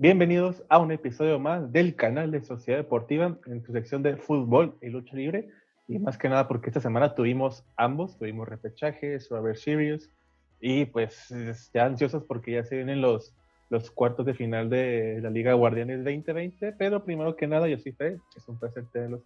Bienvenidos 0.00 0.62
a 0.68 0.78
un 0.78 0.92
episodio 0.92 1.40
más 1.40 1.72
del 1.72 1.96
canal 1.96 2.30
de 2.30 2.40
Sociedad 2.40 2.78
Deportiva 2.78 3.36
en 3.46 3.64
su 3.64 3.72
sección 3.72 4.00
de 4.00 4.16
fútbol 4.16 4.78
y 4.80 4.90
lucha 4.90 5.16
libre. 5.16 5.48
Y 5.88 5.98
más 5.98 6.16
que 6.16 6.28
nada 6.28 6.46
porque 6.46 6.70
esta 6.70 6.80
semana 6.80 7.16
tuvimos 7.16 7.64
ambos, 7.76 8.16
tuvimos 8.16 8.48
repechajes, 8.48 9.26
Survivor 9.26 9.56
Series 9.56 10.08
y 10.60 10.84
pues 10.84 11.34
ya 11.74 11.84
ansiosos 11.84 12.22
porque 12.22 12.52
ya 12.52 12.62
se 12.62 12.76
vienen 12.76 13.00
los, 13.00 13.34
los 13.70 13.90
cuartos 13.90 14.24
de 14.24 14.34
final 14.34 14.70
de 14.70 15.18
la 15.20 15.30
Liga 15.30 15.54
Guardianes 15.54 16.04
2020. 16.04 16.74
Pero 16.78 17.04
primero 17.04 17.34
que 17.34 17.48
nada, 17.48 17.66
yo 17.66 17.76
soy 17.76 17.90
Fred, 17.90 18.18
es 18.36 18.46
un 18.46 18.56
placer 18.56 18.84
tenerlos, 18.92 19.22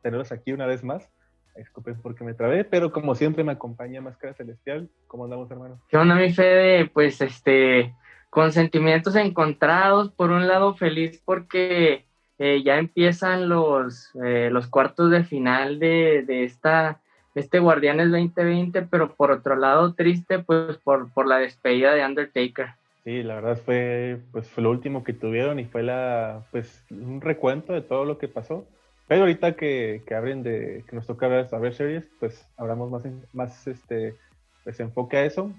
tenerlos 0.00 0.30
aquí 0.30 0.52
una 0.52 0.66
vez 0.66 0.84
más. 0.84 1.10
Disculpen 1.56 2.00
porque 2.00 2.22
me 2.22 2.34
trabé, 2.34 2.62
pero 2.62 2.92
como 2.92 3.16
siempre 3.16 3.42
me 3.42 3.50
acompaña 3.50 4.00
Máscara 4.00 4.32
Celestial. 4.32 4.88
¿Cómo 5.08 5.24
andamos, 5.24 5.50
hermano? 5.50 5.80
¿Qué 5.88 5.96
onda, 5.96 6.14
mi 6.14 6.32
Fede? 6.32 6.86
Pues 6.86 7.20
este 7.20 7.96
con 8.30 8.52
sentimientos 8.52 9.16
encontrados. 9.16 10.10
Por 10.10 10.30
un 10.30 10.46
lado, 10.46 10.74
feliz 10.74 11.22
porque 11.24 12.04
eh, 12.38 12.62
ya 12.62 12.78
empiezan 12.78 13.48
los, 13.48 14.10
eh, 14.24 14.48
los 14.50 14.66
cuartos 14.68 15.10
de 15.10 15.24
final 15.24 15.78
de, 15.78 16.24
de 16.26 16.44
esta, 16.44 17.00
este 17.34 17.58
Guardianes 17.58 18.10
2020, 18.10 18.82
pero 18.82 19.14
por 19.14 19.30
otro 19.30 19.56
lado, 19.56 19.94
triste 19.94 20.38
pues 20.38 20.76
por, 20.78 21.12
por 21.12 21.26
la 21.26 21.38
despedida 21.38 21.94
de 21.94 22.04
Undertaker. 22.04 22.68
Sí, 23.04 23.22
la 23.22 23.36
verdad 23.36 23.58
fue, 23.64 24.20
pues, 24.32 24.48
fue 24.48 24.62
lo 24.62 24.70
último 24.70 25.02
que 25.02 25.14
tuvieron 25.14 25.58
y 25.58 25.64
fue 25.64 25.82
la, 25.82 26.44
pues, 26.50 26.84
un 26.90 27.20
recuento 27.20 27.72
de 27.72 27.80
todo 27.80 28.04
lo 28.04 28.18
que 28.18 28.28
pasó. 28.28 28.66
Pero 29.06 29.22
ahorita 29.22 29.56
que, 29.56 30.02
que 30.06 30.14
abren 30.14 30.42
de, 30.42 30.84
que 30.86 30.94
nos 30.94 31.06
toca 31.06 31.26
ver, 31.28 31.48
ver 31.48 31.72
series, 31.74 32.06
pues 32.20 32.46
hablamos 32.58 32.90
más, 32.90 33.02
más 33.32 33.66
este, 33.66 34.14
pues 34.62 34.78
enfoque 34.80 35.16
a 35.16 35.24
eso. 35.24 35.50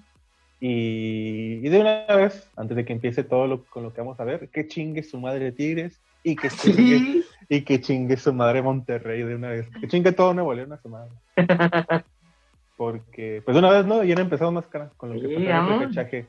Y, 0.60 1.62
de 1.62 1.80
una 1.80 2.06
vez, 2.16 2.50
antes 2.58 2.76
de 2.76 2.86
que 2.86 2.94
empiece 2.94 3.24
todo 3.24 3.48
lo, 3.48 3.64
con 3.66 3.84
lo 3.84 3.94
que 3.94 4.02
vamos 4.02 4.20
a 4.20 4.26
ver, 4.26 4.50
que 4.50 4.68
chingue 4.68 5.04
su 5.04 5.20
madre 5.20 5.52
Tigres 5.52 6.02
y 6.24 6.36
que 6.36 6.50
chingue, 6.50 7.24
y 7.48 7.62
que 7.62 7.80
chingue 7.80 8.18
su 8.18 8.34
madre 8.34 8.62
Monterrey 8.62 9.24
de 9.24 9.36
una 9.36 9.50
vez. 9.50 9.70
Que 9.80 9.88
chingue 9.88 10.12
todo 10.12 10.34
Nuevo 10.34 10.54
León 10.54 10.74
a 10.74 10.78
su 10.78 10.90
madre. 10.90 11.12
Porque, 12.76 13.42
pues 13.44 13.56
de 13.56 13.60
una 13.60 13.72
vez, 13.72 13.86
¿no? 13.86 14.04
Ya 14.04 14.16
han 14.16 14.22
empezado 14.22 14.52
más 14.52 14.68
cara 14.68 14.92
con 14.98 15.14
lo 15.14 15.22
que 15.22 15.28
pasó 15.28 15.40
en 15.40 15.74
el 15.74 15.80
repechaje. 15.80 16.26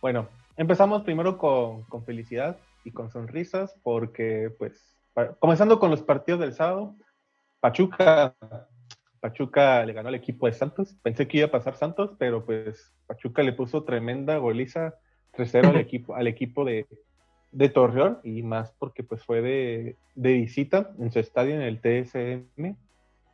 Bueno, 0.00 0.28
empezamos 0.56 1.02
primero 1.02 1.38
con, 1.38 1.82
con 1.84 2.04
felicidad 2.04 2.56
y 2.84 2.90
con 2.90 3.10
sonrisas, 3.10 3.74
porque, 3.82 4.50
pues, 4.58 4.94
comenzando 5.38 5.78
con 5.78 5.90
los 5.90 6.02
partidos 6.02 6.40
del 6.40 6.54
sábado, 6.54 6.94
Pachuca 7.60 8.34
Pachuca 9.20 9.84
le 9.84 9.92
ganó 9.92 10.08
al 10.08 10.14
equipo 10.14 10.46
de 10.46 10.52
Santos. 10.52 10.96
Pensé 11.02 11.28
que 11.28 11.38
iba 11.38 11.46
a 11.46 11.50
pasar 11.50 11.76
Santos, 11.76 12.12
pero 12.18 12.44
pues 12.44 12.92
Pachuca 13.06 13.42
le 13.42 13.52
puso 13.52 13.84
tremenda 13.84 14.38
goliza 14.38 14.94
3-0 15.34 15.68
al 15.68 15.76
equipo, 15.76 16.14
al 16.14 16.26
equipo 16.26 16.64
de, 16.64 16.86
de, 17.52 17.68
Torreón 17.68 18.18
y 18.24 18.42
más 18.42 18.72
porque 18.78 19.04
pues 19.04 19.24
fue 19.24 19.42
de, 19.42 19.96
de, 20.14 20.32
visita 20.32 20.90
en 20.98 21.12
su 21.12 21.18
estadio 21.18 21.54
en 21.54 21.62
el 21.62 21.80
TSM 21.80 22.74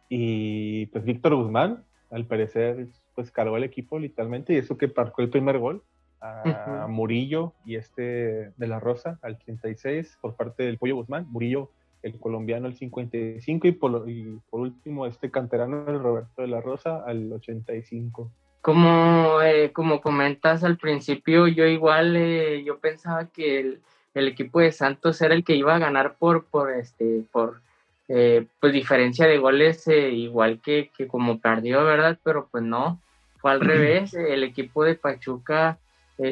y 0.08 0.86
pues 0.86 1.04
Víctor 1.04 1.36
Guzmán 1.36 1.84
al 2.10 2.26
parecer 2.26 2.88
pues 3.14 3.30
cargó 3.30 3.56
el 3.56 3.64
equipo 3.64 3.98
literalmente 3.98 4.52
y 4.52 4.58
eso 4.58 4.76
que 4.76 4.92
marcó 4.94 5.22
el 5.22 5.30
primer 5.30 5.58
gol 5.58 5.82
a 6.20 6.86
Murillo 6.88 7.52
y 7.64 7.76
este 7.76 8.52
de 8.56 8.66
la 8.66 8.80
Rosa 8.80 9.18
al 9.22 9.38
36 9.38 10.18
por 10.20 10.34
parte 10.34 10.64
del 10.64 10.78
Pollo 10.78 10.96
Guzmán. 10.96 11.26
Murillo 11.30 11.70
el 12.06 12.18
colombiano 12.20 12.68
el 12.68 12.76
55 12.76 13.66
y 13.66 13.72
por, 13.72 14.08
y 14.08 14.38
por 14.48 14.60
último 14.60 15.06
este 15.06 15.30
canterano 15.30 15.84
el 15.88 16.00
Roberto 16.00 16.42
de 16.42 16.48
la 16.48 16.60
Rosa 16.60 17.02
al 17.04 17.32
85. 17.32 18.30
Como, 18.62 19.42
eh, 19.42 19.72
como 19.72 20.00
comentas 20.00 20.64
al 20.64 20.76
principio, 20.76 21.46
yo 21.48 21.66
igual 21.66 22.16
eh, 22.16 22.62
yo 22.64 22.78
pensaba 22.78 23.26
que 23.26 23.60
el, 23.60 23.80
el, 24.14 24.28
equipo 24.28 24.60
de 24.60 24.72
Santos 24.72 25.20
era 25.20 25.34
el 25.34 25.44
que 25.44 25.54
iba 25.54 25.74
a 25.74 25.80
ganar 25.80 26.16
por, 26.16 26.46
por, 26.46 26.72
este, 26.72 27.22
por 27.30 27.60
eh, 28.08 28.46
pues 28.60 28.72
diferencia 28.72 29.26
de 29.26 29.38
goles 29.38 29.86
igual 29.88 30.60
que, 30.60 30.90
que 30.96 31.06
como 31.06 31.40
perdió, 31.40 31.84
¿verdad? 31.84 32.18
Pero 32.22 32.48
pues 32.50 32.64
no, 32.64 33.00
fue 33.38 33.52
al 33.52 33.60
revés, 33.60 34.14
el 34.14 34.42
equipo 34.44 34.84
de 34.84 34.94
Pachuca 34.94 35.78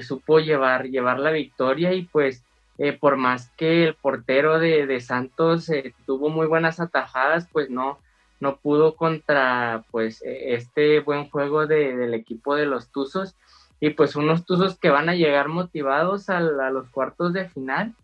supo 0.00 0.38
llevar, 0.38 0.86
llevar 0.86 1.18
la 1.18 1.30
victoria 1.30 1.92
y 1.92 2.04
pues 2.04 2.42
eh, 2.78 2.92
por 2.92 3.16
más 3.16 3.50
que 3.56 3.84
el 3.84 3.94
portero 3.94 4.58
de, 4.58 5.00
Santos 5.00 5.68
eh, 5.70 5.94
tuvo 6.06 6.28
muy 6.28 6.46
buenas 6.46 6.80
atajadas, 6.80 7.48
pues 7.52 7.70
no, 7.70 7.98
no 8.40 8.56
pudo 8.56 8.96
contra 8.96 9.84
pues 9.92 10.22
e, 10.22 10.54
este 10.54 11.00
buen 11.00 11.30
juego 11.30 11.66
del 11.66 12.14
equipo 12.14 12.56
de 12.56 12.66
los 12.66 12.90
Tuzos. 12.90 13.36
Y 13.78 13.90
pues 13.90 14.16
unos 14.16 14.44
Tuzos 14.44 14.78
que 14.78 14.90
van 14.90 15.08
a 15.08 15.14
llegar 15.14 15.48
motivados 15.48 16.28
a, 16.30 16.40
los 16.40 16.88
cuartos 16.90 17.32
de 17.32 17.48
final. 17.48 17.94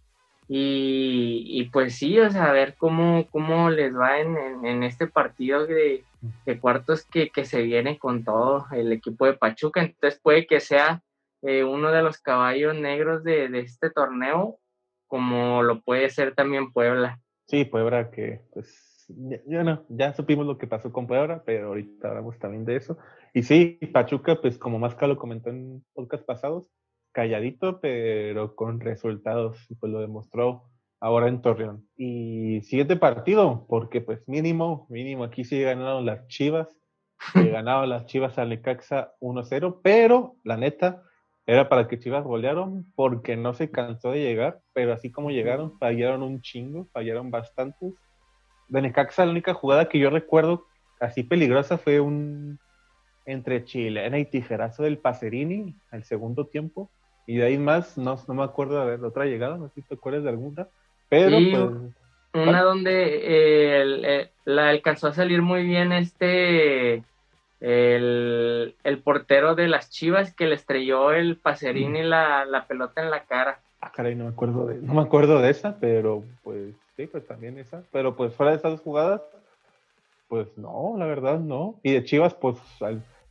Y, 0.52 1.70
pues 1.72 1.94
sí, 1.94 2.18
o 2.18 2.28
sea, 2.28 2.46
a 2.46 2.52
ver 2.52 2.74
cómo, 2.76 3.28
cómo 3.30 3.70
les 3.70 3.96
va 3.96 4.18
en, 4.18 4.82
este 4.82 5.06
partido 5.06 5.64
de, 5.64 6.04
cuartos 6.60 7.04
que, 7.04 7.30
que, 7.30 7.44
se 7.44 7.62
viene 7.62 7.98
con 7.98 8.24
todo 8.24 8.66
el 8.72 8.90
equipo 8.90 9.26
de 9.26 9.34
Pachuca, 9.34 9.80
entonces 9.80 10.18
puede 10.20 10.48
que 10.48 10.58
sea 10.58 11.02
eh, 11.42 11.64
uno 11.64 11.90
de 11.90 12.02
los 12.02 12.18
caballos 12.18 12.74
negros 12.74 13.24
de, 13.24 13.48
de, 13.48 13.60
este 13.60 13.90
torneo, 13.90 14.58
como 15.06 15.62
lo 15.62 15.82
puede 15.82 16.10
ser 16.10 16.34
también 16.34 16.72
Puebla. 16.72 17.20
Sí, 17.46 17.64
Puebla 17.64 18.10
que 18.10 18.42
pues 18.52 18.90
ya, 19.46 19.64
no, 19.64 19.84
ya 19.88 20.12
supimos 20.12 20.46
lo 20.46 20.58
que 20.58 20.66
pasó 20.66 20.92
con 20.92 21.06
Puebla, 21.06 21.42
pero 21.44 21.68
ahorita 21.68 22.08
hablamos 22.08 22.38
también 22.38 22.64
de 22.64 22.76
eso. 22.76 22.98
Y 23.34 23.42
sí, 23.42 23.78
Pachuca, 23.92 24.40
pues 24.40 24.58
como 24.58 24.78
Masca 24.78 25.06
lo 25.06 25.16
comentó 25.16 25.50
en 25.50 25.84
podcast 25.94 26.24
pasados, 26.24 26.70
calladito, 27.12 27.80
pero 27.80 28.54
con 28.54 28.80
resultados, 28.80 29.70
y 29.70 29.74
pues 29.74 29.92
lo 29.92 30.00
demostró 30.00 30.64
ahora 31.00 31.28
en 31.28 31.42
Torreón. 31.42 31.88
Y 31.96 32.60
siguiente 32.62 32.96
partido, 32.96 33.66
porque 33.68 34.00
pues 34.00 34.26
mínimo, 34.28 34.86
mínimo, 34.90 35.24
aquí 35.24 35.44
sí 35.44 35.60
ganaron 35.60 36.06
las 36.06 36.26
Chivas, 36.28 36.68
ganaron 37.34 37.88
las 37.88 38.06
Chivas 38.06 38.38
al 38.38 38.50
Necaxa 38.50 39.14
1-0, 39.20 39.80
pero 39.82 40.36
la 40.44 40.56
neta, 40.56 41.02
era 41.46 41.68
para 41.68 41.88
que 41.88 41.98
Chivas 41.98 42.24
golearon 42.24 42.86
porque 42.94 43.36
no 43.36 43.54
se 43.54 43.70
cansó 43.70 44.12
de 44.12 44.22
llegar, 44.22 44.60
pero 44.72 44.92
así 44.92 45.10
como 45.10 45.30
llegaron, 45.30 45.78
fallaron 45.78 46.22
un 46.22 46.40
chingo, 46.42 46.86
fallaron 46.92 47.30
bastantes. 47.30 47.94
De 48.68 48.82
Necaxa, 48.82 49.24
la 49.24 49.32
única 49.32 49.54
jugada 49.54 49.88
que 49.88 49.98
yo 49.98 50.10
recuerdo 50.10 50.66
así 51.00 51.22
peligrosa 51.24 51.78
fue 51.78 51.98
un 52.00 52.58
entre 53.26 53.64
chilena 53.64 54.18
y 54.18 54.26
tijerazo 54.26 54.82
del 54.82 54.98
Pacerini 54.98 55.74
al 55.90 56.04
segundo 56.04 56.46
tiempo. 56.46 56.90
Y 57.26 57.36
de 57.36 57.46
ahí 57.46 57.58
más, 57.58 57.96
no, 57.96 58.18
no 58.26 58.34
me 58.34 58.42
acuerdo 58.42 58.84
de 58.86 59.06
otra 59.06 59.24
llegada, 59.24 59.56
no 59.56 59.68
sé 59.68 59.76
si 59.76 59.82
te 59.82 59.94
acuerdas 59.94 60.24
de 60.24 60.30
alguna. 60.30 60.68
Pero 61.08 61.36
pues, 62.32 62.46
Una 62.46 62.62
donde 62.62 63.20
eh, 63.22 64.30
la 64.44 64.68
alcanzó 64.68 65.08
a 65.08 65.14
salir 65.14 65.42
muy 65.42 65.64
bien 65.64 65.92
este 65.92 67.04
el, 67.60 68.74
portero 69.04 69.54
de 69.54 69.68
las 69.68 69.90
Chivas 69.90 70.34
que 70.34 70.46
le 70.46 70.54
estrelló 70.54 71.12
el 71.12 71.36
Pacerini 71.36 72.02
la, 72.02 72.44
la 72.44 72.66
pelota 72.66 73.02
en 73.02 73.10
la 73.10 73.24
cara. 73.24 73.60
Ah, 73.80 73.92
caray, 73.92 74.14
no 74.14 74.24
me 74.24 74.30
acuerdo 74.30 74.66
de, 74.66 74.76
no 74.76 74.94
me 74.94 75.02
acuerdo 75.02 75.40
de 75.40 75.50
esa, 75.50 75.78
pero 75.78 76.24
pues 76.42 76.74
sí, 76.96 77.06
pues 77.06 77.26
también 77.26 77.58
esa. 77.58 77.82
Pero 77.92 78.16
pues 78.16 78.34
fuera 78.34 78.52
de 78.52 78.58
esas 78.58 78.80
jugadas, 78.80 79.22
pues 80.28 80.46
no, 80.56 80.94
la 80.98 81.06
verdad 81.06 81.38
no. 81.38 81.76
Y 81.82 81.92
de 81.92 82.04
Chivas, 82.04 82.34
pues 82.34 82.56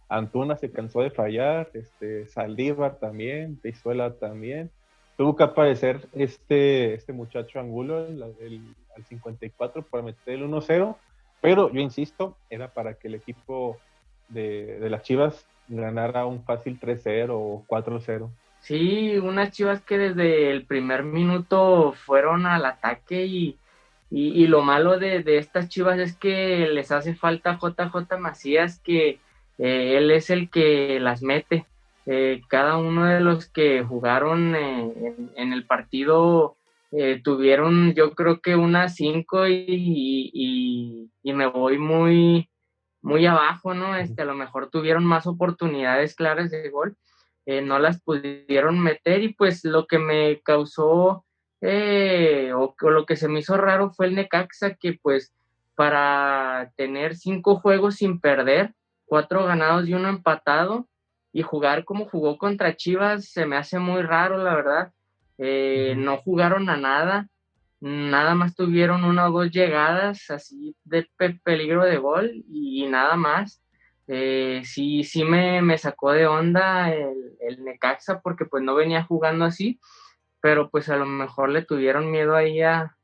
Antuna 0.09 0.57
se 0.57 0.71
cansó 0.71 1.01
de 1.01 1.11
fallar, 1.11 1.69
este, 1.73 2.27
Saldívar 2.27 2.95
también, 2.95 3.57
Pizuela 3.57 4.13
también. 4.15 4.71
Tuvo 5.17 5.35
que 5.35 5.43
aparecer 5.43 6.07
este, 6.13 6.93
este 6.93 7.13
muchacho 7.13 7.59
Angulo 7.59 8.07
el, 8.07 8.23
al 8.23 9.05
54 9.05 9.83
para 9.83 10.03
meter 10.03 10.35
el 10.35 10.49
1-0, 10.49 10.95
pero 11.41 11.71
yo 11.71 11.79
insisto, 11.79 12.37
era 12.49 12.73
para 12.73 12.95
que 12.95 13.07
el 13.07 13.15
equipo 13.15 13.77
de, 14.29 14.87
las 14.89 15.03
Chivas 15.03 15.45
ganara 15.67 16.25
un 16.25 16.43
fácil 16.43 16.79
3-0 16.79 17.29
o 17.31 17.65
4-0. 17.67 18.29
Sí, 18.61 19.17
unas 19.17 19.51
Chivas 19.51 19.81
que 19.81 19.97
desde 19.97 20.51
el 20.51 20.65
primer 20.65 21.03
minuto 21.03 21.93
fueron 21.93 22.45
al 22.45 22.65
ataque 22.65 23.25
y, 23.25 23.57
y, 24.11 24.47
lo 24.47 24.61
malo 24.61 24.97
de, 24.99 25.23
estas 25.37 25.69
Chivas 25.69 25.99
es 25.99 26.15
que 26.15 26.67
les 26.67 26.91
hace 26.91 27.13
falta 27.13 27.59
JJ 27.61 28.17
Macías, 28.19 28.79
que 28.79 29.19
eh, 29.57 29.97
él 29.97 30.11
es 30.11 30.29
el 30.29 30.49
que 30.49 30.99
las 30.99 31.21
mete. 31.21 31.65
Eh, 32.05 32.41
cada 32.47 32.77
uno 32.77 33.05
de 33.05 33.19
los 33.19 33.47
que 33.47 33.83
jugaron 33.83 34.55
eh, 34.55 35.15
en, 35.35 35.53
el 35.53 35.65
partido 35.65 36.55
tuvieron 37.23 37.93
yo 37.93 38.15
creo 38.15 38.41
que 38.41 38.55
unas 38.55 38.95
cinco 38.95 39.47
y, 39.47 40.31
y 41.21 41.33
me 41.33 41.45
voy 41.45 41.77
muy, 41.77 42.49
muy 43.01 43.25
abajo, 43.25 43.73
¿no? 43.73 43.95
Este, 43.95 44.21
a 44.21 44.25
lo 44.25 44.35
mejor 44.35 44.69
tuvieron 44.69 45.05
más 45.05 45.27
oportunidades 45.27 46.15
claras 46.15 46.51
de 46.51 46.69
gol, 46.69 46.95
eh, 47.45 47.61
no 47.61 47.79
las 47.79 48.01
pudieron 48.01 48.79
meter 48.79 49.23
y 49.23 49.33
pues 49.33 49.63
lo 49.63 49.87
que 49.87 49.97
me 49.99 50.41
causó 50.41 51.25
eh, 51.61 52.51
o, 52.53 52.75
lo 52.89 53.05
que 53.05 53.15
se 53.15 53.27
me 53.27 53.39
hizo 53.39 53.57
raro 53.57 53.91
fue 53.91 54.07
el 54.07 54.15
Necaxa 54.15 54.75
que 54.75 54.99
pues 55.01 55.33
para 55.75 56.71
tener 56.75 57.15
cinco 57.15 57.55
juegos 57.55 57.95
sin 57.95 58.19
perder, 58.19 58.73
cuatro 59.05 59.45
ganados 59.45 59.87
y 59.87 59.93
uno 59.93 60.09
empatado 60.09 60.87
y 61.31 61.41
jugar 61.41 61.85
como 61.85 62.05
jugó 62.05 62.37
contra 62.37 62.75
Chivas 62.75 63.25
se 63.29 63.45
me 63.45 63.55
hace 63.55 63.79
muy 63.79 64.01
raro, 64.01 64.37
la 64.37 64.55
verdad. 64.55 64.93
eh, 65.37 65.95
no 65.97 66.17
jugaron 66.17 66.69
a 66.69 66.75
nada, 66.75 67.29
nada 67.81 68.35
más 68.35 68.55
tuvieron 68.55 69.03
una 69.03 69.27
o 69.27 69.31
dos 69.31 69.51
llegadas 69.51 70.29
así 70.29 70.75
de 70.83 71.07
peligro 71.43 71.85
de 71.85 71.97
gol 71.97 72.43
y, 72.47 72.85
nada 72.87 73.15
más. 73.15 73.63
Eh, 74.07 74.63
sí, 74.65 75.03
sí 75.03 75.23
me, 75.23 75.61
me, 75.61 75.77
sacó 75.77 76.11
de 76.11 76.25
onda 76.25 76.91
el, 76.91 77.37
el, 77.41 77.63
Necaxa 77.63 78.21
porque 78.21 78.45
pues 78.45 78.63
no 78.63 78.73
venía 78.73 79.03
jugando 79.03 79.45
así, 79.45 79.79
pero 80.41 80.71
pues 80.71 80.89
a 80.89 80.95
lo 80.95 81.05
mejor 81.05 81.49
le 81.49 81.61
tuvieron 81.63 82.09
miedo 82.09 82.35
ahí 82.35 82.59
a, 82.61 82.95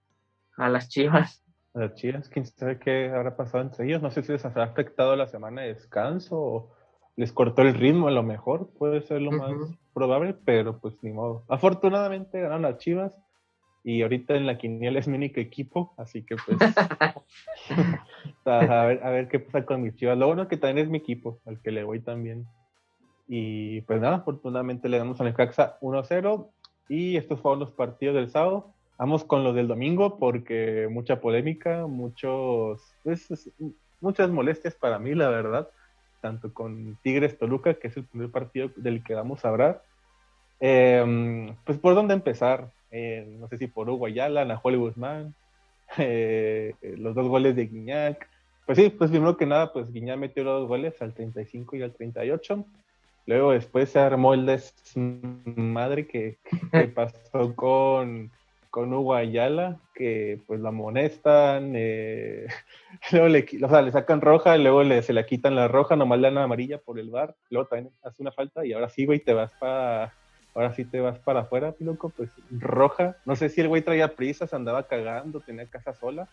a 0.58 0.70
las 0.70 0.90
Chivas. 0.90 1.44
A 1.76 1.82
las 1.82 1.94
Chivas, 1.94 2.28
quién 2.28 2.48
sabe 2.48 2.80
qué 2.80 3.12
habrá 3.12 3.38
pasado 3.38 3.64
entre 3.64 3.86
ellos, 3.86 4.02
no 4.02 4.10
sé 4.10 4.24
si 4.24 4.32
les 4.32 4.46
habrá 4.46 4.64
afectado 4.64 5.16
la 5.16 5.28
semana 5.28 5.62
de 5.62 5.76
descanso 5.76 6.38
o 6.40 6.76
les 7.16 7.32
cortó 7.32 7.62
el 7.62 7.76
ritmo 7.76 8.08
a 8.08 8.12
lo 8.12 8.24
mejor, 8.24 8.72
puede 8.74 9.02
ser 9.02 9.22
lo 9.22 9.32
más 9.32 9.54
probable, 9.94 10.36
pero 10.44 10.80
pues 10.80 10.96
ni 11.04 11.12
modo. 11.12 11.46
Afortunadamente 11.50 12.42
ganaron 12.42 12.64
las 12.64 12.80
Chivas 12.80 13.16
y 13.86 14.02
ahorita 14.02 14.36
en 14.36 14.46
la 14.48 14.58
quiniela 14.58 15.00
es 15.00 15.08
mi 15.08 15.16
único 15.16 15.40
equipo, 15.40 15.94
así 15.96 16.24
que 16.24 16.36
pues 16.36 16.58
a, 18.46 18.86
ver, 18.86 19.02
a 19.04 19.10
ver 19.12 19.28
qué 19.30 19.40
pasa 19.40 19.66
con 19.66 19.84
mis 19.84 19.96
Chivas. 19.96 20.18
Lo 20.18 20.28
bueno 20.28 20.42
es 20.42 20.48
que 20.50 20.58
también 20.58 20.86
es 20.86 20.92
mi 20.92 20.98
equipo, 20.98 21.40
al 21.46 21.62
que 21.62 21.72
le 21.72 21.84
voy 21.84 22.02
también. 22.02 22.46
Y 23.28 23.82
pues 23.82 24.02
nada, 24.02 24.18
afortunadamente 24.18 24.90
le 24.90 24.98
damos 24.98 25.22
a 25.22 25.24
Necaxa 25.24 25.78
1-0 25.80 26.50
y 26.90 27.16
estos 27.16 27.40
fueron 27.40 27.60
los 27.60 27.72
partidos 27.72 28.16
del 28.16 28.30
sábado. 28.30 28.74
Vamos 28.98 29.24
con 29.24 29.44
los 29.44 29.56
del 29.56 29.68
domingo 29.68 30.20
porque 30.20 30.88
mucha 30.92 31.22
polémica, 31.22 31.88
muchos, 31.88 32.82
pues, 33.04 33.52
muchas 34.02 34.30
molestias 34.30 34.76
para 34.76 35.00
mí, 35.00 35.14
la 35.16 35.30
verdad 35.30 35.70
tanto 36.26 36.52
con 36.52 36.98
Tigres 37.04 37.38
Toluca, 37.38 37.76
que 37.76 37.90
es 37.90 37.98
el 37.98 38.06
primer 38.06 38.32
partido 38.32 38.72
del 38.78 39.04
que 39.04 39.14
vamos 39.14 39.46
a 39.46 39.50
hablar. 39.50 39.84
Em, 40.60 41.56
pues 41.66 41.78
por 41.78 41.94
dónde 41.94 42.16
empezar, 42.16 42.72
eh, 42.92 43.26
no 43.40 43.48
sé 43.48 43.58
si 43.58 43.68
por 43.68 43.90
Hugo 43.90 44.06
Ayala, 44.06 44.46
Nahuel 44.46 44.78
Guzmán, 44.78 45.36
eh, 45.98 46.74
los 46.98 47.16
dos 47.16 47.28
goles 47.28 47.56
de 47.56 47.68
Guiñac. 47.68 48.30
Pues 48.66 48.78
sí, 48.78 48.90
pues 48.90 49.12
primero 49.12 49.38
que 49.38 49.46
nada, 49.46 49.72
pues 49.72 49.92
Guiñac 49.92 50.18
metió 50.18 50.44
los 50.44 50.62
dos 50.62 50.68
goles 50.68 51.02
al 51.02 51.14
35 51.14 51.76
y 51.76 51.84
al 51.84 51.94
38. 51.94 52.66
Luego 53.28 53.52
después 53.52 53.90
se 53.90 54.00
armó 54.00 54.34
el 54.34 54.46
desmadre 54.46 56.08
que, 56.08 56.38
que 56.72 56.88
pasó 56.88 57.56
con 57.56 58.32
con 58.76 58.94
Hugo 58.94 59.14
Ayala, 59.14 59.80
que 59.94 60.42
pues 60.46 60.60
la 60.60 60.68
amonestan, 60.68 61.72
eh, 61.78 62.46
luego 63.14 63.30
le, 63.30 63.46
o 63.64 63.70
sea, 63.70 63.82
le 63.82 63.90
sacan 63.94 64.20
roja, 64.20 64.58
luego 64.58 64.84
le, 64.84 65.02
se 65.02 65.14
la 65.14 65.26
quitan 65.26 65.56
la 65.56 65.70
roja, 65.70 65.96
nomás 65.96 66.20
le 66.20 66.28
dan 66.28 66.40
amarilla 66.40 66.78
por 66.80 67.00
el 67.00 67.10
bar, 67.10 67.38
luego 67.50 67.70
también 67.70 67.94
hace 68.04 68.22
una 68.22 68.34
falta 68.34 68.66
y 68.66 68.74
ahora 68.74 68.90
sí, 68.90 69.06
güey, 69.06 69.22
te 69.22 69.34
vas 69.34 69.50
para, 69.62 70.14
ahora 70.56 70.74
sí 70.74 70.86
te 70.86 71.02
vas 71.02 71.20
para 71.20 71.42
afuera, 71.42 71.76
loco, 71.80 72.12
pues 72.16 72.30
roja. 72.50 73.18
No 73.26 73.36
sé 73.36 73.50
si 73.50 73.62
el 73.62 73.68
güey 73.68 73.82
traía 73.82 74.16
prisas, 74.16 74.54
andaba 74.54 74.84
cagando, 74.84 75.42
tenía 75.42 75.66
casa 75.68 75.94
sola. 75.94 76.28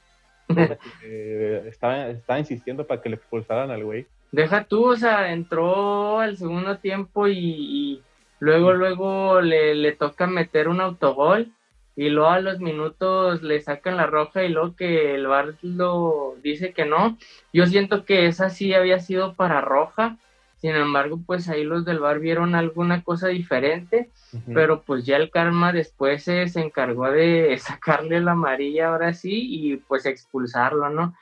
Eh, 1.04 1.64
estaba, 1.68 2.08
estaba 2.08 2.38
insistiendo 2.38 2.86
para 2.86 3.00
que 3.00 3.08
le 3.08 3.16
expulsaran 3.16 3.70
al 3.70 3.84
güey. 3.84 4.06
Deja 4.32 4.64
tú, 4.64 4.90
o 4.90 4.96
sea, 4.96 5.32
entró 5.32 6.20
al 6.20 6.36
segundo 6.36 6.78
tiempo 6.78 7.26
y, 7.28 8.02
luego, 8.38 8.72
luego 8.72 9.40
le, 9.40 9.74
le 9.74 9.92
toca 9.92 10.26
meter 10.26 10.68
un 10.68 10.80
autogol 10.80 11.52
y 11.96 12.08
luego 12.08 12.30
a 12.30 12.40
los 12.40 12.60
minutos 12.60 13.42
le 13.42 13.60
sacan 13.60 13.96
la 13.96 14.06
roja 14.06 14.44
y 14.44 14.48
luego 14.48 14.74
que 14.74 15.14
el 15.14 15.26
VAR 15.26 15.54
lo 15.62 16.36
dice 16.42 16.72
que 16.72 16.86
no. 16.86 17.18
Yo 17.52 17.66
siento 17.66 18.04
que 18.04 18.26
esa 18.26 18.50
sí 18.50 18.72
había 18.74 18.98
sido 18.98 19.34
para 19.34 19.60
roja, 19.60 20.16
sin 20.62 20.76
embargo, 20.76 21.18
pues 21.26 21.48
ahí 21.48 21.64
los 21.64 21.84
del 21.84 21.98
VAR 21.98 22.20
vieron 22.20 22.54
alguna 22.54 23.02
cosa 23.02 23.26
diferente, 23.26 24.10
pero 24.54 24.82
pues 24.82 25.04
ya 25.04 25.16
el 25.16 25.28
karma 25.28 25.72
después 25.72 26.22
se, 26.22 26.46
se, 26.46 26.60
encargó 26.60 27.10
de 27.10 27.58
sacarle 27.58 28.20
la 28.20 28.32
amarilla 28.32 28.90
ahora 28.90 29.12
sí 29.12 29.48
y 29.50 29.76
pues 29.78 30.06
expulsarlo, 30.06 30.88
¿no? 30.88 31.16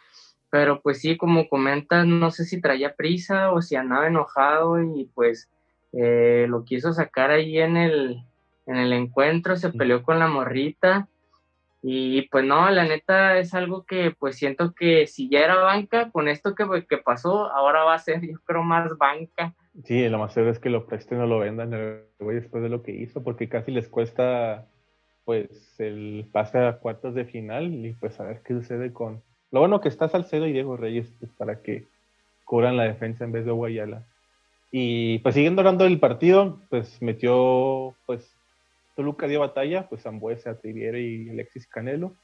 Pero 0.51 0.83
pues 0.83 1.01
sí, 1.01 1.17
como 1.17 1.49
comentas, 1.49 2.07
no 2.07 2.31
sé 2.31 2.45
si 2.45 2.61
traía 2.61 2.95
prisa 2.97 3.51
o 3.51 3.63
si 3.63 3.77
andaba 3.77 4.09
enojado 4.09 4.79
y 4.83 5.09
pues 5.15 5.49
eh, 5.95 6.45
lo 6.47 6.67
quiso 6.67 6.93
sacar 6.93 7.31
ahí 7.31 7.61
en 7.61 7.79
el, 7.79 8.23
en 8.67 8.77
el 8.77 8.93
encuentro, 8.93 9.57
se 9.57 9.71
peleó 9.71 10.03
con 10.03 10.19
la 10.19 10.29
morrita. 10.29 11.09
Y 11.83 12.23
pues 12.29 12.45
no, 12.45 12.69
la 12.71 12.85
neta 12.85 13.39
es 13.39 13.55
algo 13.55 13.85
que 13.85 14.11
pues 14.19 14.37
siento 14.37 14.75
que 14.75 15.07
si 15.07 15.31
ya 15.31 15.41
era 15.41 15.57
banca, 15.57 16.11
con 16.11 16.29
esto 16.29 16.55
que, 16.55 16.67
que 16.89 16.99
pasó, 16.99 17.51
ahora 17.51 17.85
va 17.85 17.95
a 17.95 17.99
ser 17.99 18.21
yo 18.21 18.39
creo 18.45 18.63
más 18.63 18.97
banca. 18.99 19.55
Sí, 19.85 20.07
lo 20.09 20.19
más 20.19 20.35
seguro 20.35 20.53
es 20.53 20.59
que 20.59 20.69
lo 20.69 20.87
presten 20.87 21.21
o 21.21 21.27
lo 21.27 21.39
vendan 21.39 21.71
después 22.19 22.63
de 22.63 22.69
lo 22.69 22.83
que 22.83 22.93
hizo, 22.93 23.23
porque 23.23 23.49
casi 23.49 23.71
les 23.71 23.89
cuesta 23.89 24.67
pues 25.25 25.79
el 25.79 26.27
pase 26.33 26.59
a 26.59 26.79
cuartos 26.79 27.15
de 27.15 27.25
final 27.25 27.73
y 27.73 27.93
pues 27.93 28.19
a 28.21 28.25
ver 28.25 28.43
qué 28.45 28.53
sucede 28.55 28.93
con... 28.93 29.23
Lo 29.51 29.61
bueno 29.61 29.81
que 29.81 29.89
está 29.89 30.09
Salcedo 30.09 30.47
y 30.47 30.53
Diego 30.53 30.77
Reyes 30.77 31.13
pues, 31.19 31.33
para 31.33 31.63
que 31.63 31.87
cubran 32.45 32.77
la 32.77 32.85
defensa 32.85 33.25
en 33.25 33.33
vez 33.33 33.45
de 33.45 33.53
Guayala. 33.53 34.05
Y 34.73 35.19
pues 35.21 35.35
siguiendo 35.35 35.61
hablando 35.61 35.85
del 35.85 35.99
partido, 35.99 36.61
pues 36.69 37.01
metió 37.01 37.95
pues 38.07 38.37
Toluca 39.01 39.27
dio 39.27 39.41
batalla, 39.41 39.89
pues 39.89 40.03
Zambuesa, 40.03 40.59
Triviero 40.59 40.99
y 40.99 41.31
Alexis 41.31 41.67
Canelo. 41.67 42.17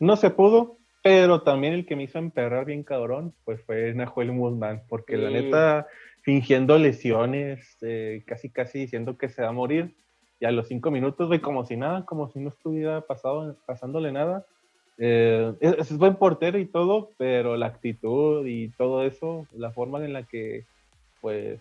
No 0.00 0.16
se 0.16 0.30
pudo, 0.30 0.78
pero 1.02 1.42
también 1.42 1.74
el 1.74 1.84
que 1.84 1.94
me 1.94 2.04
hizo 2.04 2.18
emperrar 2.18 2.64
bien 2.64 2.84
cabrón, 2.84 3.34
pues 3.44 3.60
fue 3.66 3.92
Nahuel 3.92 4.32
Guzmán, 4.32 4.82
porque 4.88 5.18
la 5.18 5.28
neta, 5.28 5.88
fingiendo 6.22 6.78
lesiones, 6.78 7.76
eh, 7.82 8.22
casi 8.24 8.48
casi 8.48 8.78
diciendo 8.78 9.18
que 9.18 9.28
se 9.28 9.42
va 9.42 9.48
a 9.48 9.52
morir, 9.52 9.94
y 10.40 10.46
a 10.46 10.52
los 10.52 10.68
cinco 10.68 10.90
minutos, 10.90 11.28
ve 11.28 11.42
como 11.42 11.66
si 11.66 11.76
nada, 11.76 12.06
como 12.06 12.30
si 12.30 12.38
no 12.38 12.48
estuviera 12.48 13.02
pasado, 13.02 13.54
pasándole 13.66 14.10
nada. 14.10 14.46
Eh, 14.96 15.52
es, 15.60 15.90
es, 15.90 15.98
buen 15.98 16.16
portero 16.16 16.58
y 16.58 16.64
todo, 16.64 17.10
pero 17.18 17.58
la 17.58 17.66
actitud 17.66 18.46
y 18.46 18.70
todo 18.70 19.04
eso, 19.04 19.46
la 19.52 19.70
forma 19.70 20.02
en 20.02 20.14
la 20.14 20.22
que, 20.22 20.64
pues, 21.20 21.60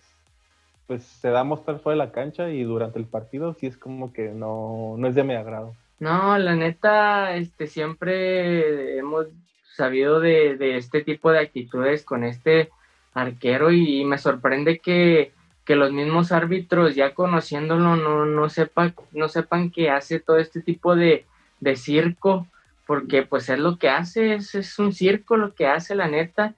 pues 0.92 1.04
se 1.04 1.30
da 1.30 1.40
a 1.40 1.44
mostrar 1.46 1.80
fuera 1.80 1.98
de 1.98 2.06
la 2.06 2.12
cancha 2.12 2.50
y 2.50 2.64
durante 2.64 3.00
el 3.00 3.06
partido 3.06 3.54
sí 3.54 3.66
es 3.66 3.78
como 3.78 4.12
que 4.12 4.34
no, 4.34 4.96
no 4.98 5.08
es 5.08 5.16
de 5.16 5.24
mi 5.24 5.36
agrado. 5.36 5.74
No, 6.00 6.38
la 6.38 6.54
neta, 6.54 7.34
este, 7.38 7.68
siempre 7.68 8.98
hemos 8.98 9.28
sabido 9.74 10.20
de, 10.20 10.58
de 10.58 10.76
este 10.76 11.02
tipo 11.02 11.32
de 11.32 11.40
actitudes 11.40 12.04
con 12.04 12.26
este 12.26 12.72
arquero 13.14 13.72
y, 13.72 14.04
me 14.04 14.18
sorprende 14.18 14.80
que, 14.80 15.32
que, 15.64 15.78
los 15.78 15.94
mismos 15.94 16.34
árbitros 16.34 16.94
ya 16.94 17.14
conociéndolo 17.14 17.96
no, 17.96 18.26
no, 18.26 18.50
sepa, 18.50 18.94
no 19.14 19.30
sepan 19.30 19.72
que 19.72 19.90
hace 19.90 20.20
todo 20.20 20.40
este 20.40 20.60
tipo 20.62 20.98
de, 20.98 21.26
de 21.62 21.78
circo, 21.78 22.48
porque 22.86 23.24
pues 23.24 23.48
es 23.48 23.60
lo 23.60 23.78
que 23.78 23.88
hace, 23.88 24.34
es, 24.34 24.56
es 24.56 24.78
un 24.78 24.92
circo 24.92 25.38
lo 25.38 25.54
que 25.54 25.68
hace 25.68 25.96
la 25.96 26.10
neta 26.10 26.54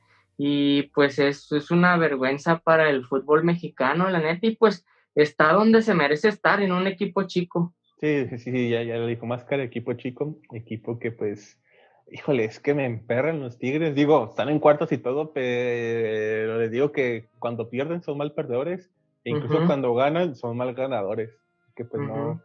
y 0.46 0.84
pues 0.94 1.20
es, 1.20 1.50
es 1.54 1.72
una 1.72 1.96
vergüenza 1.96 2.60
para 2.60 2.90
el 2.90 3.06
fútbol 3.06 3.46
mexicano, 3.46 4.10
la 4.10 4.20
neta, 4.20 4.46
y 4.46 4.58
pues 4.58 4.86
está 5.16 5.54
donde 5.54 5.82
se 5.82 5.94
merece 5.94 6.28
estar, 6.28 6.62
en 6.62 6.74
un 6.74 6.86
equipo 6.86 7.24
chico. 7.24 7.74
Sí, 8.02 8.28
sí, 8.28 8.38
sí, 8.38 8.70
ya, 8.70 8.84
ya 8.84 8.98
lo 8.98 9.08
dijo 9.08 9.26
Máscara, 9.26 9.64
equipo 9.64 9.94
chico, 9.94 10.38
equipo 10.52 11.00
que 11.00 11.14
pues, 11.14 11.62
híjole, 12.12 12.44
es 12.44 12.60
que 12.60 12.74
me 12.74 12.86
emperran 12.86 13.40
los 13.40 13.58
Tigres, 13.58 13.96
digo, 13.96 14.26
están 14.32 14.50
en 14.50 14.60
cuartos 14.60 14.92
y 14.92 14.98
todo, 14.98 15.32
pero 15.32 16.60
les 16.60 16.70
digo 16.70 16.92
que 16.92 17.30
cuando 17.40 17.70
pierden 17.70 18.04
son 18.04 18.18
mal 18.18 18.34
perdedores, 18.34 18.92
e 19.24 19.30
incluso 19.30 19.66
cuando 19.66 19.96
ganan 19.96 20.36
son 20.36 20.58
mal 20.58 20.74
ganadores, 20.74 21.30
que 21.74 21.86
pues 21.86 22.04
no, 22.06 22.44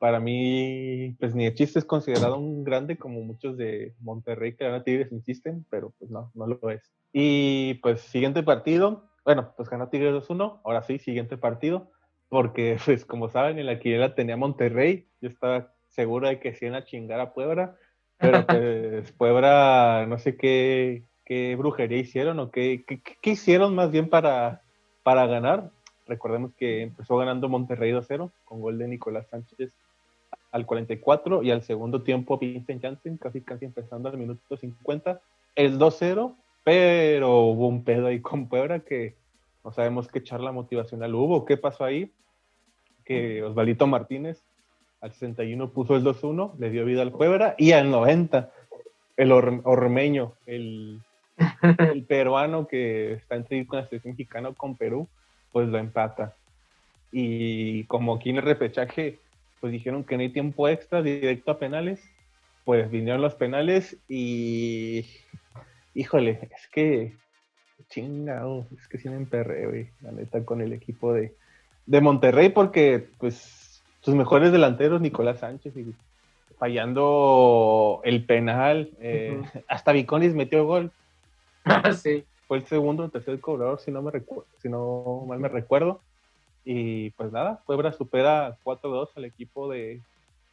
para 0.00 0.18
mí, 0.18 1.14
pues 1.20 1.34
ni 1.34 1.44
de 1.44 1.54
chiste 1.54 1.78
es 1.78 1.84
considerado 1.84 2.38
un 2.38 2.64
grande 2.64 2.96
como 2.96 3.20
muchos 3.20 3.58
de 3.58 3.94
Monterrey 4.00 4.56
que 4.56 4.64
a 4.64 4.82
Tigres 4.82 5.12
insisten, 5.12 5.66
pero 5.68 5.92
pues 5.98 6.10
no, 6.10 6.32
no 6.34 6.46
lo 6.46 6.70
es. 6.70 6.90
Y 7.12 7.74
pues 7.74 8.00
siguiente 8.00 8.42
partido, 8.42 9.04
bueno, 9.26 9.52
pues 9.58 9.68
ganó 9.68 9.90
Tigres 9.90 10.14
2-1, 10.14 10.62
ahora 10.64 10.82
sí, 10.84 10.98
siguiente 10.98 11.36
partido, 11.36 11.90
porque 12.30 12.78
pues 12.84 13.04
como 13.04 13.28
saben, 13.28 13.58
en 13.58 13.66
la 13.66 13.78
quiniela 13.78 14.14
tenía 14.14 14.38
Monterrey, 14.38 15.06
yo 15.20 15.28
estaba 15.28 15.74
seguro 15.88 16.28
de 16.28 16.40
que 16.40 16.54
se 16.54 16.64
iban 16.64 16.80
a 16.80 16.86
chingar 16.86 17.20
a 17.20 17.34
Puebla, 17.34 17.76
pero 18.16 18.46
pues 18.46 19.12
Puebla 19.12 20.06
no 20.08 20.18
sé 20.18 20.38
qué, 20.38 21.04
qué 21.26 21.56
brujería 21.56 21.98
hicieron 21.98 22.38
o 22.38 22.50
qué, 22.50 22.84
qué, 22.86 23.02
qué 23.02 23.30
hicieron 23.30 23.74
más 23.74 23.90
bien 23.90 24.08
para, 24.08 24.62
para 25.02 25.26
ganar. 25.26 25.70
Recordemos 26.06 26.54
que 26.54 26.80
empezó 26.80 27.18
ganando 27.18 27.50
Monterrey 27.50 27.92
2-0 27.92 28.32
con 28.46 28.62
gol 28.62 28.78
de 28.78 28.88
Nicolás 28.88 29.28
Sánchez 29.28 29.74
al 30.52 30.66
44 30.66 31.42
y 31.42 31.50
al 31.50 31.62
segundo 31.62 32.02
tiempo 32.02 32.38
Vincent 32.38 32.82
Janssen, 32.82 33.16
casi 33.16 33.40
casi 33.40 33.64
empezando 33.64 34.08
al 34.08 34.18
minuto 34.18 34.56
50, 34.56 35.20
el 35.54 35.78
2-0, 35.78 36.34
pero 36.64 37.40
hubo 37.40 37.68
un 37.68 37.84
pedo 37.84 38.08
ahí 38.08 38.20
con 38.20 38.48
Puebla 38.48 38.80
que 38.80 39.14
no 39.64 39.72
sabemos 39.72 40.08
qué 40.08 40.22
charla 40.22 40.52
motivacional 40.52 41.14
hubo, 41.14 41.44
qué 41.44 41.56
pasó 41.56 41.84
ahí, 41.84 42.10
que 43.04 43.42
Osvalito 43.42 43.86
Martínez 43.86 44.42
al 45.00 45.12
61 45.12 45.70
puso 45.70 45.96
el 45.96 46.04
2-1, 46.04 46.58
le 46.58 46.70
dio 46.70 46.84
vida 46.84 47.02
al 47.02 47.12
Puebla 47.12 47.54
y 47.58 47.72
al 47.72 47.90
90 47.90 48.50
el 49.16 49.32
ormeño, 49.32 50.34
el, 50.46 51.00
el 51.78 52.04
peruano 52.04 52.66
que 52.66 53.14
está 53.14 53.36
en 53.36 53.64
con 53.64 53.78
la 53.78 53.86
selección 53.86 54.12
mexicana 54.12 54.52
con 54.54 54.76
Perú, 54.76 55.08
pues 55.52 55.68
lo 55.68 55.78
empata. 55.78 56.34
Y 57.12 57.84
como 57.84 58.14
aquí 58.14 58.30
en 58.30 58.36
el 58.36 58.42
repechaje 58.42 59.18
pues 59.60 59.72
dijeron 59.72 60.04
que 60.04 60.16
no 60.16 60.22
hay 60.22 60.32
tiempo 60.32 60.68
extra, 60.68 61.02
directo 61.02 61.50
a 61.50 61.58
penales. 61.58 62.02
Pues 62.64 62.90
vinieron 62.90 63.22
los 63.22 63.34
penales 63.34 63.96
y. 64.08 65.06
Híjole, 65.94 66.48
es 66.54 66.68
que. 66.68 67.16
Chingado, 67.88 68.66
es 68.76 68.86
que 68.86 68.98
sí 68.98 69.08
me 69.08 69.16
emperré, 69.16 69.66
güey, 69.66 69.88
la 70.00 70.12
neta, 70.12 70.44
con 70.44 70.60
el 70.60 70.72
equipo 70.72 71.12
de, 71.12 71.34
de 71.86 72.00
Monterrey, 72.00 72.50
porque, 72.50 73.08
pues, 73.18 73.82
sus 74.00 74.14
mejores 74.14 74.52
delanteros, 74.52 75.00
Nicolás 75.00 75.40
Sánchez, 75.40 75.76
y 75.76 75.94
fallando 76.60 78.00
el 78.04 78.24
penal. 78.26 78.90
Eh, 79.00 79.42
hasta 79.66 79.92
Viconis 79.92 80.34
metió 80.34 80.64
gol. 80.66 80.92
Sí. 82.02 82.24
Fue 82.46 82.58
el 82.58 82.66
segundo 82.66 83.04
o 83.04 83.08
tercer 83.08 83.38
cobrador, 83.38 83.78
si 83.78 83.92
no 83.92 84.02
me 84.02 84.10
recuerdo, 84.10 84.44
si 84.60 84.68
no 84.68 85.24
mal 85.28 85.38
me 85.38 85.48
recuerdo. 85.48 86.00
Y 86.64 87.10
pues 87.10 87.32
nada, 87.32 87.62
Puebla 87.66 87.92
supera 87.92 88.56
4-2 88.64 89.08
al 89.16 89.24
equipo 89.24 89.70
de, 89.70 90.00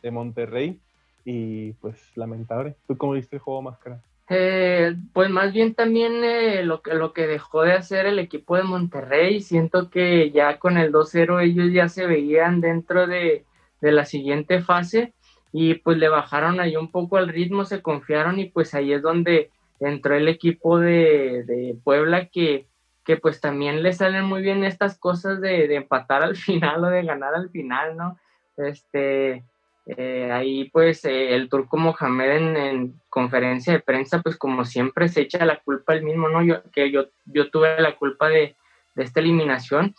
de, 0.02 0.12
Monterrey. 0.12 0.80
Y 1.26 1.74
pues 1.74 1.96
lamentable. 2.16 2.76
¿Tú 2.88 2.98
cómo 2.98 3.14
viste 3.14 3.36
el 3.36 3.42
juego 3.42 3.62
máscara? 3.62 4.02
Eh, 4.30 4.96
pues 5.14 5.30
más 5.30 5.54
bien 5.54 5.74
también 5.74 6.24
eh, 6.24 6.64
lo, 6.64 6.82
que, 6.82 6.94
lo 6.94 7.14
que 7.14 7.28
dejó 7.28 7.64
de 7.64 7.74
hacer 7.74 8.06
el 8.06 8.20
equipo 8.20 8.58
de 8.58 8.64
Monterrey, 8.64 9.42
siento 9.42 9.90
que 9.90 10.32
ya 10.32 10.60
con 10.60 10.78
el 10.78 10.92
2-0 10.92 11.44
ellos 11.44 11.72
ya 11.72 11.88
se 11.88 12.06
veían 12.06 12.60
dentro 12.60 13.08
de, 13.08 13.46
de 13.82 13.92
la 13.92 14.06
siguiente 14.06 14.62
fase 14.62 15.14
y 15.52 15.76
pues 15.76 15.98
le 15.98 16.10
bajaron 16.10 16.60
ahí 16.60 16.76
un 16.76 16.92
poco 16.92 17.18
al 17.18 17.30
ritmo, 17.30 17.66
se 17.66 17.82
confiaron 17.82 18.40
y 18.40 18.46
pues 18.46 18.74
ahí 18.74 18.94
es 18.94 19.02
donde 19.02 19.50
entró 19.80 20.16
el 20.16 20.28
equipo 20.28 20.80
de, 20.80 21.78
Puebla 21.84 22.28
que, 22.28 22.68
que, 23.08 23.18
pues 23.18 23.42
también 23.42 23.82
le 23.82 23.94
salen 23.94 24.26
muy 24.26 24.42
bien 24.42 24.64
estas 24.64 24.98
cosas 25.00 25.42
de, 25.42 25.74
empatar 25.74 26.22
al 26.22 26.36
final 26.46 26.84
o 26.84 26.90
de 26.90 27.04
ganar 27.04 27.34
al 27.34 27.50
final, 27.50 27.96
¿no? 27.98 28.20
Este, 28.58 29.44
eh, 29.86 30.32
ahí 30.32 30.70
pues 30.70 31.06
eh, 31.06 31.34
el 31.34 31.48
turco 31.50 31.78
Mohamed 31.78 32.58
en, 32.58 32.94
conferencia 33.10 33.74
de 33.74 33.80
prensa 33.80 34.22
pues 34.22 34.38
como 34.38 34.64
siempre 34.64 35.08
se 35.08 35.22
echa 35.22 35.44
la 35.46 35.60
culpa 35.60 35.94
el 35.94 36.04
mismo, 36.04 36.30
¿no? 36.30 36.44
Yo, 36.44 36.62
que 36.72 36.92
yo, 36.92 37.08
yo 37.26 37.50
tuve 37.50 37.82
la 37.82 37.96
culpa 37.96 38.30
de, 38.30 38.56
de 38.94 39.04
esta 39.04 39.22
eliminación 39.22 39.96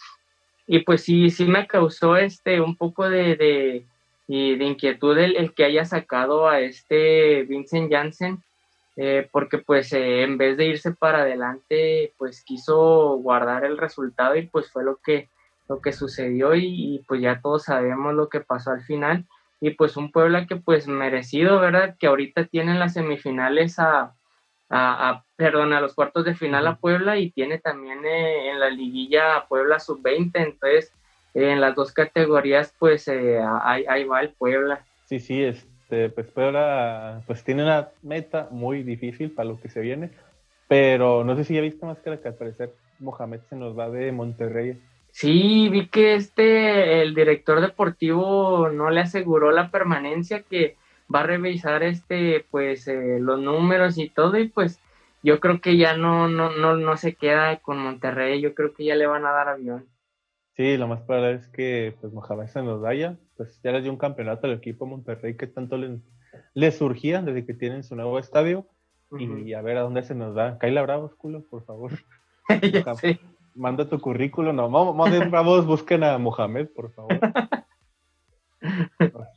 y 0.67 0.81
pues 0.81 1.03
sí, 1.03 1.31
sí 1.31 1.47
me 1.47 1.67
causó 1.67 2.17
este 2.17 2.61
un 2.61 2.77
poco 2.77 3.09
de 3.09 3.87
y 4.29 4.57
de 4.57 4.65
inquietud 4.67 5.19
el, 5.19 5.55
que 5.55 5.65
haya 5.65 5.87
sacado 5.87 6.49
a 6.49 6.61
este 6.61 7.45
Vincent 7.45 7.91
Janssen, 7.91 8.43
eh, 9.00 9.28
porque 9.31 9.59
pues 9.59 9.93
eh, 9.93 10.25
en 10.25 10.38
vez 10.38 10.57
de 10.57 10.67
irse 10.67 10.90
para 10.93 11.21
adelante, 11.21 12.14
pues 12.19 12.43
quiso 12.43 13.17
guardar 13.19 13.64
el 13.64 13.78
resultado 13.78 14.35
y 14.35 14.49
pues 14.49 14.73
fue 14.73 14.83
lo 14.83 14.97
que, 14.97 15.28
lo 15.69 15.81
que 15.81 15.93
sucedió 15.93 16.57
y, 16.57 17.05
pues 17.07 17.21
ya 17.21 17.40
todos 17.40 17.62
sabemos 17.62 18.12
lo 18.14 18.28
que 18.28 18.40
pasó 18.40 18.73
al 18.73 18.83
final 18.83 19.25
y 19.61 19.71
pues 19.71 19.97
un 19.97 20.11
Puebla 20.11 20.49
que 20.49 20.57
pues 20.57 20.88
merecido, 20.88 21.61
¿verdad? 21.61 21.95
Que 21.97 22.09
ahorita 22.09 22.47
tienen 22.47 22.81
las 22.81 22.95
semifinales 22.95 23.78
a, 23.78 24.17
a, 24.69 25.25
perdón, 25.37 25.75
a 25.75 25.81
los 25.81 25.95
cuartos 25.95 26.25
de 26.25 26.35
final 26.35 26.67
a 26.67 26.76
Puebla 26.76 27.19
y 27.19 27.31
tiene 27.31 27.59
también 27.59 28.05
eh, 28.05 28.50
en 28.50 28.59
la 28.59 28.69
liguilla 28.69 29.37
a 29.37 29.47
Puebla 29.47 29.78
sub-20, 29.78 30.33
entonces 30.35 30.93
en 31.35 31.61
las 31.61 31.76
dos 31.76 31.93
categorías, 31.93 32.75
pues 32.81 33.07
eh, 33.07 33.40
ahí, 33.62 34.02
va 34.05 34.23
el 34.23 34.31
Puebla. 34.31 34.85
Sí, 35.05 35.21
sí, 35.21 35.52
este, 35.88 36.11
pues 36.11 36.26
Puebla 36.26 37.23
pues 37.26 37.42
tiene 37.42 37.62
una 37.62 37.88
meta 38.02 38.49
muy 38.50 38.83
difícil 38.83 39.30
para 39.30 39.49
lo 39.49 39.59
que 39.59 39.71
se 39.71 39.80
viene, 39.80 40.11
pero 40.68 41.25
no 41.25 41.35
sé 41.35 41.45
si 41.45 41.54
ya 41.54 41.62
viste 41.62 41.87
más 41.87 41.99
que 42.00 42.11
al 42.11 42.35
parecer 42.35 42.75
Mohamed 42.99 43.40
se 43.49 43.57
nos 43.57 43.78
va 43.78 43.88
de 43.88 44.12
Monterrey. 44.12 44.78
Sí, 45.12 45.71
vi 45.71 45.88
que 45.88 46.14
este, 46.14 47.00
el 47.00 47.14
director 47.14 47.62
deportivo 47.62 48.68
no 48.68 48.90
le 48.90 49.00
aseguró 49.00 49.50
la 49.50 49.71
permanencia, 49.71 50.42
que 50.42 50.76
va 51.12 51.21
a 51.21 51.26
revisar 51.26 51.83
este, 51.83 52.45
pues, 52.50 52.87
eh, 52.87 53.16
los 53.18 53.40
números 53.40 53.97
y 53.97 54.11
todo, 54.11 54.38
y 54.38 54.47
pues 54.47 54.83
yo 55.23 55.40
creo 55.40 55.62
que 55.62 55.78
ya 55.78 55.97
no, 55.97 56.28
no, 56.28 56.50
no, 56.50 56.76
no 56.76 56.99
se 56.99 57.14
queda 57.14 57.57
con 57.61 57.78
Monterrey, 57.78 58.42
yo 58.42 58.54
creo 58.54 58.75
que 58.75 58.85
ya 58.85 58.95
le 58.95 59.07
van 59.07 59.25
a 59.25 59.33
dar 59.33 59.49
avión. 59.49 59.87
Sí, 60.54 60.76
lo 60.76 60.87
más 60.87 61.00
probable 61.00 61.37
es 61.37 61.49
que 61.49 61.95
pues 61.99 62.12
Mohamed 62.12 62.49
se 62.49 62.62
nos 62.62 62.83
vaya. 62.83 63.16
Pues 63.38 63.59
ya 63.62 63.73
les 63.73 63.85
dio 63.85 63.92
un 63.92 63.99
campeonato 63.99 64.47
al 64.47 64.52
equipo 64.52 64.85
Monterrey 64.85 65.37
que 65.37 65.47
tanto 65.47 65.78
le, 65.78 66.00
le 66.54 66.73
surgía 66.73 67.23
desde 67.23 67.47
que 67.47 67.54
tienen 67.54 67.85
su 67.85 67.97
nuevo 67.97 68.18
estadio. 68.18 68.66
Y 69.18 69.54
a 69.54 69.62
ver 69.62 69.78
a 69.78 69.83
dónde 69.83 70.02
se 70.02 70.14
nos 70.14 70.35
da. 70.35 70.59
Kaila 70.59 70.83
Bravos, 70.83 71.14
culo, 71.14 71.42
por 71.49 71.64
favor. 71.64 71.92
Manda 73.54 73.88
tu 73.88 73.99
currículo. 74.00 74.52
No, 74.52 74.68
vamos, 74.68 75.30
vamos, 75.30 75.66
busquen 75.66 76.04
a 76.04 76.18
Mohamed, 76.18 76.68
por 76.75 76.92
favor. 76.92 77.18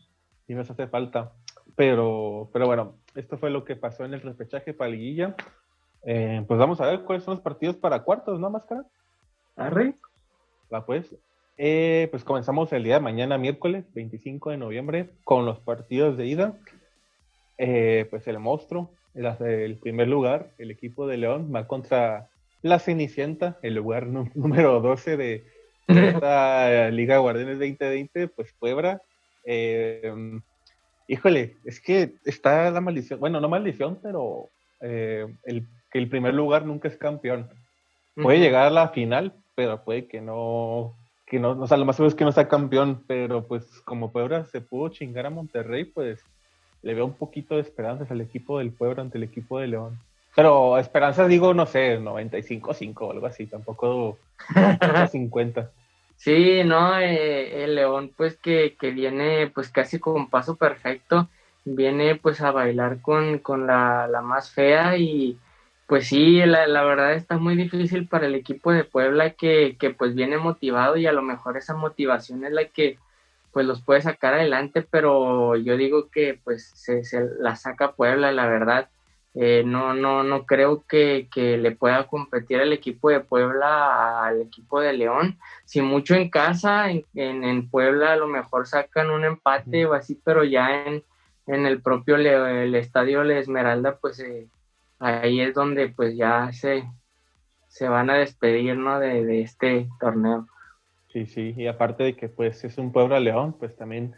y 0.47 0.53
nos 0.55 0.69
hace 0.69 0.87
falta. 0.87 1.31
Pero, 1.77 2.49
pero 2.51 2.65
bueno, 2.65 2.97
esto 3.15 3.37
fue 3.37 3.49
lo 3.49 3.63
que 3.63 3.77
pasó 3.77 4.03
en 4.03 4.13
el 4.13 4.21
repechaje 4.21 4.73
para 4.73 4.91
Liguilla. 4.91 5.35
Eh, 6.03 6.43
pues 6.45 6.59
vamos 6.59 6.81
a 6.81 6.87
ver 6.87 7.03
cuáles 7.03 7.23
son 7.23 7.35
los 7.35 7.43
partidos 7.43 7.77
para 7.77 8.03
cuartos, 8.03 8.39
¿no, 8.41 8.49
Máscara? 8.49 8.83
Arre 9.55 9.95
pues. 10.85 11.15
Eh, 11.63 12.07
pues 12.09 12.23
comenzamos 12.23 12.73
el 12.73 12.83
día 12.83 12.95
de 12.95 13.01
mañana, 13.01 13.37
miércoles 13.37 13.85
25 13.93 14.49
de 14.49 14.57
noviembre, 14.57 15.09
con 15.23 15.45
los 15.45 15.59
partidos 15.59 16.17
de 16.17 16.25
ida. 16.25 16.57
Eh, 17.59 18.07
pues 18.09 18.27
el 18.27 18.39
monstruo, 18.39 18.89
el, 19.13 19.77
primer 19.77 20.07
lugar, 20.07 20.49
el 20.57 20.71
equipo 20.71 21.05
de 21.05 21.17
León 21.17 21.51
va 21.53 21.67
contra 21.67 22.29
la 22.63 22.79
Cenicienta, 22.79 23.59
el 23.61 23.75
lugar 23.75 24.07
número 24.33 24.81
12 24.81 25.17
de 25.17 25.45
esta 25.87 26.89
Liga 26.89 27.19
Guardianes 27.19 27.59
2020, 27.59 28.29
pues 28.29 28.51
Puebla. 28.57 28.99
Eh, 29.45 30.11
híjole, 31.07 31.57
es 31.63 31.79
que 31.79 32.15
está 32.25 32.71
la 32.71 32.81
maldición, 32.81 33.19
bueno, 33.19 33.39
no 33.39 33.47
maldición, 33.47 33.99
pero 34.01 34.49
el, 34.79 35.67
que 35.91 35.99
el 35.99 36.09
primer 36.09 36.33
lugar 36.33 36.65
nunca 36.65 36.87
es 36.87 36.97
campeón. 36.97 37.51
Puede 38.15 38.39
llegar 38.39 38.65
a 38.65 38.71
la 38.71 38.89
final, 38.89 39.35
pero 39.53 39.83
puede 39.83 40.07
que 40.07 40.21
no, 40.21 40.95
que 41.31 41.39
no, 41.39 41.51
o 41.51 41.65
sea, 41.65 41.77
lo 41.77 41.85
más 41.85 41.95
seguro 41.95 42.09
es 42.09 42.15
que 42.15 42.25
no 42.25 42.33
sea 42.33 42.49
campeón, 42.49 43.05
pero 43.07 43.47
pues 43.47 43.79
como 43.85 44.11
Puebla 44.11 44.43
se 44.43 44.59
pudo 44.59 44.89
chingar 44.89 45.25
a 45.25 45.29
Monterrey, 45.29 45.85
pues 45.85 46.19
le 46.81 46.93
veo 46.93 47.05
un 47.05 47.13
poquito 47.13 47.55
de 47.55 47.61
esperanzas 47.61 48.11
al 48.11 48.19
equipo 48.19 48.59
del 48.59 48.73
Puebla 48.73 49.01
ante 49.01 49.17
el 49.17 49.23
equipo 49.23 49.57
de 49.57 49.67
León. 49.67 49.97
Pero 50.35 50.77
esperanzas 50.77 51.29
digo, 51.29 51.53
no 51.53 51.65
sé, 51.65 51.97
95-5 52.01 52.95
o 52.99 53.11
algo 53.11 53.27
así, 53.27 53.47
tampoco 53.47 54.17
50. 55.09 55.71
Sí, 56.17 56.63
no, 56.63 56.99
eh, 56.99 57.63
el 57.63 57.75
León 57.75 58.11
pues 58.15 58.35
que, 58.35 58.75
que, 58.79 58.91
viene 58.91 59.47
pues 59.47 59.69
casi 59.69 59.97
con 59.97 60.29
paso 60.29 60.55
perfecto, 60.55 61.29
viene 61.65 62.15
pues 62.15 62.41
a 62.41 62.51
bailar 62.51 63.01
con, 63.01 63.39
con 63.39 63.65
la, 63.65 64.07
la 64.07 64.21
más 64.21 64.51
fea 64.51 64.97
y 64.97 65.39
pues 65.91 66.07
sí, 66.07 66.37
la, 66.45 66.83
verdad 66.85 67.15
está 67.15 67.37
muy 67.37 67.57
difícil 67.57 68.07
para 68.07 68.25
el 68.25 68.33
equipo 68.33 68.71
de 68.71 68.85
Puebla 68.85 69.31
que, 69.31 69.75
pues 69.97 70.15
viene 70.15 70.37
motivado 70.37 70.95
y 70.95 71.05
a 71.05 71.11
lo 71.11 71.21
mejor 71.21 71.57
esa 71.57 71.75
motivación 71.75 72.45
es 72.45 72.53
la 72.53 72.63
que 72.63 72.97
pues 73.51 73.65
los 73.65 73.81
puede 73.81 74.01
sacar 74.01 74.35
adelante, 74.35 74.87
pero 74.89 75.57
yo 75.57 75.75
digo 75.75 76.09
que 76.09 76.39
pues 76.45 76.71
se, 76.75 77.03
la 77.41 77.57
saca 77.57 77.91
Puebla, 77.91 78.31
la 78.31 78.47
verdad. 78.47 78.89
Eh, 79.33 79.63
no, 79.65 79.93
no, 79.93 80.23
no 80.23 80.45
creo 80.45 80.85
que, 80.87 81.27
le 81.35 81.71
pueda 81.71 82.07
competir 82.07 82.61
el 82.61 82.71
equipo 82.71 83.09
de 83.09 83.19
Puebla 83.19 84.23
al 84.23 84.43
equipo 84.43 84.79
de 84.79 84.93
León. 84.93 85.39
Si 85.65 85.81
mucho 85.81 86.15
en 86.15 86.29
casa, 86.29 86.89
en, 86.89 87.03
en, 87.13 87.69
Puebla 87.69 88.13
a 88.13 88.15
lo 88.15 88.27
mejor 88.27 88.65
sacan 88.65 89.09
un 89.09 89.25
empate 89.25 89.85
o 89.85 89.93
así, 89.93 90.17
pero 90.23 90.45
ya 90.45 90.85
en, 90.85 91.03
en 91.47 91.65
el 91.65 91.81
propio 91.81 92.15
el 92.15 92.75
estadio 92.75 93.25
La 93.25 93.39
Esmeralda, 93.39 93.97
pues 93.97 94.21
eh, 94.21 94.47
ahí 95.01 95.41
es 95.41 95.53
donde 95.53 95.89
pues 95.89 96.15
ya 96.15 96.51
se, 96.53 96.83
se 97.67 97.89
van 97.89 98.09
a 98.09 98.17
despedir, 98.17 98.77
¿no? 98.77 98.99
De, 98.99 99.41
este 99.41 99.89
torneo. 99.99 100.47
Sí, 101.11 101.25
sí, 101.25 101.53
y 101.57 101.67
aparte 101.67 102.03
de 102.03 102.15
que 102.15 102.29
pues 102.29 102.63
es 102.63 102.77
un 102.77 102.91
Puebla 102.91 103.19
León, 103.19 103.53
pues 103.59 103.75
también 103.75 104.15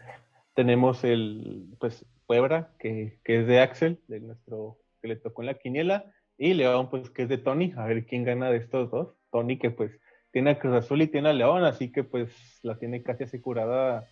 tenemos 0.54 1.04
el, 1.04 1.66
pues 1.80 2.06
Puebla, 2.28 2.70
que, 2.80 3.18
es 3.24 3.48
de 3.48 3.60
Axel, 3.62 4.00
de 4.08 4.20
nuestro, 4.20 4.78
que 5.02 5.08
le 5.08 5.16
tocó 5.16 5.42
en 5.42 5.48
la 5.48 5.54
quiniela, 5.56 6.06
y 6.38 6.54
León, 6.54 6.90
pues 6.90 7.10
que 7.10 7.24
es 7.24 7.30
de 7.30 7.38
Tony, 7.38 7.74
a 7.78 7.86
ver 7.86 8.06
quién 8.06 8.24
gana 8.24 8.52
de 8.52 8.58
estos 8.58 8.92
dos. 8.92 9.16
Tony 9.32 9.58
que 9.58 9.72
pues 9.72 9.92
tiene 10.32 10.52
a 10.52 10.60
Cruz 10.60 10.76
Azul 10.76 11.02
y 11.02 11.08
tiene 11.08 11.30
a 11.30 11.34
León, 11.34 11.64
así 11.64 11.92
que 11.92 12.04
pues 12.04 12.30
la 12.62 12.78
tiene 12.78 13.02
casi 13.02 13.24
asegurada, 13.24 14.08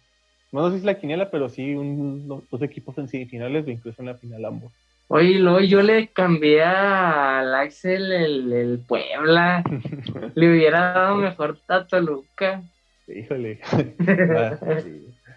no 0.52 0.66
sé 0.66 0.72
si 0.72 0.78
es 0.80 0.86
la 0.86 1.00
quiniela, 1.00 1.30
pero 1.30 1.50
sí 1.50 1.76
un, 1.76 2.28
dos 2.28 2.62
equipos 2.62 2.98
en 2.98 3.08
semifinales 3.08 3.68
o 3.68 3.70
incluso 3.70 4.02
en 4.02 4.08
la 4.08 4.16
final 4.16 4.46
ambos. 4.46 4.72
Oye, 5.14 5.40
luego 5.40 5.60
yo 5.60 5.82
le 5.82 6.08
cambié 6.08 6.64
al 6.64 7.54
Axel 7.54 8.14
el, 8.14 8.80
Puebla. 8.88 9.62
le 10.36 10.50
hubiera 10.50 10.94
dado 10.94 11.16
mejor 11.16 11.58
a 11.68 11.86
Toluca. 11.86 12.64
Híjole. 13.08 13.60
Ah, 13.74 14.58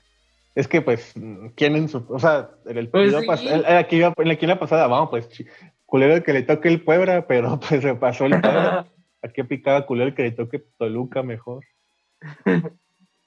es 0.54 0.68
que, 0.68 0.80
pues, 0.80 1.14
¿quién 1.56 1.74
en 1.74 1.88
su. 1.88 2.06
O 2.08 2.20
sea, 2.20 2.50
en 2.66 2.78
el 2.78 2.88
pues 2.88 3.12
aquí, 3.66 4.00
en 4.00 4.28
la 4.28 4.36
quina 4.36 4.60
pasada, 4.60 4.86
vamos, 4.86 5.10
pues, 5.10 5.28
culero 5.86 6.14
el 6.14 6.22
que 6.22 6.34
le 6.34 6.42
toque 6.42 6.68
el 6.68 6.80
Puebla, 6.80 7.26
pero 7.26 7.58
pues 7.58 7.82
se 7.82 7.96
pasó 7.96 8.26
el 8.26 8.40
Puebla. 8.40 8.86
Aquí 9.22 9.42
picaba 9.42 9.86
culero 9.86 10.10
el 10.10 10.14
que 10.14 10.22
le 10.22 10.30
toque 10.30 10.62
Toluca 10.78 11.24
mejor. 11.24 11.64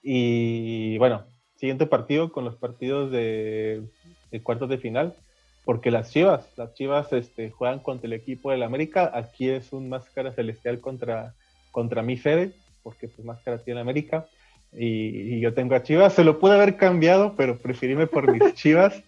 Y 0.02 0.98
bueno, 0.98 1.26
siguiente 1.58 1.88
partido 1.88 2.32
con 2.32 2.46
los 2.46 2.56
partidos 2.56 3.12
de, 3.12 3.84
cuartos 4.44 4.70
de 4.70 4.78
final, 4.78 5.14
porque 5.68 5.92
las 5.92 6.12
Chivas, 6.14 6.48
las 6.56 6.74
Chivas 6.76 7.12
este, 7.12 7.52
juegan 7.52 7.80
contra 7.80 8.08
el 8.08 8.14
equipo 8.14 8.52
del 8.52 8.64
América, 8.64 9.12
aquí 9.14 9.50
es 9.50 9.74
un 9.74 9.90
máscara 9.90 10.32
celestial 10.32 10.80
contra, 10.80 11.34
contra 11.72 12.02
mi 12.02 12.16
Fede, 12.16 12.54
porque 12.84 13.10
pues 13.10 13.26
máscara 13.26 13.58
tiene 13.58 13.82
América, 13.82 14.28
y, 14.72 15.42
yo 15.42 15.54
tengo 15.54 15.76
a 15.76 15.84
Chivas, 15.84 16.14
se 16.14 16.24
lo 16.24 16.40
pude 16.40 16.56
haber 16.56 16.78
cambiado, 16.78 17.34
pero 17.36 17.58
preferíme 17.58 18.08
por 18.08 18.32
mis 18.32 18.54
Chivas. 18.54 19.04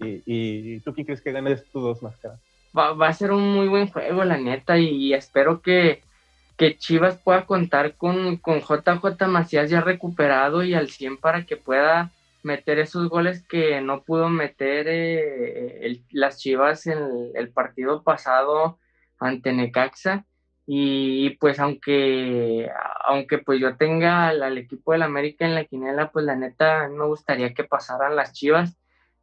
Y, 0.00 0.80
tú 0.80 0.94
quién 0.94 1.04
crees 1.04 1.20
que 1.20 1.32
ganes 1.32 1.62
tus 1.70 1.82
dos 1.82 2.02
máscaras? 2.02 2.40
Va, 2.74 2.94
va, 2.94 3.08
a 3.08 3.12
ser 3.12 3.32
un 3.32 3.52
muy 3.52 3.68
buen 3.68 3.88
juego, 3.88 4.24
la 4.24 4.38
neta, 4.38 4.78
y 4.78 5.12
espero 5.12 5.60
que, 5.60 6.00
que 6.56 6.78
Chivas 6.78 7.18
pueda 7.18 7.44
contar 7.44 7.96
con, 7.96 8.38
con 8.38 8.60
JJ 8.60 9.26
Macías 9.28 9.68
ya 9.68 9.82
recuperado 9.82 10.64
y 10.64 10.72
al 10.72 10.88
100 10.88 11.18
para 11.18 11.44
que 11.44 11.58
pueda 11.58 12.12
meter 12.46 12.78
esos 12.78 13.08
goles 13.08 13.46
que 13.46 13.80
no 13.80 14.04
pudo 14.04 14.28
meter 14.30 14.86
eh, 14.88 16.02
las 16.10 16.38
Chivas 16.38 16.86
en 16.86 16.98
el, 17.34 17.52
partido 17.52 18.02
pasado 18.02 18.78
ante 19.18 19.52
Necaxa. 19.52 20.26
Y, 20.68 21.30
pues 21.38 21.60
aunque, 21.60 22.68
aunque 23.06 23.38
pues 23.38 23.60
yo 23.60 23.76
tenga 23.76 24.28
al, 24.28 24.58
equipo 24.58 24.92
del 24.92 25.02
América 25.02 25.44
en 25.44 25.54
la 25.54 25.64
quinela, 25.64 26.10
pues 26.10 26.24
la 26.24 26.36
neta 26.36 26.88
me 26.88 27.04
gustaría 27.06 27.54
que 27.54 27.64
pasaran 27.64 28.16
las 28.16 28.32
Chivas. 28.32 28.76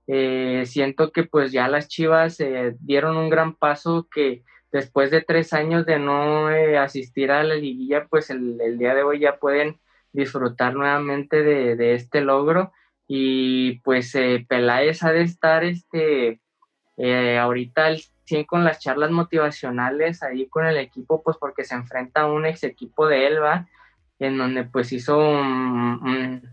Eh, 0.08 0.64
siento 0.66 1.12
que 1.12 1.24
pues 1.24 1.52
ya 1.52 1.68
las 1.68 1.88
Chivas 1.88 2.40
eh, 2.40 2.76
dieron 2.80 3.18
un 3.18 3.30
gran 3.30 3.56
paso 3.56 4.08
que 4.14 4.44
después 4.74 5.12
de 5.12 5.22
tres 5.22 5.54
años 5.54 5.86
de 5.86 6.00
no 6.00 6.52
eh, 6.52 6.78
asistir 6.78 7.32
a 7.32 7.44
la 7.44 7.56
liguilla, 7.56 8.08
pues 8.10 8.30
el, 8.30 8.58
día 8.78 8.96
de 8.96 9.04
hoy 9.04 9.20
ya 9.20 9.38
pueden 9.38 9.80
disfrutar 10.12 10.74
nuevamente 10.76 11.44
de, 11.44 11.94
este 11.94 12.22
logro 12.22 12.74
y 13.16 13.74
pues 13.82 14.16
eh, 14.16 14.44
Peláez 14.50 15.04
ha 15.04 15.12
de 15.12 15.22
estar 15.22 15.64
este, 15.64 16.40
eh, 16.98 17.38
ahorita 17.38 17.86
al 17.86 18.02
100 18.24 18.46
con 18.46 18.64
las 18.64 18.80
charlas 18.80 19.12
motivacionales 19.12 20.24
ahí 20.24 20.48
con 20.48 20.66
el 20.66 20.78
equipo, 20.78 21.22
pues 21.22 21.38
porque 21.38 21.64
se 21.64 21.76
enfrenta 21.76 22.22
a 22.22 22.26
un 22.26 22.48
ex 22.48 22.64
equipo 22.64 23.06
de 23.06 23.28
Elba, 23.28 23.68
en 24.18 24.40
donde 24.40 24.64
pues 24.64 24.92
hizo 24.92 25.20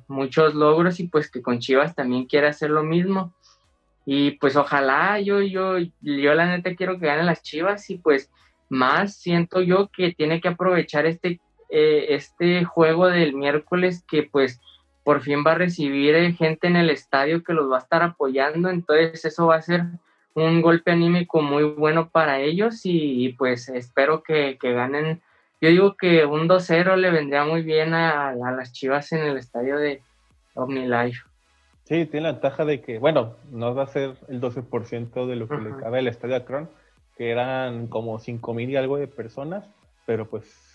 muchos 0.06 0.54
logros 0.54 1.00
y 1.00 1.08
pues 1.08 1.30
que 1.30 1.40
con 1.40 1.60
Chivas 1.60 1.94
también 1.94 2.26
quiere 2.26 2.48
hacer 2.48 2.68
lo 2.68 2.82
mismo. 2.82 3.32
Y 4.04 4.32
pues 4.32 4.54
ojalá 4.54 5.18
yo, 5.18 5.40
yo, 5.40 5.78
yo 6.02 6.34
la 6.34 6.44
neta 6.44 6.74
quiero 6.74 7.00
que 7.00 7.06
ganen 7.06 7.24
las 7.24 7.42
Chivas 7.42 7.88
y 7.88 7.96
pues 7.96 8.30
más 8.68 9.16
siento 9.16 9.62
yo 9.62 9.88
que 9.88 10.12
tiene 10.12 10.42
que 10.42 10.48
aprovechar 10.48 11.06
este, 11.06 11.40
eh, 11.70 12.08
este 12.10 12.66
juego 12.66 13.06
del 13.06 13.32
miércoles 13.32 14.04
que 14.06 14.24
pues 14.24 14.60
por 15.04 15.22
fin 15.22 15.44
va 15.46 15.52
a 15.52 15.56
recibir 15.56 16.14
eh, 16.14 16.32
gente 16.32 16.66
en 16.66 16.76
el 16.76 16.90
estadio 16.90 17.42
que 17.42 17.52
los 17.52 17.70
va 17.70 17.76
a 17.76 17.80
estar 17.80 18.02
apoyando, 18.02 18.68
entonces 18.68 19.24
eso 19.24 19.46
va 19.46 19.56
a 19.56 19.62
ser 19.62 19.84
un 20.34 20.62
golpe 20.62 20.90
anímico 20.92 21.42
muy 21.42 21.64
bueno 21.64 22.08
para 22.08 22.40
ellos 22.40 22.80
y, 22.84 23.30
pues 23.34 23.68
espero 23.68 24.22
que, 24.22 24.56
ganen. 24.60 25.22
Yo 25.60 25.68
digo 25.68 25.96
que 25.96 26.24
un 26.24 26.48
2-0 26.48 26.96
le 26.96 27.10
vendría 27.10 27.44
muy 27.44 27.62
bien 27.62 27.92
a, 27.94 28.30
a, 28.30 28.52
las 28.52 28.72
Chivas 28.72 29.12
en 29.12 29.20
el 29.20 29.36
estadio 29.36 29.76
de 29.76 30.00
OmniLife. 30.54 31.22
Sí, 31.84 32.06
tiene 32.06 32.26
la 32.26 32.32
ventaja 32.32 32.64
de 32.64 32.80
que, 32.80 32.98
bueno, 32.98 33.36
no 33.50 33.74
va 33.74 33.82
a 33.82 33.88
ser 33.88 34.14
el 34.28 34.40
12% 34.40 35.26
de 35.26 35.36
lo 35.36 35.48
que 35.48 35.56
le 35.56 35.76
cabe 35.76 35.98
al 35.98 36.06
estadio 36.06 36.36
Akron, 36.36 36.70
que 37.16 37.30
eran 37.30 37.88
como 37.88 38.18
5 38.18 38.54
mil 38.54 38.70
y 38.70 38.76
algo 38.76 38.96
de 38.96 39.08
personas, 39.08 39.68
pero 40.06 40.28
pues, 40.28 40.69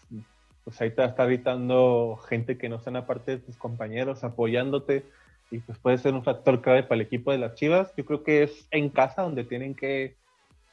pues 0.66 0.82
ahí 0.82 0.92
te 0.92 1.06
está 1.06 1.26
gritando 1.26 2.18
gente 2.28 2.58
que 2.58 2.68
no 2.68 2.82
sean 2.82 2.98
aparte 2.98 3.32
de 3.32 3.38
tus 3.38 3.56
compañeros, 3.56 4.26
apoyándote, 4.26 5.06
y 5.52 5.60
pues 5.60 5.78
puede 5.80 5.98
ser 5.98 6.14
un 6.14 6.24
factor 6.24 6.62
clave 6.62 6.84
para 6.84 6.96
el 6.96 7.08
equipo 7.08 7.32
de 7.32 7.38
las 7.38 7.56
Chivas. 7.56 7.94
Yo 7.96 8.04
creo 8.04 8.24
que 8.24 8.44
es 8.44 8.68
en 8.72 8.90
casa 8.90 9.22
donde 9.22 9.46
tienen 9.46 9.76
que, 9.76 10.18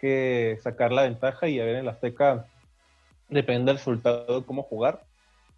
que 0.00 0.58
sacar 0.62 0.90
la 0.90 1.02
ventaja 1.02 1.46
y 1.46 1.60
a 1.60 1.64
ver 1.64 1.76
en 1.76 1.84
la 1.84 1.92
Azteca, 1.92 2.46
depende 3.28 3.70
del 3.70 3.76
resultado, 3.76 4.44
cómo 4.44 4.64
jugar 4.64 5.04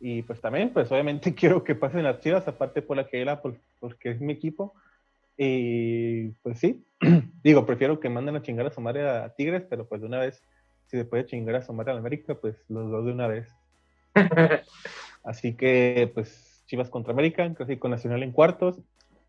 y 0.07 0.23
pues 0.23 0.39
también, 0.39 0.71
pues 0.71 0.93
obviamente 0.93 1.35
quiero 1.35 1.65
que 1.65 1.75
pasen 1.75 2.03
las 2.03 2.21
chivas, 2.21 2.47
aparte 2.47 2.83
por 2.83 2.99
la 2.99 3.07
que 3.07 3.23
era, 3.23 3.41
porque 3.41 4.11
es 4.11 4.21
mi 4.21 4.35
equipo. 4.35 4.75
Y 5.37 6.29
pues 6.43 6.59
sí, 6.59 6.85
digo, 7.43 7.65
prefiero 7.65 7.99
que 7.99 8.11
manden 8.11 8.37
a 8.37 8.43
chingar 8.43 8.67
a 8.67 8.71
su 8.71 8.87
a 8.87 9.35
Tigres, 9.35 9.65
pero 9.69 9.89
pues 9.89 10.03
de 10.03 10.07
una 10.07 10.19
vez, 10.19 10.43
si 10.89 10.99
se 10.99 11.07
puede 11.07 11.25
chingar 11.25 11.57
a 11.57 11.63
su 11.63 11.73
madre 11.73 11.93
a 11.93 11.97
América, 11.97 12.35
pues 12.35 12.55
los 12.69 12.91
dos 12.91 13.07
de 13.07 13.13
una 13.13 13.27
vez. 13.29 13.49
Así 15.25 15.55
que, 15.57 16.11
pues, 16.15 16.65
Chivas 16.67 16.91
contra 16.91 17.13
América, 17.13 17.53
con 17.79 17.91
Nacional 17.91 18.23
en 18.23 18.33
cuartos. 18.33 18.81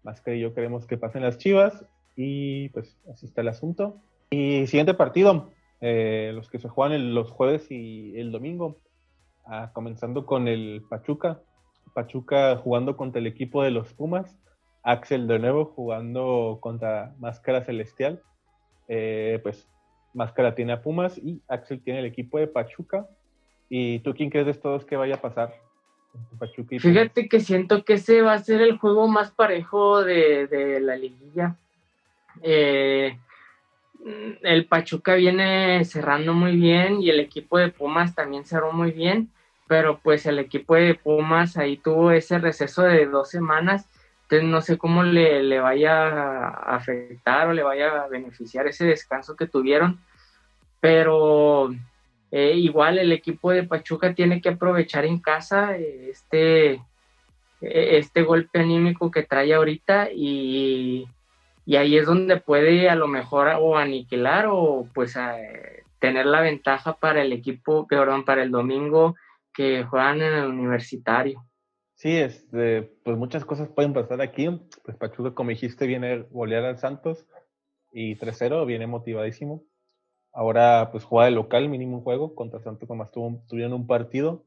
Más 0.04 0.22
que 0.22 0.40
yo 0.40 0.54
queremos 0.54 0.86
que 0.88 0.98
pasen 0.98 1.24
las 1.24 1.38
Chivas. 1.38 1.86
Y 2.16 2.70
pues 2.70 2.98
así 3.12 3.26
está 3.26 3.42
el 3.42 3.50
asunto. 3.50 4.02
Y 4.30 4.68
siguiente 4.68 4.94
partido, 4.94 5.52
eh, 5.82 6.32
los 6.34 6.50
que 6.50 6.60
se 6.60 6.70
juegan 6.70 7.14
los 7.14 7.30
jueves 7.32 7.70
y 7.70 8.18
el 8.18 8.32
domingo. 8.32 8.80
Ah, 9.46 9.72
comenzando 9.74 10.26
con 10.26 10.48
el 10.48 10.84
Pachuca. 10.90 11.42
Pachuca 11.94 12.58
jugando 12.58 12.98
contra 12.98 13.20
el 13.20 13.28
equipo 13.28 13.64
de 13.64 13.72
los 13.72 13.94
Pumas. 13.94 14.38
Axel 14.84 15.28
de 15.28 15.40
nuevo 15.40 15.66
jugando 15.66 16.60
contra 16.62 17.16
Máscara 17.20 17.64
Celestial. 17.64 18.22
Eh, 18.88 19.40
pues 19.44 19.68
Máscara 20.14 20.56
tiene 20.56 20.74
a 20.74 20.82
Pumas 20.82 21.18
y 21.18 21.42
Axel 21.48 21.84
tiene 21.84 22.00
el 22.00 22.06
equipo 22.06 22.38
de 22.38 22.48
Pachuca. 22.48 23.08
¿Y 23.70 24.00
tú 24.00 24.14
quién 24.14 24.30
crees 24.30 24.46
de 24.46 24.54
todos 24.54 24.86
que 24.86 24.96
vaya 24.96 25.16
a 25.16 25.22
pasar? 25.22 25.54
Pachuca 26.40 26.78
Fíjate 26.80 27.28
que 27.28 27.40
siento 27.40 27.84
que 27.84 27.94
ese 27.94 28.22
va 28.22 28.34
a 28.34 28.40
ser 28.40 28.62
el 28.62 28.78
juego 28.78 29.08
más 29.08 29.32
parejo 29.32 30.04
de, 30.04 30.80
la 30.82 30.96
liguilla. 30.96 31.58
Eh, 32.42 33.18
el 34.42 34.66
Pachuca 34.66 35.16
viene 35.16 35.84
cerrando 35.84 36.34
muy 36.34 36.56
bien 36.56 37.02
y 37.02 37.10
el 37.10 37.20
equipo 37.20 37.58
de 37.58 37.70
Pumas 37.70 38.16
también 38.16 38.46
cerró 38.46 38.72
muy 38.72 38.92
bien 38.92 39.30
pero 39.68 40.00
pues 40.00 40.26
el 40.26 40.40
equipo 40.40 40.76
de 40.76 40.96
Pumas 40.96 41.58
ahí 41.58 41.78
tuvo 41.78 42.12
ese 42.12 42.38
receso 42.38 42.84
de 42.84 43.06
dos 43.08 43.30
semanas, 43.30 43.88
entonces 44.24 44.48
no 44.48 44.62
sé 44.62 44.78
cómo 44.78 45.04
le, 45.04 45.60
vaya 45.60 46.08
a 46.08 46.76
afectar 46.76 47.48
o 47.48 47.54
le 47.54 47.64
vaya 47.64 48.04
a 48.04 48.08
beneficiar 48.08 48.68
ese 48.68 48.86
descanso 48.86 49.36
que 49.36 49.48
tuvieron, 49.48 50.00
pero 50.80 51.74
eh, 52.38 52.54
igual 52.58 53.00
el 53.00 53.14
equipo 53.14 53.52
de 53.52 53.64
Pachuca 53.64 54.14
tiene 54.14 54.42
que 54.42 54.50
aprovechar 54.50 55.06
en 55.06 55.20
casa 55.20 55.78
eh, 55.78 56.10
este, 56.10 56.74
e, 56.74 56.82
este 57.62 58.24
golpe 58.24 58.60
anímico 58.60 59.10
que 59.10 59.24
trae 59.24 59.54
ahorita 59.54 60.10
y, 60.14 61.08
ahí 61.66 61.96
es 61.96 62.06
donde 62.06 62.36
puede 62.36 62.90
a 62.90 62.96
lo 62.96 63.08
mejor 63.08 63.48
o 63.58 63.78
aniquilar 63.78 64.48
o 64.50 64.86
pues 64.94 65.18
tener 66.00 66.26
la 66.26 66.42
ventaja 66.42 66.98
para 66.98 67.22
el 67.22 67.32
equipo, 67.32 67.88
perdón, 67.88 68.26
para 68.26 68.44
el 68.44 68.52
domingo 68.52 69.16
que 69.54 69.86
juegan 69.86 70.22
en 70.22 70.34
el 70.34 70.48
universitario. 70.48 71.42
Sí, 71.94 72.18
este, 72.18 72.82
pues 73.06 73.16
muchas 73.16 73.46
cosas 73.46 73.70
pueden 73.70 73.94
pasar 73.94 74.20
aquí. 74.20 74.50
Pues 74.84 74.98
Pachuca, 74.98 75.34
como 75.34 75.52
dijiste, 75.52 75.88
viene 75.88 76.26
golear 76.32 76.66
al 76.66 76.80
Santos 76.80 77.26
y 77.94 78.18
3-0, 78.18 78.66
viene 78.66 78.88
motivadísimo. 78.88 79.64
Ahora, 80.36 80.90
pues 80.92 81.04
juega 81.04 81.26
de 81.26 81.32
local, 81.32 81.68
mínimo 81.70 81.98
un 81.98 82.04
juego 82.04 82.36
contra 82.36 82.60
Santos, 82.60 82.88
como 82.88 83.04
estuvo, 83.04 83.42
tuvieron 83.48 83.74
un 83.74 83.88
partido. 83.88 84.44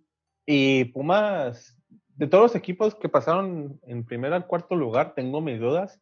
Y 0.47 0.85
Pumas, 0.87 1.77
de 2.15 2.29
todos 2.29 2.45
los 2.45 2.55
equipos 2.55 2.95
que 2.95 3.09
pasaron 3.09 3.81
en 3.83 4.05
primer 4.05 4.33
al 4.33 4.47
cuarto 4.47 4.77
lugar, 4.77 5.15
tengo 5.15 5.41
mis 5.41 5.59
dudas 5.59 6.01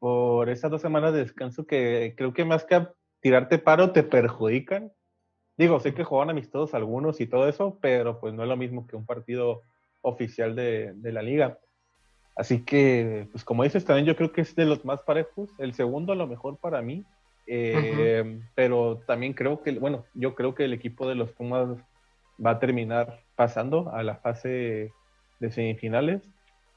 por 0.00 0.50
esas 0.50 0.70
dos 0.70 0.82
semanas 0.82 1.12
de 1.12 1.20
descanso 1.20 1.66
que 1.66 2.14
creo 2.16 2.32
que 2.32 2.44
más 2.44 2.64
que 2.64 2.88
tirarte 3.20 3.58
paro 3.58 3.92
te 3.92 4.02
perjudican 4.02 4.92
Digo, 5.56 5.78
sé 5.78 5.94
que 5.94 6.04
juegan 6.04 6.30
amistosos 6.30 6.74
algunos 6.74 7.20
y 7.20 7.26
todo 7.26 7.48
eso, 7.48 7.78
pero 7.80 8.18
pues 8.20 8.34
no 8.34 8.42
es 8.42 8.48
lo 8.48 8.56
mismo 8.56 8.86
que 8.86 8.96
un 8.96 9.06
partido 9.06 9.62
oficial 10.00 10.56
de, 10.56 10.94
la 11.00 11.22
liga. 11.22 11.58
Así 12.34 12.64
que, 12.64 13.28
pues 13.30 13.44
como 13.44 13.62
dices, 13.62 13.84
también 13.84 14.06
yo 14.06 14.16
creo 14.16 14.32
que 14.32 14.40
es 14.40 14.56
de 14.56 14.64
los 14.64 14.84
más 14.84 15.00
parejos. 15.02 15.50
El 15.58 15.72
segundo 15.74 16.12
a 16.12 16.16
lo 16.16 16.26
mejor 16.26 16.58
para 16.58 16.82
mí, 16.82 17.04
eh, 17.46 18.40
pero 18.54 19.02
también 19.06 19.32
creo 19.32 19.62
que, 19.62 19.72
bueno, 19.72 20.04
yo 20.14 20.34
creo 20.34 20.54
que 20.54 20.64
el 20.64 20.72
equipo 20.72 21.08
de 21.08 21.14
los 21.14 21.30
Pumas 21.30 21.68
va 22.44 22.50
a 22.52 22.58
terminar 22.58 23.20
pasando 23.36 23.90
a 23.92 24.02
la 24.02 24.16
fase 24.16 24.92
de 25.40 25.50
semifinales. 25.50 26.22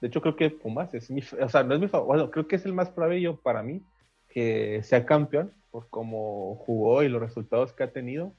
De 0.01 0.07
hecho, 0.07 0.21
creo 0.21 0.35
que 0.35 0.49
Pumas 0.49 0.93
es 0.93 1.09
mi, 1.09 1.21
o 1.21 1.49
sea, 1.49 1.63
no 1.63 1.75
es 1.75 1.79
mi 1.79 1.87
favorito, 1.87 2.07
bueno, 2.07 2.31
creo 2.31 2.47
que 2.47 2.57
es 2.57 2.65
el 2.65 2.73
más 2.73 2.89
probable 2.89 3.37
para 3.43 3.63
mí 3.63 3.81
que 4.29 4.81
sea 4.83 5.05
campeón 5.05 5.53
por 5.71 5.89
cómo 5.89 6.55
jugó 6.65 7.03
y 7.03 7.09
los 7.09 7.21
resultados 7.21 7.73
que 7.73 7.83
ha 7.83 7.91
tenido 7.91 8.33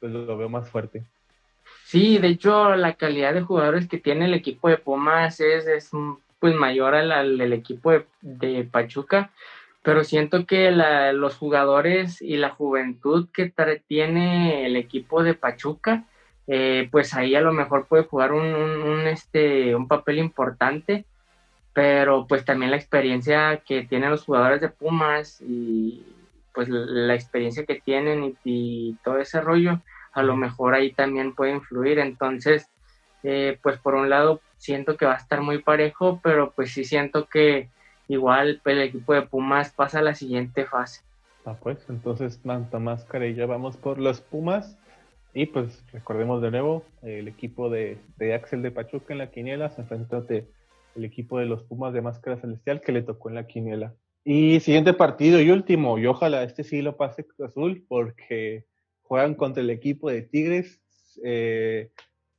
pues 0.00 0.12
lo 0.12 0.36
veo 0.36 0.48
más 0.48 0.68
fuerte. 0.68 1.04
Sí, 1.84 2.18
de 2.18 2.28
hecho 2.28 2.76
la 2.76 2.94
calidad 2.94 3.34
de 3.34 3.42
jugadores 3.42 3.88
que 3.88 3.98
tiene 3.98 4.26
el 4.26 4.34
equipo 4.34 4.68
de 4.68 4.78
Pumas 4.78 5.40
es, 5.40 5.66
es 5.66 5.90
pues 6.38 6.54
mayor 6.54 6.94
al, 6.94 7.52
equipo 7.52 7.92
de, 8.20 8.68
Pachuca, 8.70 9.32
pero 9.82 10.04
siento 10.04 10.46
que 10.46 10.70
los 10.70 11.36
jugadores 11.36 12.20
y 12.20 12.36
la 12.36 12.50
juventud 12.50 13.28
que 13.32 13.52
tiene 13.86 14.66
el 14.66 14.76
equipo 14.76 15.22
de 15.22 15.34
Pachuca, 15.34 16.04
eh, 16.46 16.88
pues 16.90 17.14
ahí 17.14 17.34
a 17.34 17.40
lo 17.40 17.52
mejor 17.52 17.86
puede 17.86 18.04
jugar 18.04 18.32
un, 18.32 19.06
este, 19.06 19.74
un 19.74 19.86
papel 19.86 20.18
importante 20.18 21.04
pero 21.78 22.26
pues 22.26 22.44
también 22.44 22.72
la 22.72 22.76
experiencia 22.76 23.62
que 23.64 23.84
tienen 23.84 24.10
los 24.10 24.24
jugadores 24.24 24.60
de 24.60 24.68
Pumas 24.68 25.40
y 25.40 26.04
pues 26.52 26.68
la 26.68 27.14
experiencia 27.14 27.64
que 27.66 27.80
tienen 27.80 28.36
y, 28.42 28.96
todo 29.04 29.18
ese 29.18 29.40
rollo, 29.40 29.80
a 30.10 30.24
lo 30.24 30.34
mejor 30.34 30.74
ahí 30.74 30.90
también 30.90 31.36
puede 31.36 31.52
influir. 31.52 32.00
Entonces, 32.00 32.68
eh, 33.22 33.60
pues 33.62 33.78
por 33.78 33.94
un 33.94 34.10
lado 34.10 34.40
siento 34.56 34.96
que 34.96 35.06
va 35.06 35.14
a 35.14 35.18
estar 35.18 35.40
muy 35.40 35.62
parejo, 35.62 36.18
pero 36.20 36.50
pues 36.50 36.72
sí 36.72 36.82
siento 36.82 37.28
que 37.28 37.68
igual 38.08 38.60
el 38.64 38.80
equipo 38.80 39.14
de 39.14 39.22
Pumas 39.22 39.72
pasa 39.72 40.00
a 40.00 40.02
la 40.02 40.14
siguiente 40.14 40.64
fase. 40.64 41.02
Ah, 41.44 41.56
pues 41.62 41.78
entonces 41.88 42.44
Manta 42.44 42.78
Máscara 42.78 43.26
y 43.26 43.34
ya 43.34 43.46
vamos 43.46 43.76
por 43.76 43.98
los 43.98 44.20
Pumas. 44.20 44.76
Y 45.34 45.46
pues 45.46 45.84
recordemos 45.92 46.42
de 46.42 46.50
nuevo, 46.50 46.84
el 47.02 47.28
equipo 47.28 47.70
de, 47.70 47.98
Axel 48.34 48.62
de 48.62 48.70
Pachuca 48.70 49.12
en 49.12 49.18
la 49.18 49.30
quiniela 49.30 49.70
se 49.70 49.82
enfrentó 49.82 50.16
ante 50.16 50.48
el 50.96 51.04
equipo 51.04 51.38
de 51.38 51.46
los 51.46 51.62
Pumas 51.62 51.92
de 51.92 52.02
Máscara 52.02 52.38
Celestial 52.38 52.80
que 52.80 52.92
le 52.92 53.02
tocó 53.02 53.28
en 53.28 53.36
la 53.36 53.46
quiniela. 53.46 53.94
Y 54.24 54.60
siguiente 54.60 54.94
partido 54.94 55.40
y 55.40 55.50
último, 55.50 55.98
y 55.98 56.06
ojalá 56.06 56.42
este 56.42 56.64
sí 56.64 56.82
lo 56.82 56.96
pase 56.96 57.24
Azul 57.42 57.84
porque 57.88 58.66
juegan 59.02 59.34
contra 59.34 59.62
el 59.62 59.70
equipo 59.70 60.10
de 60.10 60.22
Tigres, 60.22 60.80
eh, 61.24 61.90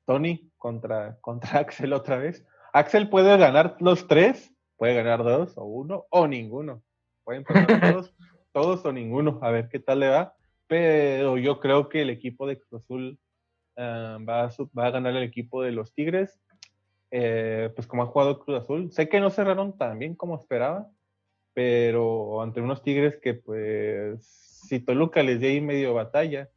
Tony 0.06 0.52
contra, 0.58 1.18
contra 1.22 1.52
Axel 1.60 1.94
otra 1.94 2.18
vez. 2.18 2.46
Axel 2.74 3.10
puede 3.10 3.36
ganar 3.38 3.78
los 3.80 4.08
tres, 4.08 4.54
puede 4.80 4.96
ganar 4.96 5.24
dos 5.24 5.56
o 5.56 5.66
uno 5.66 6.08
o 6.10 6.28
ninguno. 6.28 6.82
Pueden 7.24 7.44
pasar 7.44 7.68
todos, 8.02 8.16
todos 8.52 8.86
o 8.86 8.92
ninguno, 8.92 9.38
a 9.44 9.52
ver 9.52 9.70
qué 9.70 9.78
tal 9.78 10.00
le 10.00 10.10
va 10.10 10.34
pero 10.70 11.40
yo 11.40 11.60
creo 11.60 11.90
que 11.90 12.04
el 12.04 12.12
equipo 12.12 12.46
de 12.46 12.62
Cruz 12.62 12.84
Azul 12.84 13.20
ah, 13.76 14.20
va, 14.22 14.44
a, 14.44 14.50
va, 14.78 14.86
a, 14.86 14.92
ganar 14.92 15.16
el 15.16 15.24
equipo 15.24 15.64
de 15.64 15.72
los 15.72 15.96
Tigres, 15.96 16.40
eh, 17.10 17.72
pues 17.74 17.88
como 17.88 18.04
ha 18.04 18.06
jugado 18.06 18.40
Cruz 18.40 18.62
Azul. 18.62 18.92
Sé 18.92 19.10
que 19.10 19.20
no 19.20 19.32
cerraron 19.32 19.76
tan 19.76 19.98
bien 19.98 20.14
como 20.14 20.36
esperaba, 20.36 20.88
pero 21.56 22.44
ante 22.44 22.62
unos 22.62 22.84
Tigres 22.84 23.18
que 23.18 23.34
pues 23.34 24.24
si 24.24 24.80
Toluca 24.80 25.24
les 25.24 25.40
dio 25.40 25.50
ahí 25.50 25.60
medio 25.60 25.96
batalla, 25.96 26.50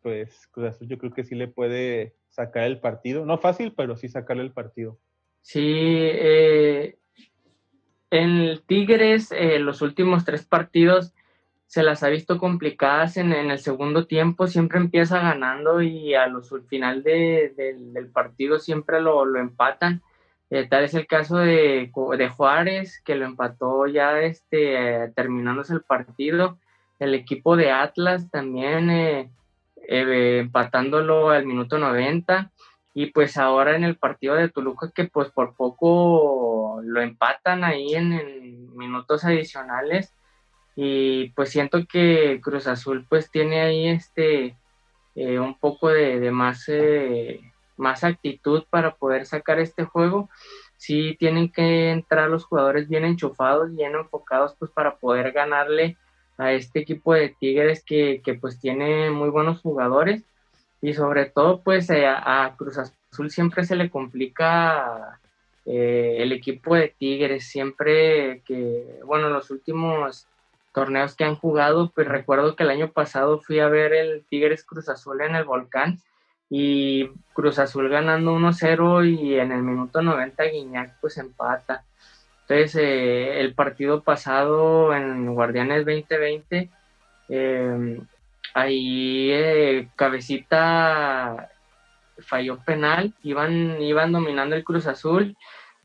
pues 0.00 0.46
Cruz 0.46 0.68
Azul 0.68 0.88
yo 0.88 0.96
creo 0.96 1.12
que 1.12 1.24
sí 1.24 1.34
le 1.34 1.46
puede 1.46 2.16
sacar 2.30 2.64
el 2.64 2.80
partido. 2.80 3.26
No 3.26 3.36
fácil, 3.36 3.74
pero 3.76 3.96
sí 3.96 4.08
sacarle 4.08 4.44
el 4.44 4.52
partido. 4.52 4.98
Sí, 5.42 5.60
eh, 5.62 6.99
en 8.10 8.60
Tigres 8.66 9.32
eh, 9.32 9.58
los 9.58 9.82
últimos 9.82 10.24
tres 10.24 10.44
partidos 10.44 11.14
se 11.70 11.84
las 11.84 12.02
ha 12.02 12.08
visto 12.08 12.36
complicadas 12.36 13.16
en, 13.16 13.32
el 13.32 13.60
segundo 13.60 14.08
tiempo, 14.08 14.48
siempre 14.48 14.80
empieza 14.80 15.20
ganando 15.20 15.80
y 15.80 16.14
a 16.14 16.26
los 16.26 16.52
final 16.68 17.04
del 17.04 18.10
partido 18.12 18.58
siempre 18.58 19.00
lo, 19.00 19.36
empatan. 19.36 20.02
Eh, 20.50 20.66
tal 20.68 20.82
es 20.82 20.94
el 20.94 21.06
caso 21.06 21.36
de, 21.38 21.92
Juárez, 22.36 23.00
que 23.04 23.14
lo 23.14 23.24
empató 23.24 23.86
ya 23.86 24.18
este, 24.18 25.12
terminándose 25.14 25.74
el 25.74 25.82
partido. 25.82 26.58
El 26.98 27.14
equipo 27.14 27.54
de 27.56 27.70
Atlas 27.70 28.28
también 28.32 28.90
eh, 28.90 29.30
eh, 29.88 30.38
empatándolo 30.40 31.30
al 31.30 31.46
minuto 31.46 31.78
90. 31.78 32.50
Y 32.92 33.06
pues 33.06 33.36
ahora 33.36 33.76
en 33.76 33.84
el 33.84 33.96
partido 33.96 34.34
de 34.34 34.48
Toluca, 34.48 34.90
que 34.94 35.04
pues 35.04 35.30
por 35.30 35.54
poco 35.54 36.80
lo 36.82 37.00
empatan 37.00 37.64
ahí 37.64 37.94
en 37.94 38.76
minutos 38.76 39.24
adicionales 39.24 40.12
y 40.76 41.30
pues 41.30 41.50
siento 41.50 41.86
que 41.86 42.40
Cruz 42.42 42.66
Azul 42.66 43.06
pues 43.08 43.30
tiene 43.30 43.60
ahí 43.60 43.88
este 43.88 44.56
eh, 45.14 45.38
un 45.38 45.58
poco 45.58 45.88
de, 45.88 46.30
más, 46.30 46.64
eh, 46.68 47.40
más 47.76 48.04
actitud 48.04 48.64
para 48.70 48.94
poder 48.94 49.26
sacar 49.26 49.58
este 49.58 49.84
juego. 49.84 50.30
Sí 50.76 51.16
tienen 51.18 51.50
que 51.52 51.90
entrar 51.90 52.30
los 52.30 52.44
jugadores 52.44 52.88
bien 52.88 53.04
enchufados, 53.04 53.74
bien 53.74 53.94
enfocados 53.94 54.54
pues 54.58 54.70
para 54.70 54.96
poder 54.96 55.32
ganarle 55.32 55.96
a 56.38 56.52
este 56.52 56.80
equipo 56.80 57.12
de 57.12 57.34
Tigres 57.38 57.84
que, 57.84 58.22
pues 58.40 58.58
tiene 58.58 59.10
muy 59.10 59.28
buenos 59.28 59.60
jugadores 59.60 60.24
y 60.82 60.94
sobre 60.94 61.26
todo 61.26 61.62
pues 61.62 61.90
eh, 61.90 62.06
a, 62.06 62.54
Cruz 62.56 62.78
Azul 62.78 63.30
siempre 63.30 63.64
se 63.64 63.76
le 63.76 63.90
complica 63.90 65.18
el 65.66 66.32
equipo 66.32 66.74
de 66.74 66.88
Tigres, 66.88 67.46
siempre 67.46 68.42
que, 68.44 68.98
bueno, 69.04 69.28
los 69.28 69.50
últimos 69.52 70.26
torneos 70.72 71.14
que 71.14 71.24
han 71.24 71.36
jugado, 71.36 71.90
pues 71.94 72.06
recuerdo 72.08 72.56
que 72.56 72.62
el 72.62 72.70
año 72.70 72.90
pasado 72.90 73.40
fui 73.40 73.60
a 73.60 73.68
ver 73.68 73.92
el 73.92 74.24
Tigres 74.28 74.64
Cruz 74.64 74.88
Azul 74.88 75.20
en 75.20 75.34
el 75.34 75.44
Volcán 75.44 75.98
y 76.48 77.08
Cruz 77.32 77.58
Azul 77.58 77.88
ganando 77.88 78.34
1-0 78.36 79.08
y 79.08 79.38
en 79.38 79.52
el 79.52 79.62
minuto 79.62 80.02
90 80.02 80.44
Guiñac 80.44 81.00
pues 81.00 81.16
empata. 81.18 81.84
Entonces 82.42 82.74
eh, 82.82 83.40
el 83.40 83.54
partido 83.54 84.02
pasado 84.02 84.92
en 84.94 85.34
Guardianes 85.34 85.86
2020, 85.86 86.68
em, 87.28 88.06
ahí 88.54 89.30
eh, 89.32 89.88
Cabecita 89.96 91.50
falló 92.18 92.58
penal, 92.64 93.14
iban, 93.22 93.80
iban 93.82 94.12
dominando 94.12 94.56
el 94.56 94.64
Cruz 94.64 94.86
Azul 94.86 95.36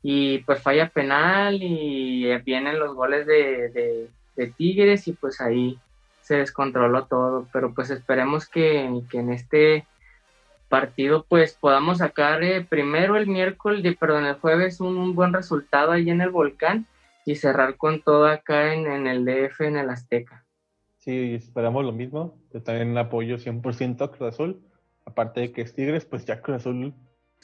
y 0.03 0.39
pues 0.39 0.61
falla 0.61 0.89
penal 0.89 1.57
y 1.61 2.35
vienen 2.39 2.79
los 2.79 2.93
goles 2.93 3.25
de 3.25 4.09
de 4.35 4.47
Tigres 4.47 5.07
y 5.07 5.13
pues 5.13 5.41
ahí 5.41 5.79
se 6.21 6.35
descontroló 6.35 7.05
todo, 7.05 7.47
pero 7.53 7.73
pues 7.73 7.89
esperemos 7.89 8.47
que, 8.47 8.83
en 8.83 9.31
este 9.31 9.85
partido 10.69 11.25
pues 11.29 11.53
podamos 11.53 11.99
sacar 11.99 12.43
eh, 12.43 12.65
primero 12.67 13.15
el 13.15 13.27
miércoles, 13.27 13.95
perdón, 13.97 14.25
el 14.25 14.35
jueves 14.35 14.79
un, 14.79 15.13
buen 15.13 15.33
resultado 15.33 15.91
ahí 15.91 16.09
en 16.09 16.21
el 16.21 16.31
volcán 16.31 16.87
y 17.25 17.35
cerrar 17.35 17.77
con 17.77 18.01
todo 18.01 18.27
acá 18.27 18.73
en, 18.73 19.07
el 19.07 19.25
DF, 19.25 19.61
en 19.61 19.77
el 19.77 19.89
Azteca. 19.89 20.43
Sí, 21.05 21.35
esperamos 21.35 21.85
lo 21.85 21.91
mismo. 21.91 22.35
Yo 22.51 22.63
también 22.63 22.97
apoyo 22.97 23.37
100% 23.37 24.03
a 24.03 24.11
Cruz 24.11 24.33
Azul. 24.33 24.61
Aparte 25.05 25.41
de 25.41 25.51
que 25.51 25.61
es 25.61 25.75
Tigres, 25.75 26.05
pues 26.05 26.25
ya 26.25 26.41
Cruz 26.41 26.57
Azul, 26.57 26.93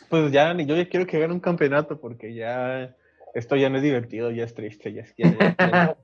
pues 0.10 0.32
ya 0.32 0.52
yo 0.58 0.76
ya 0.76 0.90
quiero 0.90 1.06
que 1.06 1.20
gane 1.20 1.34
un 1.34 1.40
campeonato 1.40 2.02
porque 2.02 2.34
ya 2.34 2.96
esto 3.36 3.56
ya 3.56 3.70
no 3.70 3.78
es 3.78 3.84
divertido, 3.84 4.32
ya 4.32 4.44
es 4.44 4.56
triste, 4.56 4.92
ya 4.92 5.04
es, 5.04 5.14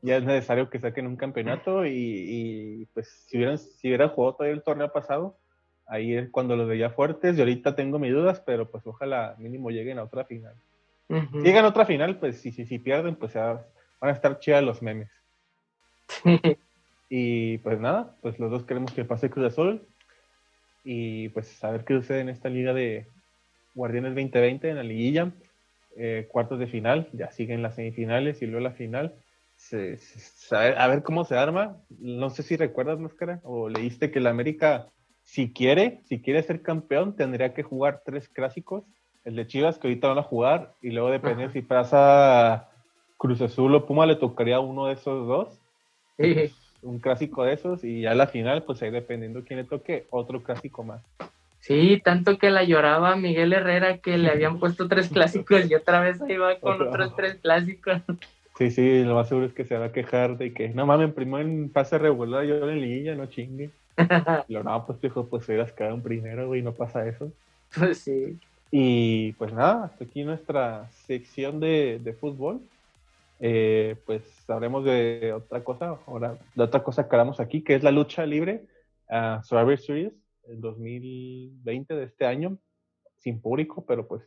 ya, 0.02 0.18
es 0.18 0.24
necesario 0.24 0.70
que 0.70 0.80
saquen 0.80 1.08
un 1.08 1.18
campeonato 1.18 1.86
y, 1.86 2.88
pues 2.94 3.26
si 3.28 3.38
hubieran, 3.38 3.58
si 3.58 3.88
hubieran 3.88 4.10
jugado 4.10 4.36
todo 4.36 4.48
el 4.48 4.62
torneo 4.62 4.92
pasado, 4.92 5.38
ahí 5.88 6.14
es 6.16 6.30
cuando 6.30 6.56
los 6.56 6.68
veía 6.68 6.92
fuertes 6.92 7.36
y 7.38 7.40
ahorita 7.40 7.76
tengo 7.76 7.98
mis 7.98 8.14
dudas, 8.14 8.42
pero 8.46 8.70
pues 8.70 8.86
ojalá 8.86 9.36
mínimo 9.40 9.72
lleguen 9.72 9.98
a 9.98 10.04
otra 10.04 10.26
final. 10.26 10.56
Si 11.10 11.40
llegan 11.40 11.66
a 11.66 11.70
otra 11.70 11.86
final, 11.86 12.20
pues 12.20 12.40
si, 12.40 12.52
si, 12.52 12.66
si 12.66 12.80
pierden, 12.80 13.16
pues 13.16 13.34
van 13.34 13.60
a 14.02 14.12
estar 14.12 14.40
chidas 14.40 14.64
los 14.64 14.82
memes. 14.82 15.10
y 17.10 17.58
pues 17.60 17.80
nada, 17.80 18.16
pues 18.22 18.40
los 18.40 18.52
dos 18.52 18.66
queremos 18.66 18.92
que 18.92 19.06
pase 19.06 19.30
Cruz 19.30 19.48
Azul 19.48 19.88
y 20.84 21.30
pues 21.30 21.64
a 21.64 21.72
ver 21.72 21.84
qué 21.86 21.96
sucede 21.96 22.22
en 22.22 22.30
esta 22.30 22.50
liga 22.50 22.74
de 22.74 23.08
Guardianes 23.76 24.16
2020 24.16 24.70
en 24.70 24.76
la 24.76 24.84
liguilla. 24.84 25.32
Eh, 26.00 26.28
cuartos 26.32 26.60
de 26.60 26.68
final, 26.68 27.10
ya 27.12 27.32
siguen 27.32 27.64
las 27.64 27.76
semifinales 27.76 28.42
y 28.42 28.46
luego 28.46 28.64
la 28.64 28.72
final. 28.72 29.16
a, 30.52 30.88
ver, 30.88 31.04
cómo 31.04 31.26
se 31.26 31.36
arma. 31.36 31.78
No 32.00 32.30
sé 32.30 32.44
si 32.44 32.56
recuerdas, 32.56 33.00
Máscara, 33.00 33.40
o 33.44 33.68
leíste 33.68 34.12
que 34.12 34.20
la 34.20 34.30
América, 34.30 34.90
si 35.24 35.52
quiere, 35.52 36.02
si 36.06 36.22
quiere 36.22 36.44
ser 36.44 36.62
campeón, 36.62 37.16
tendría 37.16 37.54
que 37.54 37.64
jugar 37.64 38.04
tres 38.06 38.30
clásicos. 38.30 38.84
El 39.26 39.36
de 39.36 39.48
Chivas, 39.48 39.80
que 39.80 39.88
ahorita 39.88 40.08
van 40.08 40.20
a 40.20 40.24
jugar, 40.24 40.76
y 40.82 40.92
luego 40.92 41.10
depende 41.10 41.50
si 41.50 41.62
pasa 41.62 42.70
Cruz 43.18 43.42
Azul 43.42 43.76
o 43.76 43.86
Puma, 43.86 44.06
le 44.06 44.16
tocaría 44.16 44.60
uno 44.60 44.86
de 44.86 44.94
esos 44.94 45.28
dos. 45.28 45.60
Un 46.82 47.00
clásico 47.00 47.44
de 47.44 47.54
esos, 47.54 47.84
y 47.84 48.02
ya 48.02 48.14
la 48.14 48.28
final, 48.28 48.64
pues 48.64 48.82
ahí 48.82 48.92
dependiendo 48.92 49.44
quién 49.44 49.60
le 49.60 49.66
toque, 49.66 50.06
otro 50.10 50.44
clásico 50.44 50.84
más. 50.84 51.02
Sí, 51.60 52.02
tanto 52.04 52.38
que 52.38 52.50
la 52.50 52.64
lloraba 52.64 53.16
Miguel 53.16 53.52
Herrera 53.52 53.98
que 53.98 54.18
le 54.18 54.30
habían 54.30 54.60
puesto 54.60 54.88
tres 54.88 55.10
clásicos 55.10 55.70
y 55.70 55.76
otra 55.76 56.00
vez 56.00 56.22
ahí 56.22 56.38
va 56.38 56.60
con 56.60 56.82
otros 56.82 57.16
tres 57.16 57.36
clásicos. 57.36 58.02
Sí, 58.58 58.72
sí, 58.72 59.04
lo 59.04 59.16
más 59.16 59.28
seguro 59.28 59.48
es 59.48 59.54
que 59.54 59.66
se 59.66 59.78
va 59.78 59.86
a 59.86 59.92
quejar 59.92 60.38
de 60.38 60.54
que, 60.54 60.70
no 60.70 60.86
mames, 60.86 61.14
primero 61.14 61.48
en 61.48 61.70
pase 61.70 61.98
regular, 61.98 62.44
yo 62.46 62.70
en 62.70 62.82
liguilla, 62.82 63.16
no 63.16 63.28
chingue. 63.28 63.70
lo 64.48 64.64
no, 64.64 64.86
pues 64.86 65.00
fijo, 65.00 65.28
pues 65.28 65.48
hubieras 65.48 65.72
quedado 65.74 65.96
en 65.96 66.02
primero, 66.02 66.48
güey, 66.48 66.62
no 66.62 66.72
pasa 66.72 67.08
eso. 67.08 67.32
Pues 67.76 68.00
sí. 68.00 68.38
Y 68.72 69.34
pues 69.34 69.54
nada, 69.54 69.86
hasta 69.86 70.06
aquí 70.06 70.24
nuestra 70.24 70.90
sección 71.06 71.60
de, 71.60 72.00
de 72.04 72.14
fútbol. 72.14 72.62
Eh, 73.40 73.96
pues 74.06 74.24
sabremos 74.46 74.84
de 74.84 75.34
otra 75.34 75.64
cosa, 75.64 76.00
ahora, 76.08 76.38
de 76.56 76.64
otra 76.64 76.84
cosa 76.84 77.08
que 77.08 77.16
haremos 77.16 77.40
aquí, 77.40 77.64
que 77.64 77.76
es 77.76 77.84
la 77.84 77.92
lucha 77.92 78.26
libre, 78.26 78.66
uh, 79.10 79.44
Survivor 79.44 79.78
Series 79.78 80.14
el 80.48 80.62
2020 80.62 81.96
de 81.96 82.04
este 82.04 82.26
año, 82.26 82.58
sin 83.18 83.42
público, 83.42 83.86
pero 83.86 84.08
pues 84.08 84.24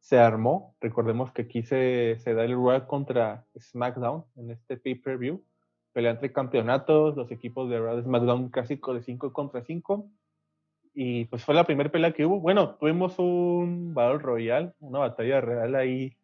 se 0.00 0.18
armó. 0.18 0.74
Recordemos 0.80 1.32
que 1.32 1.42
aquí 1.42 1.62
se, 1.62 2.16
se 2.20 2.34
da 2.34 2.44
el 2.44 2.52
Raw 2.52 2.86
contra 2.86 3.46
SmackDown 3.58 4.24
en 4.36 4.50
este 4.50 4.76
pay-per-view. 4.76 5.44
Pelea 5.92 6.12
entre 6.12 6.32
campeonatos, 6.32 7.16
los 7.16 7.30
equipos 7.30 7.68
de 7.68 7.80
Raw 7.80 8.00
SmackDown 8.02 8.50
clásico 8.50 8.94
de 8.94 9.02
5 9.02 9.32
contra 9.32 9.62
5. 9.62 10.08
Y 10.94 11.26
pues 11.26 11.44
fue 11.44 11.54
la 11.54 11.64
primera 11.64 11.90
pelea 11.90 12.12
que 12.12 12.26
hubo. 12.26 12.40
Bueno, 12.40 12.76
tuvimos 12.76 13.18
un 13.18 13.94
Battle 13.94 14.18
Royal, 14.18 14.74
una 14.80 15.00
batalla 15.00 15.40
real 15.40 15.74
ahí 15.74 16.16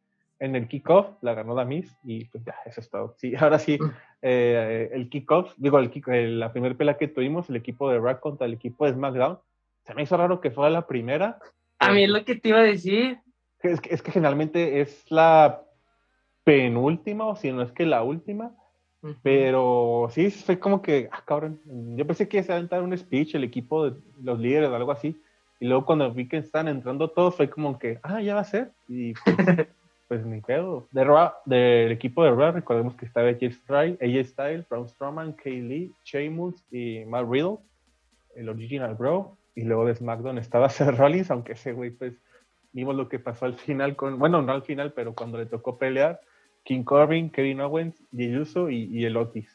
en 0.45 0.57
el 0.57 0.69
kickoff 0.69 1.07
la 1.23 1.35
ganó 1.35 1.55
Damis 1.55 1.97
y 2.05 2.27
pues 2.27 2.45
ya, 2.45 2.55
eso 2.67 2.81
es 2.81 2.91
todo. 2.91 3.15
Sí, 3.17 3.35
ahora 3.37 3.59
sí, 3.59 3.79
mm. 3.81 3.91
eh, 4.23 4.91
el 4.93 5.09
kickoff, 5.09 5.53
digo, 5.57 5.79
el 5.79 5.91
kick, 5.91 6.07
la 6.09 6.53
primera 6.53 6.75
pelea 6.75 6.99
que 6.99 7.09
tuvimos, 7.09 7.49
el 7.49 7.57
equipo 7.57 7.91
de 7.91 7.99
Rack 7.99 8.21
contra 8.21 8.47
el 8.47 8.55
equipo 8.55 8.85
de 8.85 8.93
SmackDown, 8.93 9.39
se 9.85 9.95
me 9.95 10.03
hizo 10.03 10.17
raro 10.17 10.41
que 10.41 10.51
fuera 10.51 10.71
la 10.71 10.87
primera. 10.87 11.39
A 11.79 11.93
mí 11.93 12.05
es 12.05 12.11
lo 12.11 12.25
que 12.25 12.37
te 12.37 12.51
iba 12.51 12.59
a 12.59 12.63
decir. 12.63 13.19
Es 13.63 13.81
que, 13.81 13.95
es 13.95 14.03
que 14.03 14.13
generalmente 14.13 14.81
es 14.81 15.11
la 15.11 15.63
penúltima, 16.45 17.27
o 17.27 17.37
si 17.37 17.51
no 17.51 17.63
es 17.63 17.73
que 17.73 17.87
la 17.87 18.03
última. 18.03 18.53
Pero 19.23 20.09
sí, 20.11 20.31
fue 20.31 20.59
como 20.59 20.81
que, 20.81 21.11
ah, 21.13 21.23
cabrón, 21.27 21.61
yo 21.95 22.07
pensé 22.07 22.27
que 22.27 22.43
se 22.43 22.53
iba 22.53 22.59
a 22.59 22.67
dar 22.67 22.83
un 22.83 22.97
speech 22.97 23.35
el 23.35 23.45
equipo 23.45 23.91
de 23.91 24.01
los 24.23 24.39
líderes 24.39 24.71
o 24.71 24.75
algo 24.75 24.93
así. 24.93 25.21
Y 25.61 25.67
luego 25.67 25.85
cuando 25.85 26.11
vi 26.11 26.27
que 26.27 26.39
están 26.39 26.69
entrando 26.69 27.11
todos, 27.11 27.35
fue 27.35 27.51
como 27.51 27.79
que, 27.79 27.99
ah, 28.03 28.23
ya 28.23 28.35
va 28.35 28.41
a 28.41 28.45
ser. 28.45 28.73
Y 28.89 29.13
pues, 29.13 29.37
pues 30.15 30.27
ni 30.27 30.41
pedo. 30.41 30.87
De 30.93 31.05
del 31.45 31.91
equipo 31.91 32.23
de 32.23 32.31
Raw, 32.31 32.53
recordemos 32.53 32.95
que 32.95 33.07
estaba 33.07 33.35
Jeff 33.35 33.55
Strike, 33.55 34.01
AJ 34.01 34.27
Styles, 34.27 34.69
Braun 34.69 34.89
Strowman, 34.89 35.33
Kay 35.33 35.61
Lee, 35.61 35.93
Sheamus 36.05 36.55
y 36.71 37.05
Matt 37.07 37.27
Riddle, 37.29 37.59
el 38.37 38.49
original 38.49 38.95
Bro. 38.95 39.37
Y 39.57 39.63
luego 39.63 39.87
de 39.87 39.95
SmackDown 39.95 40.39
estaba 40.39 40.69
Seth 40.71 40.97
Rollins, 40.97 41.31
aunque 41.31 41.53
ese 41.53 41.73
güey, 41.73 41.91
pues, 41.91 42.15
vimos 42.73 42.95
lo 42.95 43.09
que 43.09 43.19
pasó 43.19 43.47
al 43.47 43.55
final 43.55 43.97
con, 43.97 44.19
bueno, 44.19 44.41
no 44.41 44.53
al 44.53 44.63
final, 44.63 44.93
pero 44.93 45.15
cuando 45.15 45.39
le 45.39 45.47
tocó 45.47 45.79
pelear, 45.79 46.21
King 46.65 46.85
Corbin, 46.85 47.31
Kevin 47.31 47.61
Owens, 47.61 47.97
Jey 48.15 48.37
Uso 48.37 48.71
y, 48.71 49.05
el 49.05 49.17
Otis. 49.17 49.49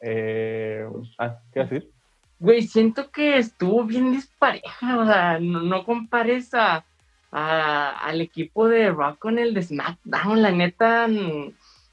Eh, 0.00 0.88
ah, 1.18 1.38
¿qué 1.52 1.60
decir? 1.60 1.90
Güey, 2.38 2.62
siento 2.62 3.10
que 3.10 3.38
estuvo 3.38 3.82
bien 3.84 4.12
dispareja, 4.12 4.98
o 5.00 5.04
sea, 5.04 5.38
no, 5.40 5.84
compares 5.84 6.54
a, 6.54 6.84
al 7.30 8.20
equipo 8.20 8.68
de 8.68 8.90
Rock 8.90 9.18
con 9.18 9.38
el 9.38 9.54
de 9.54 9.62
SmackDown, 9.62 10.42
la 10.42 10.50
neta, 10.50 11.08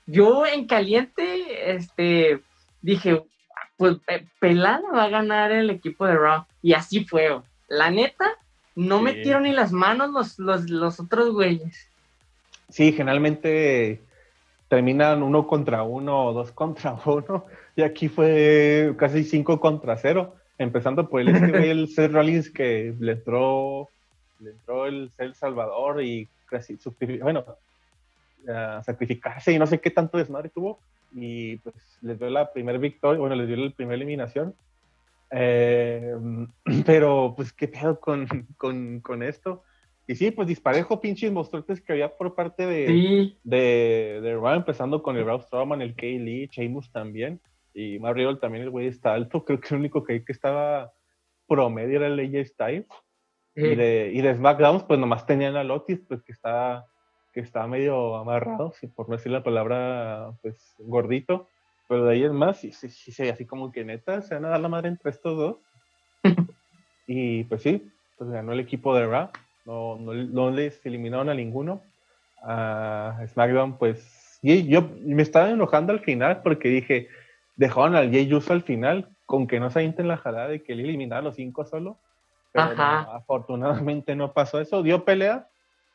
yo 0.05 0.45
en 0.45 0.65
caliente, 0.65 1.75
este, 1.75 2.39
dije, 2.81 3.23
pues 3.77 3.97
pelada 4.39 4.83
va 4.93 5.05
a 5.05 5.09
ganar 5.09 5.51
el 5.51 5.69
equipo 5.69 6.05
de 6.05 6.15
Rock, 6.15 6.45
y 6.61 6.73
así 6.73 7.05
fue, 7.05 7.37
la 7.67 7.91
neta, 7.91 8.25
no 8.75 9.01
metieron 9.01 9.43
ni 9.43 9.51
las 9.51 9.71
manos 9.71 10.11
los, 10.11 10.39
los, 10.39 10.69
los 10.69 10.99
otros 10.99 11.31
güeyes. 11.33 11.89
Sí, 12.69 12.91
generalmente 12.91 14.01
terminan 14.67 15.23
uno 15.23 15.47
contra 15.47 15.83
uno 15.83 16.25
o 16.25 16.33
dos 16.33 16.51
contra 16.51 16.97
uno, 17.05 17.45
y 17.75 17.81
aquí 17.81 18.07
fue 18.07 18.93
casi 18.97 19.23
cinco 19.23 19.59
contra 19.59 19.97
cero, 19.97 20.35
empezando 20.57 21.09
por 21.09 21.21
el, 21.21 21.29
este 21.29 21.71
el 21.71 21.87
Seth 21.89 22.11
Rollins 22.11 22.49
que 22.49 22.93
le 22.99 23.13
entró, 23.13 23.89
le 24.39 24.51
entró 24.51 24.85
el 24.85 25.11
Seth 25.11 25.35
Salvador 25.35 26.03
y 26.03 26.27
casi, 26.47 26.77
bueno, 27.21 27.45
sacrificarse 28.83 29.51
y 29.51 29.59
no 29.59 29.67
sé 29.67 29.79
qué 29.79 29.91
tanto 29.91 30.17
desmadre 30.17 30.49
tuvo, 30.49 30.79
y 31.13 31.57
pues 31.57 31.75
les 32.01 32.19
dio 32.19 32.29
la 32.29 32.51
primera 32.51 32.77
victoria, 32.77 33.19
bueno, 33.19 33.35
les 33.35 33.47
dio 33.47 33.57
la 33.57 33.71
primera 33.71 33.95
eliminación. 33.95 34.53
Eh, 35.31 36.15
pero 36.85 37.33
pues 37.35 37.51
qué 37.51 37.67
pedo 37.67 37.99
con, 37.99 38.27
con, 38.57 38.99
con 38.99 39.23
esto 39.23 39.63
y 40.07 40.15
sí, 40.15 40.31
pues 40.31 40.47
disparejo 40.47 41.01
pinches 41.01 41.31
monstruos 41.31 41.65
que 41.81 41.93
había 41.93 42.15
por 42.15 42.35
parte 42.35 42.65
de, 42.65 43.33
de, 43.43 44.19
de 44.21 44.35
Raw, 44.35 44.53
empezando 44.53 45.01
con 45.01 45.17
el 45.17 45.23
Braun 45.23 45.41
Strowman, 45.41 45.81
el 45.81 45.95
Kay 45.95 46.19
Lee, 46.19 46.49
Sheamus 46.51 46.91
también, 46.91 47.39
y 47.73 47.97
Mario 47.97 48.37
también, 48.37 48.63
el 48.63 48.69
güey 48.69 48.87
está 48.87 49.13
alto, 49.13 49.43
creo 49.43 49.59
que 49.59 49.73
el 49.73 49.79
único 49.79 50.03
que, 50.03 50.23
que 50.23 50.31
estaba 50.31 50.93
promedio 51.47 51.97
era 51.97 52.07
el 52.07 52.19
AJ 52.19 52.45
Styles. 52.47 52.87
Y, 53.55 53.75
de, 53.75 54.11
y 54.13 54.21
de 54.21 54.35
SmackDown, 54.35 54.85
pues 54.85 54.99
nomás 54.99 55.25
tenían 55.25 55.55
a 55.55 55.63
Lotis, 55.63 55.99
pues 56.07 56.21
que 56.23 56.33
está, 56.33 56.85
que 57.33 57.39
está 57.39 57.65
medio 57.67 58.17
amarrado, 58.17 58.73
si 58.79 58.87
por 58.87 59.07
no 59.07 59.15
decir 59.15 59.31
la 59.31 59.43
palabra, 59.43 60.31
pues 60.41 60.75
gordito. 60.79 61.47
Pero 61.87 62.05
de 62.05 62.13
ahí 62.13 62.23
es 62.23 62.33
más, 62.33 62.57
sí, 62.57 62.71
sí, 62.71 62.89
sí, 62.89 63.29
así 63.29 63.45
como 63.45 63.71
que 63.71 63.85
neta, 63.85 64.21
se 64.21 64.35
van 64.35 64.45
a 64.45 64.49
dar 64.49 64.59
la 64.59 64.67
madre 64.67 64.89
entre 64.89 65.11
estos 65.11 65.37
dos. 65.37 65.55
y 67.07 67.45
pues 67.45 67.61
sí, 67.61 67.89
pues 68.17 68.29
ganó 68.29 68.51
el 68.51 68.59
equipo 68.59 68.95
de 68.95 69.05
Raw 69.05 69.29
no, 69.65 69.97
no, 69.97 70.51
les 70.51 70.85
eliminaron 70.85 71.29
a 71.29 71.33
ninguno. 71.33 71.81
A 72.43 73.25
SmackDown, 73.27 73.77
pues, 73.77 74.39
y 74.43 74.67
yo 74.67 74.87
me 75.01 75.23
estaba 75.23 75.49
enojando 75.49 75.91
al 75.91 76.01
final 76.01 76.41
porque 76.43 76.69
dije, 76.69 77.07
dejaron 77.55 77.95
al 77.95 78.11
Jay 78.11 78.31
Uso 78.31 78.53
al 78.53 78.61
final 78.61 79.09
con 79.25 79.47
que 79.47 79.59
no 79.59 79.71
se 79.71 79.81
en 79.81 80.07
la 80.07 80.17
jalada 80.17 80.49
de 80.49 80.61
que 80.61 80.75
le 80.75 80.83
eliminara 80.83 81.21
a 81.21 81.23
los 81.23 81.35
cinco 81.35 81.65
solo. 81.65 81.97
Pero 82.55 82.81
afortunadamente 82.81 84.15
no 84.15 84.31
pasó 84.31 84.61
eso. 84.61 84.81
Dio 84.81 85.03
pelea, 85.03 85.47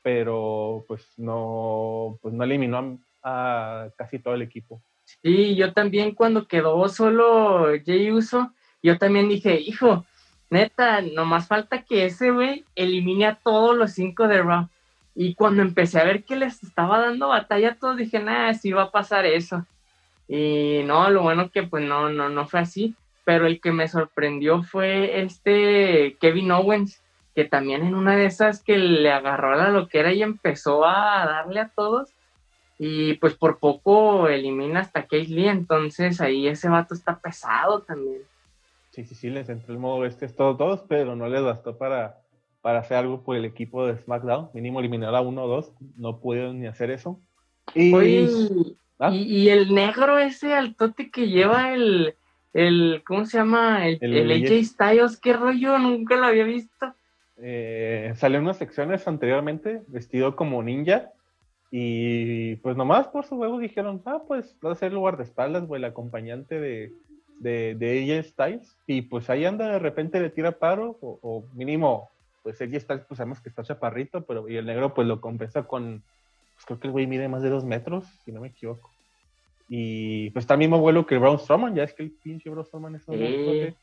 pero 0.02 0.84
pues 0.86 1.06
no, 1.16 2.18
pues 2.20 2.34
no 2.34 2.44
eliminó 2.44 2.98
a, 3.22 3.88
casi 3.96 4.18
todo 4.18 4.34
el 4.34 4.42
equipo. 4.42 4.82
Sí, 5.22 5.56
yo 5.56 5.72
también 5.72 6.14
cuando 6.14 6.46
quedó 6.46 6.86
solo 6.88 7.66
Jay 7.84 8.10
Uso, 8.10 8.52
yo 8.82 8.98
también 8.98 9.28
dije, 9.28 9.58
hijo, 9.58 10.04
Neta, 10.50 11.00
nomás 11.00 11.48
falta 11.48 11.82
que 11.82 12.04
ese 12.04 12.30
güey 12.30 12.64
elimine 12.74 13.26
a 13.26 13.36
todos 13.36 13.76
los 13.76 13.92
cinco 13.92 14.28
de 14.28 14.42
Raw. 14.42 14.68
Y 15.14 15.34
cuando 15.34 15.62
empecé 15.62 15.98
a 15.98 16.04
ver 16.04 16.24
que 16.24 16.36
les 16.36 16.62
estaba 16.62 16.98
dando 16.98 17.28
batalla 17.28 17.70
a 17.70 17.74
todos, 17.76 17.96
dije, 17.96 18.20
nada, 18.20 18.52
sí 18.54 18.72
va 18.72 18.84
a 18.84 18.90
pasar 18.90 19.26
eso. 19.26 19.64
Y 20.28 20.82
no, 20.84 21.08
lo 21.10 21.22
bueno 21.22 21.50
que 21.50 21.62
pues 21.62 21.84
no, 21.84 22.10
no, 22.10 22.28
no 22.28 22.46
fue 22.46 22.60
así. 22.60 22.94
Pero 23.24 23.46
el 23.46 23.60
que 23.60 23.72
me 23.72 23.88
sorprendió 23.88 24.62
fue 24.62 25.22
este 25.22 26.16
Kevin 26.20 26.52
Owens, 26.52 27.02
que 27.34 27.44
también 27.44 27.82
en 27.84 27.94
una 27.94 28.16
de 28.16 28.26
esas 28.26 28.62
que 28.62 28.78
le 28.78 29.12
agarró 29.12 29.54
la 29.54 29.70
loquera 29.70 30.12
y 30.12 30.22
empezó 30.22 30.84
a 30.84 31.26
darle 31.26 31.60
a 31.60 31.68
todos. 31.68 32.12
Y 32.78 33.14
pues 33.14 33.34
por 33.34 33.58
poco 33.58 34.28
elimina 34.28 34.80
hasta 34.80 35.02
Kate 35.02 35.26
Lee, 35.28 35.48
entonces 35.48 36.20
ahí 36.20 36.48
ese 36.48 36.68
vato 36.68 36.94
está 36.94 37.18
pesado 37.18 37.82
también. 37.82 38.22
Sí, 38.90 39.04
sí, 39.04 39.14
sí, 39.14 39.30
les 39.30 39.48
entró 39.48 39.72
el 39.74 39.78
modo 39.78 40.04
este 40.06 40.28
todos, 40.28 40.56
todos, 40.56 40.80
pero 40.88 41.14
no 41.14 41.28
les 41.28 41.42
bastó 41.42 41.76
para, 41.76 42.22
para 42.62 42.80
hacer 42.80 42.96
algo 42.96 43.22
por 43.22 43.36
el 43.36 43.44
equipo 43.44 43.86
de 43.86 43.98
SmackDown. 43.98 44.50
Mínimo 44.54 44.80
eliminar 44.80 45.14
a 45.14 45.20
uno 45.20 45.44
o 45.44 45.48
dos, 45.48 45.72
no 45.96 46.20
pudieron 46.20 46.58
ni 46.58 46.66
hacer 46.66 46.90
eso. 46.90 47.20
¿Ah? 48.98 49.10
Y, 49.12 49.22
y, 49.22 49.48
el 49.48 49.72
negro 49.72 50.18
ese 50.18 50.54
altote 50.54 51.10
que 51.10 51.28
lleva 51.28 51.72
el, 51.72 52.16
el 52.52 53.02
¿cómo 53.06 53.26
se 53.26 53.38
llama? 53.38 53.86
El, 53.86 53.98
el, 54.02 54.30
AJ 54.30 54.64
Styles, 54.64 55.20
qué 55.20 55.32
rollo, 55.32 55.78
nunca 55.78 56.16
lo 56.16 56.26
había 56.26 56.44
visto. 56.44 56.94
Eh, 57.38 58.12
salió 58.16 58.38
en 58.38 58.44
unas 58.44 58.58
secciones 58.58 59.06
anteriormente, 59.08 59.82
vestido 59.88 60.36
como 60.36 60.62
ninja. 60.62 61.10
Y 61.70 62.56
pues 62.56 62.76
nomás 62.76 63.08
por 63.08 63.24
su 63.24 63.36
huevo 63.36 63.58
dijeron, 63.58 64.02
ah, 64.04 64.22
pues 64.26 64.56
va 64.64 64.72
a 64.72 64.74
ser 64.74 64.92
lugar 64.92 65.16
de 65.16 65.22
espaldas, 65.22 65.66
güey, 65.66 65.80
el 65.80 65.84
acompañante 65.84 66.58
de, 66.58 66.92
de, 67.40 67.74
de 67.74 68.12
AJ 68.12 68.26
Styles 68.26 68.76
y 68.86 69.02
pues 69.02 69.28
ahí 69.30 69.44
anda 69.44 69.66
de 69.72 69.78
repente 69.78 70.20
le 70.20 70.30
tira 70.30 70.52
paro 70.52 70.98
o, 71.00 71.44
mínimo 71.54 72.10
pues 72.42 72.60
AJ 72.60 72.80
Styles 72.80 73.04
pues 73.08 73.16
sabemos 73.16 73.40
que 73.40 73.48
está 73.48 73.64
chaparrito 73.64 74.24
pero 74.24 74.48
y 74.48 74.56
el 74.56 74.66
negro 74.66 74.94
pues 74.94 75.08
lo 75.08 75.20
compensa 75.20 75.64
con 75.64 76.02
pues 76.54 76.66
creo 76.66 76.78
que 76.78 76.86
el 76.86 76.92
güey 76.92 77.06
mide 77.06 77.28
más 77.28 77.42
de 77.42 77.48
dos 77.48 77.64
metros 77.64 78.04
si 78.24 78.30
no 78.30 78.42
me 78.42 78.48
equivoco 78.48 78.90
y 79.72 80.30
pues 80.30 80.42
está 80.42 80.54
el 80.54 80.58
mismo 80.58 80.80
vuelo 80.80 81.06
que 81.06 81.16
Braun 81.16 81.38
Strowman 81.38 81.76
ya 81.76 81.84
es 81.84 81.94
que 81.94 82.02
el 82.02 82.10
pinche 82.10 82.50
Braun 82.50 82.66
Strowman 82.66 82.96
es 82.96 83.06
un 83.06 83.74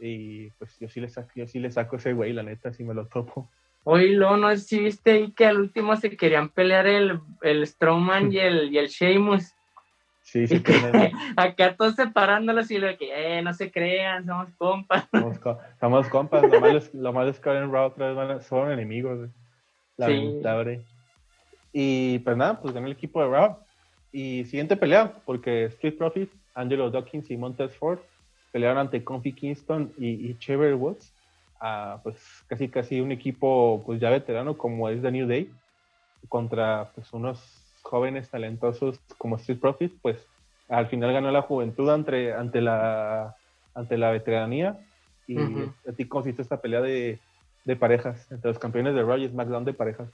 y 0.00 0.50
pues 0.50 0.78
yo 0.78 0.88
sí 0.88 1.00
le 1.00 1.08
saco 1.08 1.30
yo 1.34 1.46
sí 1.46 1.60
le 1.60 1.70
saco 1.70 1.96
ese 1.96 2.12
güey 2.12 2.32
la 2.32 2.42
neta 2.42 2.72
si 2.72 2.82
me 2.84 2.92
lo 2.92 3.06
topo 3.06 3.48
Oye, 3.84 4.08
lo 4.08 4.36
no 4.36 4.50
sé 4.50 4.58
si 4.58 4.80
viste 4.80 5.12
ahí 5.12 5.32
que 5.32 5.46
al 5.46 5.60
último 5.60 5.96
se 5.96 6.14
querían 6.14 6.50
pelear 6.50 6.86
el, 6.86 7.20
el 7.40 7.66
Strowman 7.66 8.30
y 8.30 8.38
el, 8.38 8.70
y 8.70 8.76
el 8.76 8.88
Sheamus. 8.88 9.54
Sí, 10.20 10.46
sí. 10.46 10.62
Acá 11.36 11.74
todos 11.74 11.94
separándolos 11.94 12.70
y 12.70 12.76
lo 12.76 12.94
que, 12.98 13.38
eh, 13.38 13.40
no 13.40 13.54
se 13.54 13.72
crean, 13.72 14.26
somos 14.26 14.48
compas. 14.58 15.08
Somos, 15.80 16.08
compas, 16.10 16.42
lo 16.42 16.60
malo, 16.60 16.76
es, 16.76 16.92
lo 16.92 17.12
malo 17.14 17.30
es 17.30 17.40
que 17.40 17.48
en 17.48 17.72
Raw 17.72 17.86
otra 17.86 18.12
vez 18.12 18.44
son 18.44 18.70
enemigos, 18.70 19.30
lamentable. 19.96 20.82
Y 21.72 22.18
pues 22.18 22.36
nada, 22.36 22.60
pues 22.60 22.74
ganó 22.74 22.88
el 22.88 22.92
equipo 22.92 23.22
de 23.22 23.30
Raw. 23.30 23.58
Y 24.12 24.44
siguiente 24.44 24.76
pelea, 24.76 25.12
porque 25.24 25.64
Street 25.66 25.96
Profits, 25.98 26.32
Angelo 26.54 26.90
Dawkins 26.90 27.30
y 27.30 27.36
Montez 27.36 27.74
Ford 27.76 27.98
pelearon 28.52 28.78
ante 28.78 29.04
Confi 29.04 29.32
Kingston 29.32 29.92
y, 29.98 30.30
y 30.30 30.56
Woods. 30.74 31.12
pues 32.02 32.16
casi 32.46 32.68
casi 32.68 33.00
un 33.00 33.12
equipo 33.12 33.82
pues 33.84 34.00
ya 34.00 34.10
veterano 34.10 34.56
como 34.56 34.88
es 34.88 35.02
The 35.02 35.10
New 35.10 35.26
Day 35.26 35.50
contra 36.28 36.90
pues 36.94 37.12
unos 37.12 37.40
jóvenes 37.82 38.28
talentosos 38.28 39.00
como 39.16 39.36
Street 39.36 39.60
Profits, 39.60 39.94
pues 40.02 40.26
al 40.68 40.86
final 40.88 41.12
ganó 41.12 41.30
la 41.30 41.42
juventud 41.42 41.88
ante, 41.90 42.32
ante, 42.32 42.60
la, 42.60 43.36
ante 43.74 43.96
la 43.96 44.10
veteranía. 44.10 44.78
Y 45.26 45.38
a 45.38 45.92
ti 45.94 46.06
consiste 46.06 46.40
esta 46.40 46.60
pelea 46.60 46.80
de, 46.80 47.18
de, 47.64 47.76
parejas 47.76 48.30
entre 48.32 48.48
los 48.50 48.58
campeones 48.58 48.94
de 48.94 49.02
Raw 49.02 49.18
y 49.18 49.28
SmackDown 49.28 49.64
de 49.64 49.74
parejas. 49.74 50.08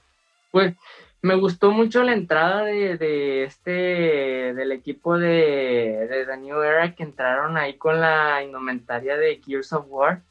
Pues 0.55 0.73
me 1.21 1.35
gustó 1.35 1.71
mucho 1.71 2.01
la 2.01 2.13
entrada 2.13 2.63
de, 2.63 2.97
de 2.97 3.43
este 3.43 3.71
del 4.53 4.71
equipo 4.71 5.17
de, 5.17 6.07
de, 6.07 6.25
The 6.25 6.37
New 6.37 6.61
Era 6.61 6.95
que 6.95 7.03
entraron 7.03 7.57
ahí 7.57 7.73
con 7.73 7.99
la 7.99 8.41
indumentaria 8.41 9.17
de 9.17 9.41
Gears 9.45 9.73
of 9.73 9.87
War. 9.89 10.21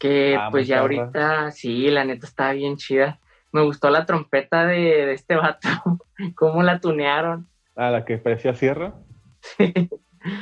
Que 0.00 0.34
ah, 0.36 0.48
pues 0.50 0.66
ya 0.66 0.80
ahorita, 0.80 1.52
sí, 1.52 1.88
la 1.92 2.04
neta 2.04 2.26
estaba 2.26 2.54
bien 2.54 2.76
chida. 2.76 3.20
me 3.52 3.62
gustó 3.62 3.88
la 3.88 4.04
trompeta 4.04 4.66
de, 4.66 5.12
este 5.12 5.36
vato, 5.36 5.68
cómo 6.34 6.64
la 6.64 6.80
tunearon. 6.80 7.46
Ah, 7.76 7.90
la 7.90 8.04
que 8.04 8.18
parecía 8.18 8.52
sierra. 8.56 8.94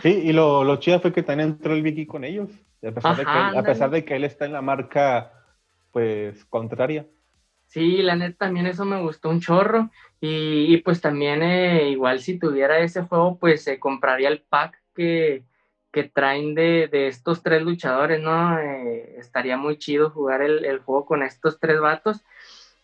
Sí. 0.00 0.08
y 0.08 0.32
lo, 0.32 0.64
lo 0.64 0.76
chido 0.76 0.98
fue 1.00 1.12
que 1.12 1.22
también 1.22 1.50
entró 1.50 1.74
el 1.74 1.82
Vicky 1.82 2.06
con 2.06 2.24
ellos, 2.24 2.48
a 2.82 2.90
pesar, 2.90 3.16
de 3.16 3.24
que, 3.24 3.58
a 3.58 3.62
pesar 3.62 3.90
de 3.90 4.02
que 4.02 4.16
él 4.16 4.24
está 4.24 4.46
en 4.46 4.54
la 4.54 4.62
marca, 4.62 5.30
pues, 5.92 6.42
contraria. 6.46 7.04
Sí, 7.70 8.02
la 8.02 8.16
neta 8.16 8.46
también 8.46 8.66
eso 8.66 8.84
me 8.84 9.00
gustó 9.00 9.30
un 9.30 9.40
chorro. 9.40 9.90
Y, 10.20 10.78
pues 10.78 11.00
también 11.00 11.42
eh, 11.42 11.88
igual 11.90 12.20
si 12.20 12.38
tuviera 12.38 12.80
ese 12.80 13.02
juego, 13.02 13.38
pues 13.38 13.62
se 13.62 13.78
compraría 13.78 14.28
el 14.28 14.42
pack 14.42 14.76
que, 14.94 15.44
que 15.92 16.04
traen 16.04 16.54
de, 16.56 16.88
de, 16.90 17.06
estos 17.06 17.42
tres 17.44 17.62
luchadores, 17.62 18.20
¿no? 18.20 18.58
Eh, 18.58 19.14
estaría 19.18 19.56
muy 19.56 19.78
chido 19.78 20.10
jugar 20.10 20.42
el, 20.42 20.80
juego 20.80 21.06
con 21.06 21.22
estos 21.22 21.60
tres 21.60 21.80
vatos. 21.80 22.22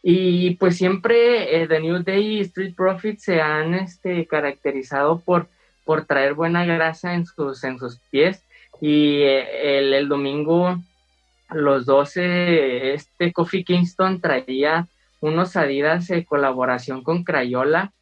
Y 0.03 0.55
pues 0.57 0.77
siempre 0.77 1.62
eh, 1.62 1.66
The 1.66 1.81
New 1.81 2.05
Day 2.05 2.38
y 2.38 2.40
Street 2.42 2.75
Profits 2.77 3.25
se 3.25 3.40
han 3.40 3.75
este, 3.75 4.25
caracterizado 4.27 5.18
por, 5.18 5.49
por 5.85 6.05
traer 6.05 6.35
buena 6.35 6.64
grasa 6.64 7.14
en 7.14 7.27
sus, 7.27 7.64
en 7.64 7.81
sus 7.81 7.99
pies. 8.11 8.44
Y 8.81 9.22
eh, 9.22 9.79
el, 9.79 9.94
el, 9.94 10.09
domingo, 10.09 10.79
los 11.50 11.87
12, 11.87 12.94
este 12.94 13.32
Kofi 13.32 13.64
Kingston 13.64 14.20
traía 14.20 14.87
unos 15.20 15.56
Adidas 15.56 16.09
de 16.09 16.24
colaboración 16.24 17.02
con 17.02 17.24
Crayola, 17.24 17.92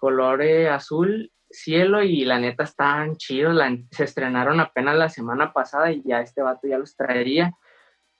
color 0.00 0.42
azul 0.42 1.30
cielo 1.50 2.02
y 2.02 2.24
la 2.24 2.38
neta 2.38 2.64
estaban 2.64 3.16
chidos, 3.16 3.58
se 3.90 4.04
estrenaron 4.04 4.60
apenas 4.60 4.96
la 4.96 5.08
semana 5.08 5.52
pasada 5.52 5.92
y 5.92 6.02
ya 6.04 6.20
este 6.20 6.42
vato 6.42 6.66
ya 6.68 6.78
los 6.78 6.96
traería. 6.96 7.52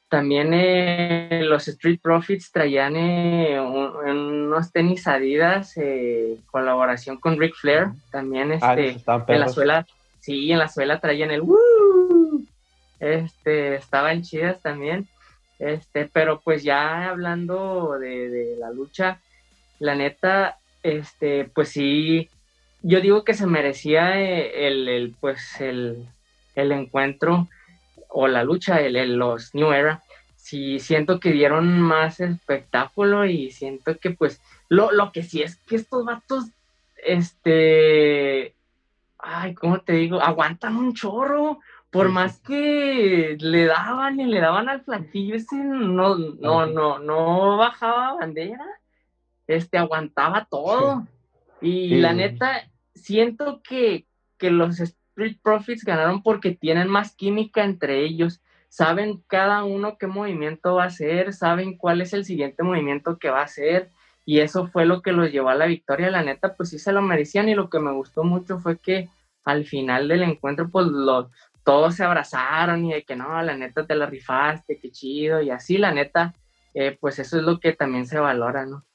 También 0.09 0.55
eh, 0.55 1.43
los 1.45 1.69
Street 1.69 2.01
Profits 2.03 2.51
traían 2.51 2.97
eh, 2.97 3.61
unos 3.61 4.73
tenis 4.73 5.07
Adidas, 5.07 5.77
eh, 5.77 6.39
colaboración 6.51 7.19
con 7.19 7.39
Ric 7.39 7.55
Flair, 7.55 7.89
también 8.11 8.59
ah, 8.63 8.75
este, 8.75 9.05
en 9.29 9.41
la 9.41 9.49
suela, 9.49 9.87
sí, 10.21 10.51
en 10.51 10.61
la 10.61 10.69
suela 10.69 10.99
traían 10.99 11.31
el 11.31 11.43
Woo! 11.43 11.88
Este, 13.01 13.77
estaban 13.77 14.23
chidas 14.23 14.61
también, 14.61 15.09
este, 15.59 16.09
pero 16.13 16.41
pues 16.41 16.63
ya 16.63 17.09
hablando 17.09 17.99
de, 17.99 18.29
de 18.29 18.57
la 18.57 18.71
lucha, 18.71 19.21
la 19.79 19.95
neta, 19.95 20.59
este, 20.83 21.45
pues 21.45 21.71
sí, 21.71 22.29
yo 22.83 23.01
digo 23.01 23.25
que 23.25 23.35
se 23.35 23.47
merecía 23.47 24.21
eh, 24.21 24.67
el, 24.67 25.15
pues 25.21 25.61
el, 25.61 26.09
encuentro 26.55 27.49
o 28.09 28.29
la 28.29 28.45
lucha, 28.45 28.81
el, 28.81 29.17
los 29.17 29.55
New 29.55 29.73
Era. 29.73 30.03
Sí, 30.37 30.79
siento 30.79 31.21
que 31.21 31.33
dieron 31.33 31.81
más 31.81 32.21
espectáculo 32.21 33.27
y 33.27 33.51
siento 33.51 33.99
que 33.99 34.11
pues 34.11 34.41
lo, 34.69 34.93
lo 34.93 35.13
que 35.13 35.23
sí 35.23 35.43
es 35.43 35.57
que 35.57 35.77
estos 35.77 36.05
vatos, 36.05 36.47
este, 37.05 38.55
ay, 39.19 39.55
¿cómo 39.55 39.81
te 39.81 39.95
digo? 39.95 40.21
Aguantan 40.23 40.77
un 40.77 40.95
chorro. 40.95 41.59
Por 41.91 42.11
más 42.11 42.39
que 42.41 43.37
le 43.41 43.65
daban 43.65 44.21
y 44.21 44.27
le 44.27 44.41
daban 44.41 44.69
al 44.69 44.83
flanquillo 44.83 45.35
ese, 45.35 45.57
no, 45.57 46.17
no, 46.17 46.67
no, 46.67 46.99
no 46.99 47.57
bajaba 47.57 48.15
bandera. 48.15 48.65
Este, 49.47 49.79
aguantaba 49.79 50.47
todo. 50.51 51.07
Y 51.61 51.97
la 51.97 52.13
neta, 52.13 52.69
siento 52.95 53.63
que, 53.63 54.07
los 54.41 54.79
Street 54.81 55.39
Profits 55.43 55.85
ganaron 55.85 56.23
porque 56.23 56.53
tienen 56.53 56.89
más 56.89 57.15
química 57.15 57.65
entre 57.65 58.05
ellos. 58.05 58.41
Saben 58.69 59.23
cada 59.27 59.65
uno 59.65 59.97
qué 59.99 60.07
movimiento 60.07 60.75
va 60.75 60.85
a 60.85 60.89
hacer, 60.89 61.33
saben 61.33 61.77
cuál 61.77 62.03
es 62.03 62.13
el 62.13 62.25
siguiente 62.25 62.63
movimiento 62.63 63.19
que 63.19 63.31
va 63.31 63.41
a 63.41 63.45
hacer. 63.45 63.91
Y 64.27 64.41
eso 64.41 64.67
fue 64.67 64.85
lo 64.85 65.01
que 65.01 65.13
los 65.13 65.33
llevó 65.33 65.49
a 65.49 65.55
la 65.55 65.65
victoria. 65.65 66.11
La 66.11 66.23
neta, 66.23 66.55
pues 66.55 66.69
sí 66.69 66.79
se 66.79 66.93
lo 66.93 67.01
merecían. 67.01 67.49
Y 67.49 67.55
lo 67.55 67.71
que 67.71 67.81
me 67.81 67.93
gustó 67.93 68.25
mucho 68.25 68.59
fue 68.59 68.79
que 68.79 69.09
al 69.45 69.65
final 69.65 70.09
del 70.09 70.23
encuentro, 70.23 70.69
pues 70.69 70.87
los, 70.87 71.29
todos 71.69 71.97
se 71.97 72.03
abrazaron 72.03 72.87
y 72.87 72.95
de 72.95 73.03
que 73.03 73.15
no, 73.15 73.43
la 73.43 73.55
neta 73.55 73.87
te 73.87 73.95
la 73.95 74.07
rifaste, 74.07 74.79
qué 74.79 74.91
chido. 74.91 75.43
Y 75.43 75.51
así, 75.51 75.77
la 75.77 75.93
neta, 75.93 76.33
eh, 76.73 76.97
pues 76.99 77.19
eso 77.19 77.37
es 77.37 77.43
lo 77.43 77.61
que 77.61 77.75
también 77.75 78.07
se 78.07 78.19
valora, 78.19 78.65
¿no? 78.65 78.87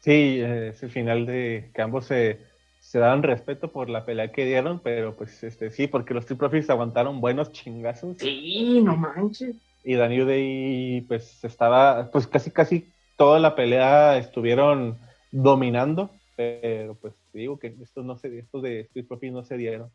Sí, 0.00 0.40
es 0.40 0.82
el 0.82 0.90
final 0.90 1.26
de 1.26 1.70
que 1.74 1.82
ambos 1.82 2.06
se, 2.06 2.40
se 2.80 2.98
daban 2.98 3.22
respeto 3.22 3.70
por 3.70 3.90
la 3.90 4.06
pelea 4.06 4.32
que 4.32 4.46
dieron, 4.46 4.80
pero 4.82 5.14
pues 5.14 5.44
este 5.44 5.70
sí, 5.70 5.88
porque 5.88 6.14
los 6.14 6.24
Triple 6.24 6.48
Profits 6.48 6.70
aguantaron 6.70 7.20
buenos 7.20 7.52
chingazos. 7.52 8.16
Sí, 8.16 8.80
no 8.82 8.96
manches. 8.96 9.54
Y 9.84 9.96
Daniel 9.96 10.26
Day 10.26 11.02
pues 11.02 11.44
estaba, 11.44 12.10
pues 12.10 12.26
casi 12.26 12.50
casi 12.50 12.88
toda 13.18 13.40
la 13.40 13.54
pelea 13.54 14.16
estuvieron 14.16 14.96
dominando, 15.32 16.08
pero 16.34 16.94
pues 16.94 17.12
digo 17.34 17.58
que 17.58 17.76
estos 17.82 18.06
no 18.06 18.16
se, 18.16 18.38
estos 18.38 18.62
de 18.62 18.80
Street 18.80 19.06
Profits 19.06 19.34
no 19.34 19.44
se 19.44 19.58
dieron. 19.58 19.90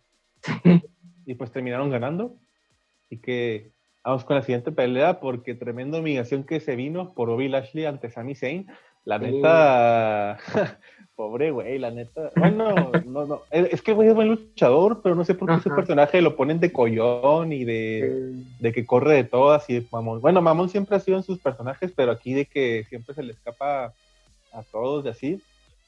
Y 1.28 1.36
pues 1.36 1.52
terminaron 1.52 1.92
ganando. 1.92 2.36
y 3.10 3.18
que 3.18 3.72
vamos 4.04 4.24
con 4.24 4.38
la 4.38 4.42
siguiente 4.42 4.72
pelea 4.72 5.20
porque 5.20 5.54
tremenda 5.54 6.00
humillación 6.00 6.46
que 6.46 6.62
se 6.62 6.76
vino 6.76 7.14
por 7.14 7.30
Bobby 7.30 7.50
Lashley 7.50 7.86
ante 7.86 8.10
Sami 8.10 8.34
Zayn. 8.34 8.68
La 9.04 9.20
neta, 9.20 10.38
pobre 11.16 11.52
güey, 11.52 11.78
la 11.80 11.92
neta. 11.92 12.32
Bueno, 12.36 12.92
no, 13.06 13.26
no. 13.26 13.42
Es 13.52 13.82
que 13.82 13.94
güey 13.94 14.10
es 14.10 14.16
buen 14.16 14.28
luchador, 14.30 15.02
pero 15.02 15.16
no 15.16 15.24
sé 15.24 15.34
por 15.34 15.50
qué 15.50 15.56
ese 15.56 15.70
personaje 15.70 16.22
lo 16.22 16.36
ponen 16.36 16.60
de 16.60 16.74
collón 16.74 17.54
y 17.54 17.64
de, 17.64 18.34
de, 18.60 18.72
que 18.74 18.86
corre 18.86 19.16
de 19.16 19.24
todas 19.24 19.70
y 19.70 19.76
de 19.76 19.88
mamón. 19.92 20.20
Bueno, 20.20 20.42
mamón 20.42 20.70
siempre 20.70 20.98
ha 20.98 21.00
sido 21.00 21.18
en 21.18 21.24
sus 21.24 21.40
personajes, 21.40 21.94
pero 21.96 22.12
aquí 22.12 22.34
de 22.34 22.46
que 22.46 22.86
siempre 22.90 23.16
se 23.16 23.24
le 23.24 23.34
escapa 23.34 23.94
a 24.52 24.64
todos 24.72 25.06
de 25.06 25.12
así. 25.12 25.42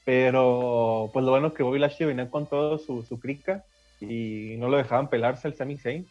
Pero 0.04 1.10
pues 1.12 1.24
lo 1.24 1.30
bueno 1.30 1.52
que 1.52 1.62
Bobby 1.62 1.78
Lashley 1.78 2.08
venía 2.08 2.30
con 2.30 2.46
todo 2.46 2.78
su, 2.78 3.02
su 3.02 3.20
crica 3.20 3.64
y 4.00 4.56
no 4.58 4.68
lo 4.68 4.76
dejaban 4.76 5.08
pelarse 5.08 5.48
al 5.48 5.54
Sami 5.54 5.76
Zayn. 5.76 6.06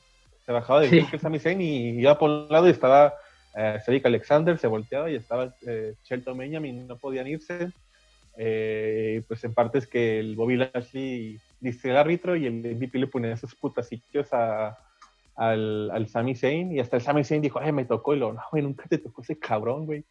Se 0.46 0.52
bajaba 0.52 0.82
de 0.82 0.90
sí. 0.90 1.06
el 1.12 1.20
Sami 1.20 1.40
Zayn 1.40 1.62
y 1.62 1.90
iba 2.00 2.18
por 2.18 2.30
un 2.30 2.50
lado 2.50 2.68
y 2.68 2.72
estaba 2.72 3.14
eh, 3.56 4.02
Alexander 4.04 4.58
se 4.58 4.68
volteaba 4.68 5.10
y 5.10 5.16
estaba 5.16 5.54
eh, 5.66 5.96
Shelton 6.04 6.38
Benjamin, 6.38 6.88
no 6.88 6.98
podían 6.98 7.28
irse. 7.28 7.72
Eh, 8.38 9.24
pues 9.28 9.44
en 9.44 9.54
parte 9.54 9.80
es 9.80 9.88
que 9.88 10.20
el 10.20 10.36
Bobby 10.36 10.56
Lashley 10.56 11.40
dice 11.60 11.90
el 11.90 11.98
árbitro 11.98 12.36
y 12.36 12.46
el 12.46 12.54
MVP 12.54 13.00
le 13.00 13.08
ponía 13.08 13.34
esos 13.34 13.54
putacillos 13.56 14.32
a, 14.32 14.78
al, 15.36 15.92
al 15.92 16.08
Sami 16.08 16.36
Zayn 16.36 16.72
y 16.72 16.80
hasta 16.80 16.98
el 16.98 17.02
Sami 17.02 17.24
Zayn 17.24 17.42
dijo, 17.42 17.60
ay, 17.60 17.72
me 17.72 17.86
tocó 17.86 18.16
y 18.16 18.20
lo, 18.20 18.32
no, 18.32 18.42
güey, 18.52 18.64
nunca 18.64 18.86
te 18.88 18.98
tocó 18.98 19.22
ese 19.22 19.38
cabrón, 19.38 19.86
güey. 19.86 20.06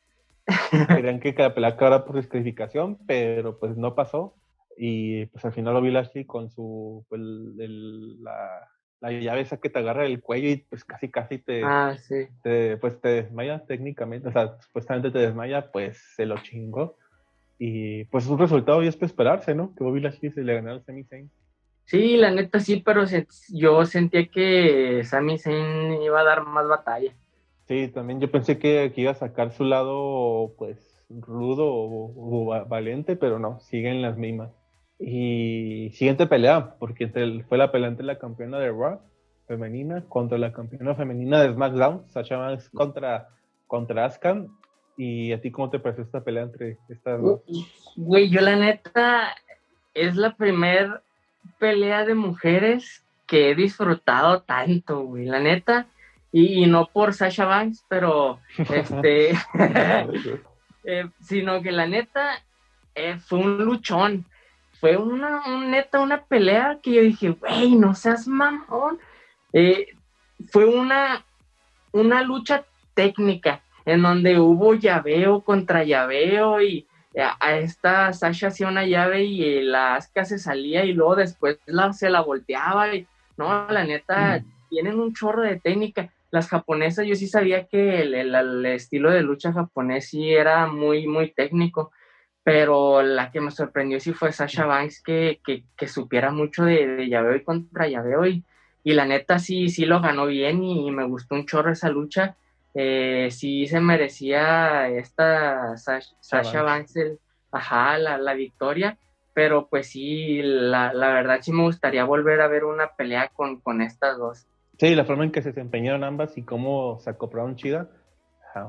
Querían 0.88 1.20
que 1.20 1.34
cada 1.34 1.54
pelea 1.54 1.70
acabara 1.70 2.04
por 2.04 2.16
descalificación, 2.16 2.98
pero 3.06 3.58
pues 3.58 3.76
no 3.76 3.94
pasó. 3.94 4.34
Y 4.80 5.26
pues 5.26 5.44
al 5.44 5.52
final 5.52 5.74
Bobby 5.74 5.90
Lashley 5.90 6.24
con 6.24 6.50
su, 6.50 7.04
pues, 7.08 7.20
el, 7.20 8.22
la, 8.22 8.68
la 9.00 9.10
llave 9.12 9.40
esa 9.40 9.58
que 9.58 9.70
te 9.70 9.80
agarra 9.80 10.06
el 10.06 10.20
cuello 10.20 10.48
y 10.48 10.56
pues 10.56 10.84
casi 10.84 11.08
casi 11.08 11.38
te, 11.38 11.62
ah, 11.64 11.96
sí. 11.96 12.28
pues 12.80 13.00
te 13.00 13.08
desmaya 13.08 13.64
técnicamente, 13.66 14.28
o 14.28 14.32
sea, 14.32 14.56
supuestamente 14.60 15.10
te 15.10 15.18
desmaya, 15.18 15.70
pues 15.72 15.98
se 16.14 16.26
lo 16.26 16.38
chingó. 16.38 16.96
Y 17.58 18.04
pues 18.04 18.24
es 18.24 18.30
un 18.30 18.38
resultado 18.38 18.82
y 18.84 18.86
es 18.86 18.94
para 18.94 19.06
esperarse, 19.06 19.52
¿no? 19.52 19.74
Que 19.74 19.82
Bobby 19.82 20.00
Lashley 20.00 20.30
se 20.30 20.42
le 20.42 20.54
ganó 20.54 20.70
al 20.70 20.84
Sami 20.84 21.02
Zayn. 21.02 21.28
Sí, 21.84 22.16
la 22.16 22.30
neta 22.30 22.60
sí, 22.60 22.82
pero 22.84 23.02
yo 23.48 23.84
sentía 23.84 24.28
que 24.28 25.02
Sami 25.04 25.38
Zayn 25.38 26.00
iba 26.02 26.20
a 26.20 26.24
dar 26.24 26.44
más 26.44 26.68
batalla. 26.68 27.12
Sí, 27.66 27.88
también 27.88 28.20
yo 28.20 28.30
pensé 28.30 28.58
que, 28.58 28.92
iba 28.94 29.10
a 29.10 29.14
sacar 29.14 29.52
su 29.52 29.64
lado, 29.64 30.54
pues, 30.56 30.78
rudo 31.08 31.66
o, 31.66 32.46
o 32.46 32.66
valiente, 32.66 33.16
pero 33.16 33.40
no, 33.40 33.58
siguen 33.58 34.02
las 34.02 34.16
mismas. 34.16 34.52
Y 34.98 35.90
siguiente 35.94 36.26
pelea, 36.26 36.74
porque 36.78 37.08
fue 37.48 37.58
la 37.58 37.70
pelea 37.70 37.88
entre 37.88 38.04
la 38.04 38.18
campeona 38.18 38.58
de 38.58 38.70
Raw 38.70 39.00
femenina 39.46 40.04
contra 40.08 40.38
la 40.38 40.52
campeona 40.52 40.94
femenina 40.94 41.40
de 41.40 41.52
SmackDown, 41.54 42.04
Sasha 42.08 42.36
Banks 42.36 42.68
contra, 42.70 43.28
contra 43.66 44.04
Asuka. 44.04 44.44
¿Y 44.96 45.32
a 45.32 45.40
ti 45.40 45.50
cómo 45.50 45.70
te 45.70 45.78
pareció 45.78 46.04
esta 46.04 46.22
pelea 46.22 46.42
entre 46.42 46.76
estas 46.88 47.22
dos? 47.22 47.40
Güey, 47.96 48.28
yo 48.28 48.40
la 48.40 48.56
neta, 48.56 49.34
es 49.94 50.16
la 50.16 50.34
primera 50.34 51.02
pelea 51.58 52.04
de 52.04 52.14
mujeres 52.14 53.04
que 53.26 53.50
he 53.50 53.54
disfrutado 53.54 54.42
tanto, 54.42 55.02
güey, 55.02 55.26
la 55.26 55.38
neta. 55.38 55.86
Y, 56.30 56.66
no 56.66 56.86
por 56.86 57.14
Sasha 57.14 57.46
Banks, 57.46 57.84
pero 57.88 58.40
este, 58.58 59.30
eh, 60.84 61.08
sino 61.20 61.62
que 61.62 61.72
la 61.72 61.86
neta 61.86 62.42
eh, 62.94 63.18
fue 63.18 63.38
un 63.38 63.64
luchón 63.64 64.26
fue 64.80 64.96
una, 64.96 65.42
neta, 65.66 66.00
una 66.00 66.24
pelea 66.24 66.78
que 66.82 66.94
yo 66.94 67.02
dije, 67.02 67.30
güey, 67.30 67.74
no 67.74 67.94
seas 67.94 68.28
mamón. 68.28 68.98
Eh, 69.52 69.88
fue 70.50 70.66
una, 70.66 71.24
una 71.92 72.22
lucha 72.22 72.64
técnica 72.94 73.62
en 73.84 74.02
donde 74.02 74.38
hubo 74.38 74.74
llaveo 74.74 75.40
contra 75.40 75.82
llaveo 75.82 76.60
y 76.60 76.86
a, 77.16 77.56
esta 77.56 78.12
Sasha 78.12 78.48
hacía 78.48 78.68
una 78.68 78.86
llave 78.86 79.24
y 79.24 79.62
la 79.62 79.96
Asuka 79.96 80.24
se 80.24 80.38
salía 80.38 80.84
y 80.84 80.92
luego 80.92 81.16
después 81.16 81.58
la, 81.66 81.92
se 81.92 82.10
la 82.10 82.20
volteaba 82.20 82.94
y 82.94 83.06
no, 83.36 83.66
la 83.68 83.84
neta, 83.84 84.40
mm. 84.40 84.68
tienen 84.68 85.00
un 85.00 85.14
chorro 85.14 85.42
de 85.42 85.58
técnica. 85.58 86.12
Las 86.30 86.48
japonesas, 86.48 87.06
yo 87.06 87.14
sí 87.14 87.26
sabía 87.26 87.66
que 87.66 88.02
el, 88.02 88.14
el, 88.14 88.66
estilo 88.66 89.10
de 89.10 89.22
lucha 89.22 89.52
japonés 89.52 90.10
sí 90.10 90.30
era 90.30 90.66
muy, 90.66 91.06
muy 91.06 91.30
técnico 91.30 91.90
pero 92.48 93.02
la 93.02 93.30
que 93.30 93.42
me 93.42 93.50
sorprendió 93.50 94.00
sí 94.00 94.14
fue 94.14 94.32
Sasha 94.32 94.64
Banks, 94.64 95.02
que, 95.02 95.38
que, 95.44 95.86
supiera 95.86 96.30
mucho 96.30 96.64
de, 96.64 96.86
de, 96.86 97.06
llaveo 97.06 97.36
y 97.36 97.44
contra 97.44 97.88
llaveo, 97.88 98.24
y, 98.26 98.42
y 98.82 98.94
la 98.94 99.04
neta 99.04 99.38
sí, 99.38 99.68
sí 99.68 99.84
lo 99.84 100.00
ganó 100.00 100.24
bien 100.24 100.64
y, 100.64 100.90
me 100.90 101.04
gustó 101.04 101.34
un 101.34 101.44
chorro 101.44 101.72
esa 101.72 101.90
lucha. 101.90 102.36
Eh, 102.72 103.28
sí 103.30 103.66
se 103.66 103.80
merecía 103.80 104.88
esta 104.88 105.76
Sasha, 105.76 106.62
Banks, 106.62 106.94
ajá, 107.52 107.98
la, 107.98 108.16
la, 108.16 108.32
victoria, 108.32 108.96
pero 109.34 109.68
pues 109.68 109.88
sí, 109.88 110.40
la, 110.42 110.94
la, 110.94 111.12
verdad 111.12 111.40
sí 111.42 111.52
me 111.52 111.64
gustaría 111.64 112.04
volver 112.04 112.40
a 112.40 112.48
ver 112.48 112.64
una 112.64 112.94
pelea 112.96 113.28
con, 113.28 113.60
con 113.60 113.82
estas 113.82 114.16
dos. 114.16 114.46
Sí, 114.78 114.94
la 114.94 115.04
forma 115.04 115.24
en 115.24 115.32
que 115.32 115.42
se 115.42 115.50
desempeñaron 115.50 116.02
ambas 116.02 116.38
y 116.38 116.42
cómo 116.44 116.98
se 117.00 117.10
acoplaron 117.10 117.56
chida, 117.56 117.90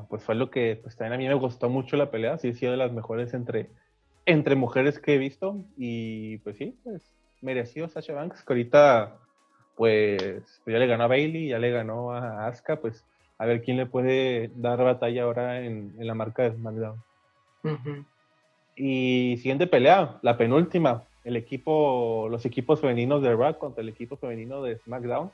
pues 0.10 0.24
fue 0.24 0.36
lo 0.36 0.50
que 0.50 0.80
pues 0.82 0.96
también 0.96 1.14
a 1.14 1.18
mí 1.18 1.28
me 1.28 1.34
gustó 1.34 1.70
mucho 1.70 1.98
la 1.98 2.12
pelea, 2.12 2.38
sí, 2.38 2.50
ha 2.50 2.54
sido 2.54 2.72
de 2.72 2.78
las 2.78 2.92
mejores 2.92 3.34
entre, 3.34 3.70
entre 4.26 4.56
mujeres 4.56 5.00
que 5.00 5.16
he 5.16 5.18
visto 5.18 5.64
y 5.78 6.38
pues 6.40 6.58
sí, 6.58 6.78
pues 6.84 7.12
mereció 7.42 7.88
Sasha 7.88 8.14
Banks, 8.14 8.44
que 8.44 8.54
ahorita 8.54 9.18
pues, 9.76 10.22
pues, 10.64 10.74
ya 10.74 10.80
le 10.80 10.88
ganó 10.88 11.06
a 11.06 11.08
Bailey, 11.08 11.48
ya 11.48 11.60
le 11.60 11.72
ganó 11.72 12.12
a 12.12 12.48
Asuka, 12.48 12.82
pues 12.82 13.06
a 13.38 13.46
ver 13.46 13.62
quién 13.62 13.78
le 13.78 13.86
puede 13.86 14.52
dar 14.56 14.84
batalla 14.84 15.24
ahora 15.24 15.62
en, 15.62 15.94
la 15.98 16.14
marca 16.14 16.44
de 16.44 16.52
SmackDown. 16.52 17.02
Y 18.76 19.38
siguiente 19.38 19.68
pelea, 19.68 20.20
la 20.22 20.38
penúltima, 20.38 21.04
el 21.24 21.38
equipo, 21.38 22.28
los 22.30 22.46
equipos 22.46 22.82
femeninos 22.82 23.22
de 23.22 23.34
Raw 23.36 23.58
contra 23.58 23.82
el 23.82 23.90
equipo 23.90 24.18
femenino 24.18 24.62
de 24.62 24.78
SmackDown. 24.80 25.32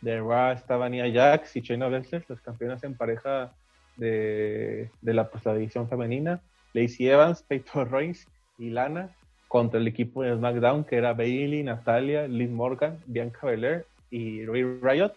De 0.00 0.20
Raw 0.20 0.52
estaban 0.52 0.92
Nia 0.92 1.12
Jax 1.12 1.56
y 1.56 1.60
Shayna 1.60 1.88
Baszler, 1.88 2.24
las 2.28 2.40
campeonas 2.40 2.82
en 2.84 2.96
pareja 2.96 3.52
de, 3.96 4.90
la, 5.02 5.28
pues, 5.28 5.44
división 5.44 5.88
femenina, 5.88 6.40
Lacey 6.72 7.08
Evans, 7.08 7.42
Peyton 7.42 7.88
Royce 7.88 8.26
y 8.58 8.70
Lana 8.70 9.10
contra 9.48 9.78
el 9.78 9.86
equipo 9.86 10.22
de 10.22 10.34
SmackDown 10.34 10.84
que 10.84 10.96
era 10.96 11.12
Bailey, 11.12 11.62
Natalia, 11.62 12.26
Liz 12.26 12.50
Morgan, 12.50 12.98
Bianca 13.06 13.46
Belair 13.46 13.84
y 14.10 14.46
Ray 14.46 14.64
Riot. 14.80 15.12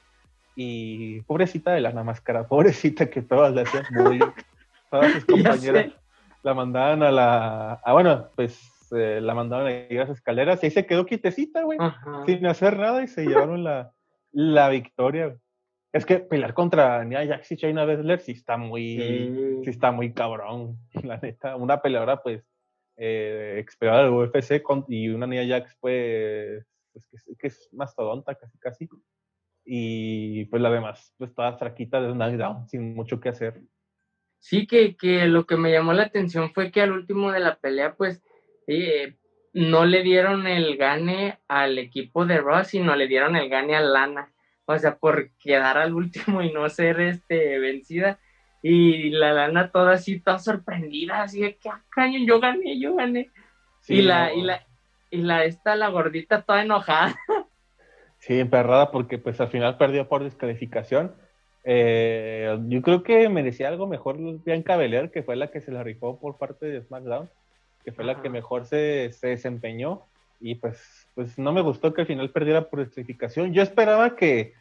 Y 0.58 1.22
pobrecita 1.22 1.72
de 1.74 1.82
Lana 1.82 2.04
Máscara, 2.04 2.48
pobrecita 2.48 3.10
que 3.10 3.22
todas 3.22 3.54
le 3.54 3.62
hacían 3.62 3.86
bullying. 3.92 4.20
todas 4.92 5.12
sus 5.12 5.26
compañeras 5.26 5.94
la 6.44 6.54
mandaban 6.54 7.04
a 7.04 7.12
la. 7.12 7.82
Ah, 7.84 7.94
bueno, 7.94 8.30
pues 8.36 8.58
eh, 8.96 9.20
la 9.22 9.34
mandaban 9.34 9.68
a 9.68 9.72
ir 9.72 10.00
a 10.00 10.06
las 10.06 10.18
escaleras 10.18 10.62
y 10.62 10.68
ahí 10.68 10.72
se 10.72 10.86
quedó 10.86 11.06
quitecita, 11.06 11.64
güey, 11.64 11.80
sin 12.26 12.46
hacer 12.46 12.78
nada 12.78 13.04
y 13.04 13.08
se 13.08 13.26
llevaron 13.26 13.64
la, 13.64 13.92
la 14.32 14.70
victoria. 14.70 15.36
Es 15.96 16.06
que 16.06 16.20
pelear 16.20 16.54
contra 16.54 17.06
Nia 17.06 17.26
Jax 17.26 17.54
y 17.54 17.56
Shayna 17.56 17.86
Baszler 17.86 18.20
sí 18.20 18.34
está 18.34 18.58
muy, 18.58 18.98
sí. 19.64 19.70
está 19.70 19.94
muy 19.94 20.14
cabrón, 20.14 20.78
la 21.04 21.16
neta. 21.16 21.56
Una 21.56 21.82
peleadora, 21.82 22.22
pues, 22.22 22.44
eh, 22.98 23.66
del 23.80 24.10
UFC 24.10 24.62
y 24.90 25.08
una 25.08 25.26
Nia 25.26 25.48
Jax, 25.48 25.78
pues, 25.80 26.66
pues 26.92 27.08
que, 27.40 27.48
es 27.48 27.70
mastodonta 27.72 28.36
casi, 28.36 28.60
casi. 28.60 28.90
Y 29.64 30.44
pues 30.46 30.62
la 30.62 30.70
demás, 30.70 31.14
pues 31.18 31.34
toda 31.34 31.58
fraquita 31.58 32.02
de 32.02 32.12
SmackDown, 32.12 32.68
sin 32.68 32.94
mucho 32.94 33.22
que 33.22 33.30
hacer. 33.30 33.62
Sí, 34.40 34.68
que, 34.68 34.98
que 34.98 35.28
lo 35.28 35.46
que 35.46 35.56
me 35.56 35.72
llamó 35.72 35.94
la 35.94 36.04
atención 36.04 36.52
fue 36.52 36.74
que 36.74 36.82
al 36.82 36.92
último 36.92 37.32
de 37.32 37.40
la 37.40 37.56
pelea, 37.56 37.96
pues, 37.96 38.22
eh, 38.68 39.16
no 39.54 39.86
le 39.86 40.04
dieron 40.04 40.46
el 40.46 40.76
gane 40.76 41.40
al 41.48 41.78
equipo 41.78 42.26
de 42.26 42.40
Ross, 42.40 42.68
sino 42.68 42.98
le 42.98 43.08
dieron 43.08 43.38
el 43.38 43.48
gane 43.48 43.78
a 43.78 43.80
Lana 43.80 44.35
o 44.66 44.78
sea, 44.80 44.98
por 44.98 45.32
quedar 45.38 45.78
al 45.78 45.94
último 45.94 46.42
y 46.42 46.52
no 46.52 46.68
ser 46.70 47.00
este, 47.00 47.60
vencida. 47.60 48.20
Y 48.62 49.12
la 49.12 49.32
lana 49.32 49.72
toda 49.72 49.94
así, 49.94 50.20
toda 50.20 50.40
sorprendida, 50.40 51.22
así 51.22 51.42
de 51.42 51.56
que, 51.56 51.70
ah, 51.70 51.84
caño, 51.90 52.20
yo 52.26 52.40
gané, 52.40 52.80
yo 52.80 52.96
gané. 52.96 53.30
y, 53.88 54.02
la, 54.02 54.34
y 54.34 54.42
la, 54.42 54.66
y 55.12 55.18
la, 55.18 55.46
esta, 55.46 55.76
la 55.76 55.90
gordita 55.90 56.42
toda 56.42 56.64
enojada. 56.64 57.16
Sí, 58.18 58.40
emperrada 58.40 58.90
porque 58.90 59.20
pues 59.20 59.40
al 59.40 59.50
final 59.50 59.78
perdió 59.78 60.08
por 60.08 60.24
descalificación. 60.24 61.14
Eh, 61.64 62.58
yo 62.70 62.82
creo 62.82 63.04
que 63.04 63.30
merecía 63.30 63.68
algo 63.68 63.86
mejor 63.86 64.18
Bianca 64.44 64.78
Belair, 64.78 65.12
que 65.12 65.22
fue 65.22 65.36
la 65.36 65.52
que 65.52 65.62
se 65.62 65.72
la 65.72 65.84
rifó 65.84 66.20
por 66.20 66.40
parte 66.40 66.66
de 66.66 66.82
SmackDown, 66.82 67.30
que 67.84 67.92
fue 67.92 68.04
la 68.04 68.24
que 68.24 68.30
mejor 68.32 68.66
se, 68.66 69.12
se 69.12 69.28
desempeñó. 69.28 70.08
Y 70.46 70.56
pues 70.56 71.06
pues 71.16 71.40
no 71.40 71.54
me 71.54 71.62
gustó 71.62 71.94
que 71.94 72.02
al 72.02 72.08
final 72.08 72.30
perdiera 72.30 72.70
por 72.70 72.80
descalificación. 72.80 73.54
Yo 73.54 73.64
esperaba 73.64 74.16
que, 74.16 74.54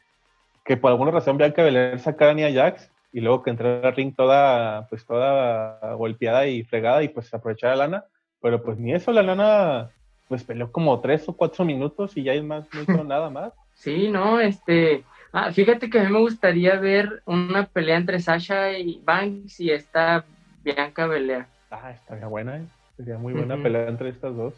que 0.65 0.77
por 0.77 0.91
alguna 0.91 1.11
razón 1.11 1.37
Bianca 1.37 1.63
Belair 1.63 1.99
sacara 1.99 2.31
a 2.31 2.35
Nia 2.35 2.53
Jax 2.53 2.91
y 3.13 3.21
luego 3.21 3.43
que 3.43 3.51
entrara 3.51 3.89
al 3.89 3.95
ring 3.95 4.15
toda, 4.15 4.87
pues 4.89 5.05
toda 5.05 5.95
golpeada 5.95 6.47
y 6.47 6.63
fregada 6.63 7.03
y 7.03 7.09
pues 7.09 7.35
aprovechara 7.35 7.75
a 7.75 7.77
Lana, 7.77 8.05
pero 8.41 8.63
pues 8.63 8.79
ni 8.79 8.95
eso, 8.95 9.13
la 9.13 9.23
Lana 9.23 9.91
pues 10.29 10.45
peleó 10.45 10.73
como 10.73 11.01
tres 11.01 11.29
o 11.29 11.37
cuatro 11.37 11.65
minutos 11.65 12.17
y 12.17 12.23
ya 12.23 12.33
es 12.33 12.43
más, 12.43 12.67
no 12.73 12.83
hizo 12.83 13.05
nada 13.05 13.29
más. 13.31 13.53
Sí, 13.75 14.09
no, 14.09 14.41
este, 14.41 15.03
ah, 15.33 15.53
fíjate 15.53 15.91
que 15.91 15.99
a 15.99 16.05
mí 16.05 16.13
me 16.13 16.21
gustaría 16.21 16.77
ver 16.77 17.23
una 17.27 17.67
pelea 17.67 17.97
entre 17.97 18.21
Sasha 18.21 18.79
y 18.79 19.01
Banks 19.05 19.59
y 19.59 19.71
esta 19.71 20.25
Bianca 20.63 21.07
Belair. 21.07 21.47
Ah, 21.71 21.91
estaría 21.91 22.27
buena, 22.27 22.59
¿eh? 22.59 22.65
Sería 22.97 23.19
muy 23.19 23.33
buena 23.33 23.61
pelea 23.61 23.89
entre 23.89 24.11
estas 24.11 24.37
dos. 24.37 24.55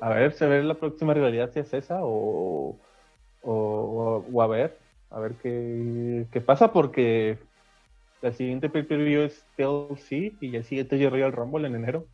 A 0.00 0.08
ver, 0.10 0.32
se 0.32 0.46
ve 0.46 0.62
la 0.62 0.74
próxima 0.74 1.14
rivalidad 1.14 1.50
si 1.52 1.60
es 1.60 1.72
esa 1.74 2.00
o, 2.02 2.78
o, 3.42 4.42
a 4.42 4.46
ver, 4.46 4.78
a 5.10 5.20
ver 5.20 5.34
qué, 5.42 6.26
qué 6.32 6.40
pasa 6.40 6.72
porque 6.72 7.38
la 8.22 8.32
siguiente 8.32 8.68
pay-per-view 8.68 9.22
es 9.22 9.44
TLC 9.56 10.34
y 10.40 10.56
el 10.56 10.64
siguiente 10.64 11.02
es 11.02 11.10
Royal 11.10 11.32
Rumble 11.32 11.66
en 11.66 11.74
enero. 11.74 12.06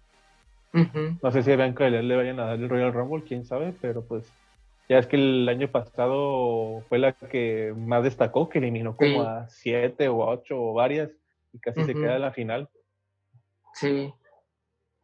No 1.22 1.30
sé 1.30 1.42
si 1.42 1.50
a 1.50 1.56
Bianca 1.56 1.88
le 1.88 2.16
vayan 2.16 2.38
a 2.40 2.46
dar 2.46 2.58
el 2.58 2.68
Royal 2.68 2.92
Rumble, 2.92 3.24
quién 3.24 3.44
sabe, 3.44 3.74
pero 3.80 4.04
pues 4.04 4.30
ya 4.88 4.98
es 4.98 5.06
que 5.06 5.16
el 5.16 5.48
año 5.48 5.70
pasado 5.70 6.82
fue 6.88 6.98
la 6.98 7.12
que 7.12 7.72
más 7.76 8.04
destacó, 8.04 8.48
que 8.48 8.58
eliminó 8.58 8.96
como 8.96 9.22
a 9.22 9.48
siete 9.48 10.08
o 10.08 10.18
ocho 10.18 10.60
o 10.60 10.74
varias 10.74 11.10
y 11.52 11.58
casi 11.58 11.84
se 11.84 11.94
queda 11.94 12.16
en 12.16 12.22
la 12.22 12.32
final. 12.32 12.68
Sí. 13.74 14.12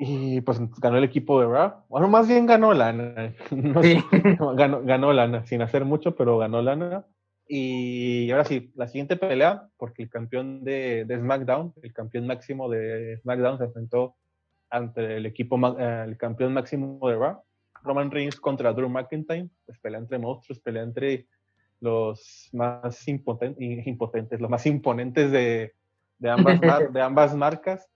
Y 0.05 0.41
pues 0.41 0.59
ganó 0.81 0.99
el 0.99 1.05
equipo 1.05 1.41
de 1.41 1.47
Raw. 1.47 1.85
Bueno, 1.89 2.09
más 2.09 2.27
bien 2.27 2.45
ganó 2.45 2.75
lana. 2.75 3.37
ganó, 4.57 4.83
ganó 4.83 5.13
lana, 5.13 5.47
sin 5.47 5.63
hacer 5.63 5.85
mucho, 5.85 6.17
pero 6.17 6.39
ganó 6.39 6.61
lana. 6.61 7.07
Y 7.47 8.29
ahora 8.33 8.45
sí, 8.45 8.73
la 8.75 8.89
siguiente 8.89 9.15
pelea, 9.17 9.69
porque 9.77 10.03
el 10.03 10.11
campeón 10.11 10.65
de, 10.65 11.05
de 11.05 11.21
SmackDown, 11.21 11.75
el 11.85 11.93
campeón 11.93 12.27
máximo 12.27 12.69
de 12.69 13.19
SmackDown, 13.19 13.59
se 13.59 13.65
enfrentó 13.65 14.17
ante 14.71 15.19
el 15.19 15.27
equipo, 15.27 15.57
eh, 15.79 16.05
el 16.05 16.17
campeón 16.17 16.53
máximo 16.53 16.99
de 17.09 17.15
Raw. 17.15 17.41
Roman 17.85 18.11
Reigns 18.11 18.41
contra 18.41 18.73
Drew 18.73 18.89
McIntyre, 18.89 19.51
pues 19.65 19.79
pelea 19.79 20.01
entre 20.01 20.19
monstruos, 20.19 20.59
pelea 20.59 20.83
entre 20.83 21.29
los 21.79 22.49
más 22.53 23.07
impotentes, 23.07 24.41
los 24.41 24.51
más 24.51 24.67
imponentes 24.67 25.31
de, 25.31 25.75
de, 26.19 26.29
ambas, 26.29 26.61
de 26.93 27.01
ambas 27.01 27.37
marcas. 27.37 27.89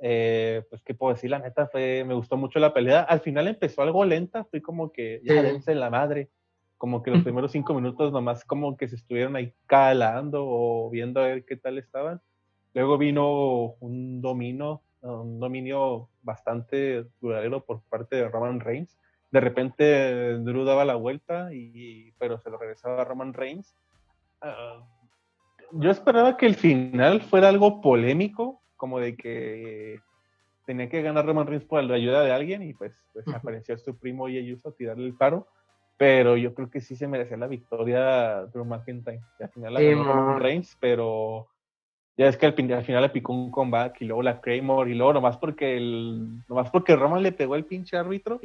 Eh, 0.00 0.62
pues 0.70 0.82
qué 0.82 0.94
puedo 0.94 1.12
decir, 1.12 1.30
la 1.30 1.38
neta 1.38 1.66
fue, 1.66 2.04
me 2.04 2.14
gustó 2.14 2.36
mucho 2.36 2.58
la 2.58 2.72
pelea. 2.72 3.02
Al 3.02 3.20
final 3.20 3.48
empezó 3.48 3.82
algo 3.82 4.04
lenta, 4.04 4.44
fui 4.44 4.60
como 4.60 4.92
que 4.92 5.20
ya 5.24 5.42
dense 5.42 5.74
la 5.74 5.90
madre. 5.90 6.30
Como 6.78 7.02
que 7.02 7.10
los 7.10 7.22
primeros 7.22 7.52
cinco 7.52 7.74
minutos 7.74 8.10
nomás 8.10 8.44
como 8.44 8.78
que 8.78 8.88
se 8.88 8.96
estuvieron 8.96 9.36
ahí 9.36 9.52
calando 9.66 10.46
o 10.46 10.88
viendo 10.88 11.20
a 11.20 11.26
ver 11.26 11.44
qué 11.44 11.56
tal 11.56 11.76
estaban. 11.76 12.22
Luego 12.72 12.96
vino 12.96 13.74
un 13.80 14.22
dominio, 14.22 14.80
un 15.02 15.38
dominio 15.38 16.08
bastante 16.22 17.04
duradero 17.20 17.64
por 17.64 17.82
parte 17.82 18.16
de 18.16 18.28
Roman 18.28 18.60
Reigns. 18.60 18.96
De 19.30 19.40
repente 19.40 20.38
Drew 20.38 20.64
daba 20.64 20.86
la 20.86 20.94
vuelta, 20.94 21.52
y, 21.52 22.12
pero 22.12 22.38
se 22.38 22.48
lo 22.48 22.56
regresaba 22.56 23.02
a 23.02 23.04
Roman 23.04 23.34
Reigns. 23.34 23.76
Ah, 24.40 24.82
yo 25.72 25.90
esperaba 25.90 26.36
que 26.36 26.46
el 26.46 26.54
final 26.54 27.20
fuera 27.20 27.48
algo 27.48 27.80
polémico, 27.80 28.59
como 28.80 28.98
de 28.98 29.14
que 29.14 30.00
tenía 30.64 30.88
que 30.88 31.02
ganar 31.02 31.26
Roman 31.26 31.46
Reigns 31.46 31.66
por 31.66 31.84
la 31.84 31.94
ayuda 31.94 32.24
de 32.24 32.32
alguien 32.32 32.62
y 32.62 32.72
pues, 32.72 32.92
pues 33.12 33.28
apareció 33.28 33.76
su 33.76 33.94
primo 33.94 34.28
y 34.28 34.38
Ayuso 34.38 34.70
a 34.70 34.72
tirarle 34.72 35.06
el 35.06 35.14
paro. 35.14 35.46
Pero 35.98 36.38
yo 36.38 36.54
creo 36.54 36.70
que 36.70 36.80
sí 36.80 36.96
se 36.96 37.06
merecía 37.06 37.36
la 37.36 37.46
victoria 37.46 38.46
Drew 38.46 38.64
McIntyre. 38.64 39.20
al 39.38 39.50
final 39.50 39.74
la 39.74 39.82
ganó 39.82 40.04
Roman 40.04 40.40
Reigns, 40.40 40.78
pero 40.80 41.46
ya 42.16 42.28
es 42.28 42.38
que 42.38 42.46
al, 42.46 42.54
final 42.54 43.02
le 43.02 43.10
picó 43.10 43.34
un 43.34 43.50
comeback 43.50 44.00
y 44.00 44.06
luego 44.06 44.22
la 44.22 44.40
Claymore 44.40 44.90
y 44.90 44.94
luego 44.94 45.12
nomás 45.12 45.36
porque 45.36 45.76
el, 45.76 46.40
nomás 46.48 46.70
porque 46.70 46.96
Roman 46.96 47.22
le 47.22 47.32
pegó 47.32 47.54
el 47.54 47.66
pinche 47.66 47.98
árbitro 47.98 48.40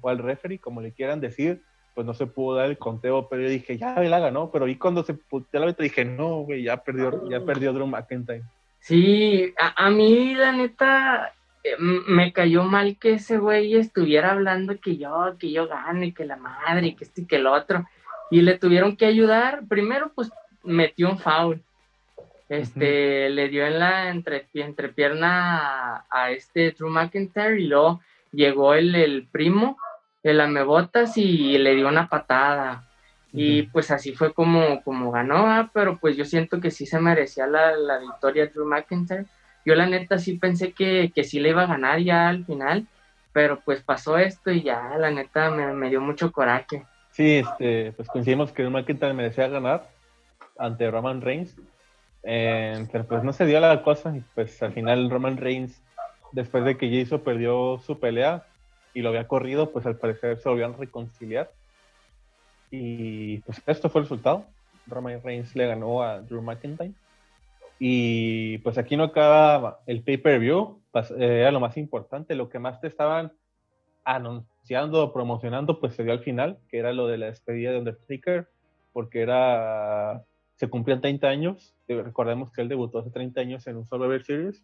o 0.00 0.08
al 0.08 0.18
referee, 0.18 0.58
como 0.58 0.80
le 0.80 0.92
quieran 0.92 1.20
decir, 1.20 1.60
pues 1.96 2.06
no 2.06 2.14
se 2.14 2.26
pudo 2.26 2.56
dar 2.56 2.70
el 2.70 2.78
conteo, 2.78 3.28
pero 3.28 3.42
yo 3.42 3.48
dije, 3.48 3.76
ya 3.76 3.98
la 4.00 4.20
ganó, 4.20 4.52
pero 4.52 4.68
y 4.68 4.76
cuando 4.76 5.02
se 5.02 5.14
puteó 5.14 5.64
la 5.64 5.72
dije, 5.72 6.04
no, 6.04 6.42
güey, 6.42 6.62
ya 6.62 6.76
perdió, 6.76 7.28
ya 7.28 7.40
perdió 7.40 7.72
Drew 7.72 7.88
McIntyre. 7.88 8.44
Sí, 8.80 9.54
a, 9.58 9.90
mí 9.90 10.34
la 10.34 10.52
neta 10.52 11.34
eh, 11.62 11.76
me 11.78 12.32
cayó 12.32 12.64
mal 12.64 12.96
que 12.98 13.14
ese 13.14 13.38
güey 13.38 13.76
estuviera 13.76 14.32
hablando 14.32 14.80
que 14.80 14.96
yo, 14.96 15.36
que 15.38 15.52
yo 15.52 15.68
gano 15.68 16.04
y 16.04 16.12
que 16.12 16.24
la 16.24 16.36
madre, 16.36 16.96
que 16.96 17.04
esto 17.04 17.20
y 17.20 17.26
que 17.26 17.36
el 17.36 17.46
otro. 17.46 17.86
Y 18.30 18.40
le 18.40 18.58
tuvieron 18.58 18.96
que 18.96 19.06
ayudar. 19.06 19.62
Primero, 19.68 20.12
pues 20.14 20.30
metió 20.64 21.10
un 21.10 21.18
foul. 21.18 21.62
Este, 22.48 23.30
le 23.30 23.48
dio 23.48 23.64
en 23.64 23.78
la 23.78 24.08
entre, 24.08 24.48
entrepierna 24.54 25.98
a, 25.98 26.06
a, 26.10 26.30
este 26.32 26.72
Drew 26.72 26.88
McIntyre 26.88 27.60
y 27.60 27.68
luego 27.68 28.00
llegó 28.32 28.74
el, 28.74 28.94
el 28.96 29.28
primo, 29.28 29.78
el 30.24 30.40
amebotas 30.40 31.16
y 31.16 31.58
le 31.58 31.76
dio 31.76 31.86
una 31.86 32.08
patada. 32.08 32.89
Y 33.32 33.62
pues 33.62 33.90
así 33.90 34.12
fue 34.12 34.32
como, 34.32 34.82
como 34.82 35.12
ganó, 35.12 35.46
¿ah? 35.46 35.70
pero 35.72 35.98
pues 35.98 36.16
yo 36.16 36.24
siento 36.24 36.60
que 36.60 36.70
sí 36.70 36.84
se 36.84 36.98
merecía 36.98 37.46
la, 37.46 37.76
la 37.76 37.98
victoria 37.98 38.46
Drew 38.46 38.66
McIntyre. 38.66 39.26
Yo 39.64 39.74
la 39.74 39.86
neta 39.86 40.18
sí 40.18 40.36
pensé 40.36 40.72
que, 40.72 41.12
que 41.14 41.22
sí 41.22 41.38
le 41.38 41.50
iba 41.50 41.62
a 41.62 41.66
ganar 41.66 42.00
ya 42.00 42.28
al 42.28 42.44
final, 42.44 42.86
pero 43.32 43.60
pues 43.60 43.82
pasó 43.82 44.18
esto 44.18 44.50
y 44.50 44.62
ya 44.62 44.96
la 44.98 45.10
neta 45.10 45.50
me, 45.50 45.72
me 45.74 45.90
dio 45.90 46.00
mucho 46.00 46.32
coraje. 46.32 46.84
Sí, 47.12 47.36
este, 47.36 47.92
pues 47.92 48.08
coincidimos 48.08 48.52
que 48.52 48.62
Drew 48.62 48.72
McIntyre 48.72 49.14
merecía 49.14 49.48
ganar 49.48 49.88
ante 50.58 50.90
Roman 50.90 51.20
Reigns, 51.20 51.56
eh, 52.24 52.86
pero 52.90 53.04
pues 53.04 53.22
no 53.22 53.32
se 53.32 53.46
dio 53.46 53.60
la 53.60 53.82
cosa 53.82 54.14
y 54.16 54.22
pues 54.34 54.60
al 54.62 54.72
final 54.72 55.08
Roman 55.08 55.36
Reigns, 55.36 55.80
después 56.32 56.64
de 56.64 56.76
que 56.76 56.90
Jason 56.90 57.20
perdió 57.20 57.78
su 57.78 58.00
pelea 58.00 58.44
y 58.92 59.02
lo 59.02 59.10
había 59.10 59.28
corrido, 59.28 59.70
pues 59.70 59.86
al 59.86 59.96
parecer 59.96 60.38
se 60.38 60.48
volvieron 60.48 60.74
a 60.74 60.78
reconciliar 60.78 61.50
y 62.70 63.38
pues 63.38 63.62
esto 63.66 63.88
fue 63.88 64.00
el 64.00 64.04
resultado. 64.04 64.46
Roman 64.86 65.22
Reigns 65.22 65.54
le 65.54 65.66
ganó 65.66 66.02
a 66.02 66.20
Drew 66.20 66.42
McIntyre. 66.42 66.92
Y 67.78 68.58
pues 68.58 68.76
aquí 68.76 68.96
no 68.96 69.04
acaba 69.04 69.80
el 69.86 70.02
pay-per-view, 70.02 70.82
eh, 70.94 71.40
era 71.40 71.50
lo 71.50 71.60
más 71.60 71.78
importante, 71.78 72.34
lo 72.34 72.50
que 72.50 72.58
más 72.58 72.78
te 72.80 72.88
estaban 72.88 73.32
anunciando, 74.04 75.12
promocionando, 75.14 75.80
pues 75.80 75.94
se 75.94 76.04
dio 76.04 76.12
al 76.12 76.20
final, 76.20 76.58
que 76.68 76.78
era 76.78 76.92
lo 76.92 77.06
de 77.06 77.16
la 77.16 77.26
despedida 77.26 77.72
de 77.72 77.78
Undertaker, 77.78 78.48
porque 78.92 79.22
era, 79.22 80.24
se 80.56 80.68
cumplían 80.68 81.00
30 81.00 81.26
años, 81.26 81.74
recordemos 81.88 82.52
que 82.52 82.60
él 82.60 82.68
debutó 82.68 82.98
hace 82.98 83.10
30 83.10 83.40
años 83.40 83.66
en 83.66 83.78
un 83.78 83.86
Survivor 83.86 84.22
Series, 84.24 84.62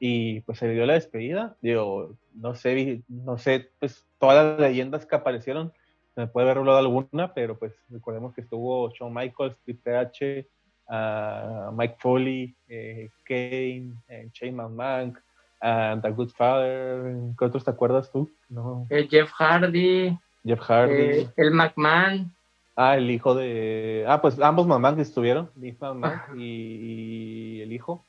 y 0.00 0.40
pues 0.40 0.58
se 0.58 0.68
dio 0.68 0.86
la 0.86 0.94
despedida, 0.94 1.56
digo, 1.62 2.16
no 2.34 2.54
sé, 2.54 3.02
no 3.08 3.38
sé, 3.38 3.70
pues 3.78 4.06
todas 4.18 4.58
las 4.58 4.70
leyendas 4.70 5.06
que 5.06 5.14
aparecieron, 5.14 5.72
me 6.16 6.26
puede 6.26 6.46
haber 6.46 6.58
hablado 6.58 6.78
alguna, 6.78 7.32
pero 7.34 7.58
pues 7.58 7.72
recordemos 7.88 8.34
que 8.34 8.42
estuvo 8.42 8.90
Shawn 8.90 9.14
Michaels, 9.14 9.56
Triple 9.64 9.96
H, 9.96 10.48
uh, 10.88 11.72
Mike 11.72 11.96
Foley, 11.98 12.54
eh, 12.68 13.08
Kane, 13.24 13.94
eh, 14.08 14.28
Shane 14.32 14.56
McMahon, 14.56 15.18
and 15.60 16.02
The 16.02 16.10
Good 16.10 16.30
Father. 16.30 17.14
¿Qué 17.38 17.44
otros 17.44 17.64
te 17.64 17.70
acuerdas 17.70 18.10
tú? 18.10 18.30
No. 18.48 18.86
Eh, 18.90 19.06
Jeff 19.08 19.30
Hardy. 19.30 20.18
Jeff 20.44 20.60
Hardy. 20.60 21.28
El 21.36 21.50
McMahon. 21.52 22.34
Ah, 22.76 22.96
el 22.96 23.10
hijo 23.10 23.34
de. 23.34 24.04
Ah, 24.08 24.20
pues 24.20 24.40
ambos 24.40 24.66
McMahon 24.66 25.00
estuvieron, 25.00 25.50
McMahon 25.54 26.40
y, 26.40 27.58
y, 27.58 27.60
el 27.62 27.72
hijo. 27.72 28.04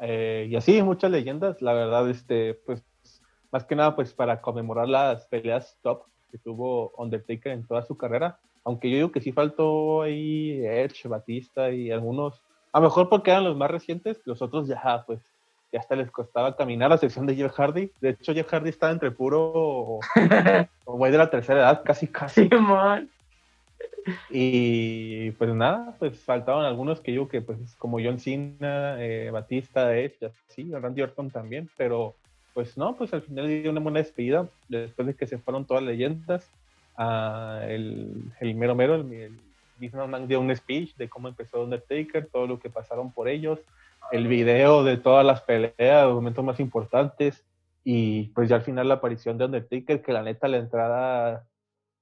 y 0.00 0.56
así, 0.56 0.82
muchas 0.82 1.10
leyendas, 1.10 1.62
la 1.62 1.72
verdad, 1.72 2.10
este, 2.10 2.54
pues, 2.66 2.84
más 3.52 3.64
que 3.64 3.76
nada, 3.76 3.94
pues 3.94 4.12
para 4.12 4.40
conmemorar 4.40 4.88
las 4.88 5.26
peleas 5.26 5.78
top 5.80 6.06
que 6.34 6.38
tuvo 6.38 6.90
Undertaker 6.96 7.52
en 7.52 7.64
toda 7.64 7.82
su 7.82 7.96
carrera. 7.96 8.38
Aunque 8.64 8.90
yo 8.90 8.96
digo 8.96 9.12
que 9.12 9.20
sí 9.20 9.30
faltó 9.30 10.02
ahí 10.02 10.66
Edge, 10.66 11.06
Batista 11.06 11.70
y 11.70 11.92
algunos, 11.92 12.42
a 12.72 12.80
lo 12.80 12.86
mejor 12.86 13.08
porque 13.08 13.30
eran 13.30 13.44
los 13.44 13.56
más 13.56 13.70
recientes, 13.70 14.20
los 14.24 14.42
otros 14.42 14.66
ya, 14.66 15.04
pues, 15.06 15.20
ya 15.72 15.78
hasta 15.78 15.94
les 15.94 16.10
costaba 16.10 16.56
caminar 16.56 16.90
la 16.90 16.98
sección 16.98 17.24
de 17.26 17.36
Jeff 17.36 17.52
Hardy. 17.52 17.92
De 18.00 18.10
hecho, 18.10 18.34
Jeff 18.34 18.48
Hardy 18.48 18.70
estaba 18.70 18.90
entre 18.90 19.12
puro 19.12 20.00
güey 20.86 21.12
de 21.12 21.18
la 21.18 21.30
tercera 21.30 21.60
edad, 21.60 21.82
casi, 21.84 22.08
casi. 22.08 22.50
y 24.28 25.30
pues 25.30 25.54
nada, 25.54 25.94
pues 26.00 26.18
faltaban 26.18 26.64
algunos 26.64 27.00
que 27.00 27.12
yo 27.12 27.28
que 27.28 27.42
pues 27.42 27.76
como 27.76 27.98
John 28.02 28.18
Cena, 28.18 28.96
eh, 28.98 29.30
Batista, 29.30 29.96
Edge, 29.96 30.32
sí, 30.48 30.68
Randy 30.72 31.02
Orton 31.02 31.30
también, 31.30 31.70
pero 31.76 32.16
pues 32.54 32.78
no, 32.78 32.96
pues 32.96 33.12
al 33.12 33.22
final 33.22 33.48
dio 33.48 33.70
una 33.70 33.80
buena 33.80 33.98
despedida 33.98 34.48
después 34.68 35.06
de 35.06 35.14
que 35.14 35.26
se 35.26 35.38
fueron 35.38 35.66
todas 35.66 35.82
las 35.82 35.92
leyendas. 35.92 36.50
el, 37.68 38.32
el, 38.40 38.54
mero 38.54 38.74
mero, 38.76 38.94
el, 38.94 39.12
el 39.12 40.28
dio 40.28 40.40
un 40.40 40.54
speech 40.54 40.94
de 40.96 41.08
cómo 41.08 41.28
empezó 41.28 41.62
Undertaker, 41.62 42.28
todo 42.32 42.46
lo 42.46 42.60
que 42.60 42.70
pasaron 42.70 43.12
por 43.12 43.28
ellos, 43.28 43.58
el 44.12 44.28
video 44.28 44.84
de 44.84 44.96
todas 44.96 45.26
las 45.26 45.40
peleas, 45.42 46.04
los 46.04 46.14
momentos 46.14 46.44
más 46.44 46.60
importantes 46.60 47.44
y 47.82 48.28
pues 48.28 48.48
ya 48.48 48.56
al 48.56 48.62
final 48.62 48.88
la 48.88 48.94
aparición 48.94 49.36
de 49.36 49.46
Undertaker, 49.46 50.00
que 50.00 50.12
la 50.12 50.22
neta 50.22 50.46
la 50.46 50.58
entrada 50.58 51.46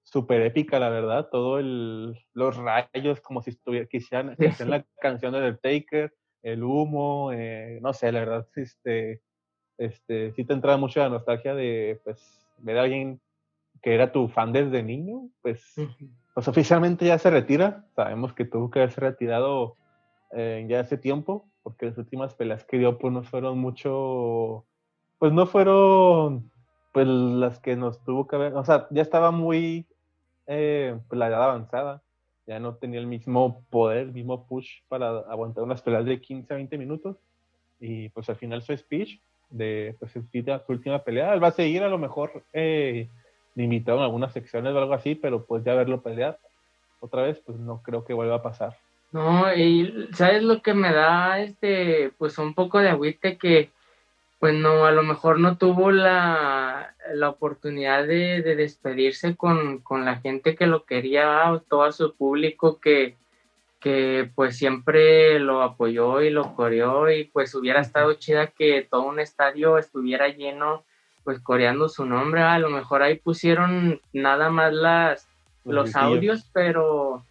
súper 0.05 0.43
épica, 0.43 0.79
la 0.79 0.91
verdad, 0.91 1.29
todo 1.31 1.59
el, 1.59 2.19
los 2.35 2.57
rayos 2.57 3.21
como 3.21 3.41
si 3.41 3.51
estuviera, 3.51 3.87
quisieran 3.87 4.37
hacer 4.39 4.69
la 4.69 4.85
canción 5.01 5.33
de 5.33 5.39
Undertaker, 5.39 6.13
el 6.43 6.63
humo, 6.63 7.33
eh, 7.33 7.79
no 7.81 7.95
sé, 7.95 8.13
la 8.13 8.21
verdad, 8.21 8.47
este 8.57 9.23
este, 9.79 10.33
sí 10.33 10.45
te 10.45 10.53
entraba 10.53 10.77
mucho 10.77 11.01
la 11.01 11.09
nostalgia 11.09 11.55
de, 11.55 12.01
pues, 12.05 12.47
ver 12.59 12.79
a 12.79 12.83
alguien 12.83 13.21
que 13.83 13.95
era 13.95 14.13
tu 14.13 14.29
fan 14.29 14.53
desde 14.53 14.83
niño, 14.83 15.29
pues, 15.43 15.75
pues 16.35 16.49
oficialmente 16.49 17.07
ya 17.07 17.19
se 17.19 17.31
retira. 17.31 17.85
Sabemos 17.97 18.33
que 18.33 18.45
tuvo 18.45 18.71
que 18.71 18.79
haberse 18.79 19.01
retirado 19.01 19.77
eh, 20.33 20.65
ya 20.69 20.81
hace 20.81 20.97
tiempo, 20.97 21.49
porque 21.63 21.87
las 21.87 21.99
últimas 21.99 22.35
peleas 22.35 22.65
que 22.65 22.79
dio, 22.79 22.99
pues, 22.99 23.13
no 23.13 23.23
fueron 23.23 23.59
mucho, 23.59 24.65
pues, 25.19 25.33
no 25.33 25.47
fueron, 25.47 26.51
pues, 26.93 27.07
las 27.07 27.59
que 27.59 27.77
nos 27.77 28.03
tuvo 28.05 28.27
que 28.27 28.37
ver, 28.37 28.55
o 28.55 28.65
sea, 28.65 28.87
ya 28.91 29.03
estaba 29.03 29.31
muy, 29.31 29.87
eh, 30.47 30.99
pues, 31.09 31.19
la 31.19 31.27
edad 31.27 31.43
avanzada, 31.43 32.03
ya 32.47 32.61
no 32.61 32.77
tenía 32.77 33.01
el 33.01 33.07
mismo 33.07 33.65
poder, 33.71 33.99
el 33.99 34.13
mismo 34.13 34.47
push 34.47 34.83
para 34.89 35.09
aguantar 35.29 35.65
unas 35.65 35.83
peleas 35.83 36.05
de 36.05 36.21
15 36.21 36.53
a 36.53 36.57
20 36.57 36.79
minutos, 36.79 37.17
y 37.83 38.09
pues 38.11 38.29
al 38.31 38.37
final 38.37 38.63
su 38.63 38.77
speech 38.77 39.21
de 39.53 39.95
pues, 39.99 40.13
su, 40.13 40.25
última 40.69 40.99
pelea. 41.05 41.33
Él 41.35 41.43
va 41.43 41.49
a 41.49 41.53
seguir 41.53 41.83
a 41.83 41.89
lo 41.89 41.99
mejor 41.99 42.43
eh, 42.53 43.09
limitado 43.55 43.99
en 43.99 44.05
algunas 44.05 44.33
secciones 44.33 44.73
o 44.73 44.79
algo 44.79 44.95
así, 44.95 45.15
pero 45.15 45.45
pues 45.45 45.65
ya 45.65 45.75
verlo 45.75 46.03
pelear 46.03 46.39
otra 47.01 47.23
vez, 47.23 47.41
pues 47.45 47.59
no 47.59 47.83
creo 47.83 48.05
que 48.05 48.15
vuelva 48.15 48.37
a 48.37 48.43
pasar. 48.43 48.77
No, 49.13 49.53
y 49.55 50.09
sabes 50.15 50.43
lo 50.43 50.63
que 50.63 50.73
me 50.73 50.93
da 50.93 51.41
este, 51.41 52.13
pues 52.17 52.39
un 52.39 52.55
poco 52.55 52.79
de 52.79 52.89
agüite 52.89 53.37
que, 53.37 53.71
pues 54.39 54.55
no, 54.55 54.87
a 54.87 54.93
lo 54.93 55.03
mejor 55.03 55.39
no 55.39 55.59
tuvo 55.59 55.91
la, 55.91 56.95
la 57.13 57.29
oportunidad 57.29 58.07
de, 58.07 58.41
de 58.41 58.57
despedirse 58.57 59.37
con, 59.37 59.81
con, 59.81 60.05
la 60.05 60.17
gente 60.17 60.55
que 60.55 60.67
lo 60.67 60.85
quería, 60.85 61.63
todo 61.69 61.93
su 61.93 62.15
público 62.15 62.81
que, 62.81 63.17
que 63.83 64.31
pues 64.35 64.57
siempre 64.57 65.39
lo 65.39 65.63
apoyó 65.63 66.23
y 66.23 66.31
lo 66.31 66.55
coreó 66.55 67.11
y 67.11 67.25
pues 67.25 67.55
hubiera 67.55 67.81
estado 67.81 68.15
chida 68.15 68.47
que 68.47 68.87
todo 68.89 69.03
un 69.03 69.19
estadio 69.19 69.77
estuviera 69.77 70.29
lleno 70.29 70.85
pues 71.25 71.41
coreando 71.41 71.89
su 71.89 72.05
nombre, 72.05 72.43
a 72.43 72.59
lo 72.59 72.71
mejor 72.71 73.03
ahí 73.03 73.17
pusieron 73.17 74.01
nada 74.13 74.51
más 74.51 74.73
las 74.73 75.29
los, 75.65 75.95
audios, 75.95 76.49
pero 76.53 77.25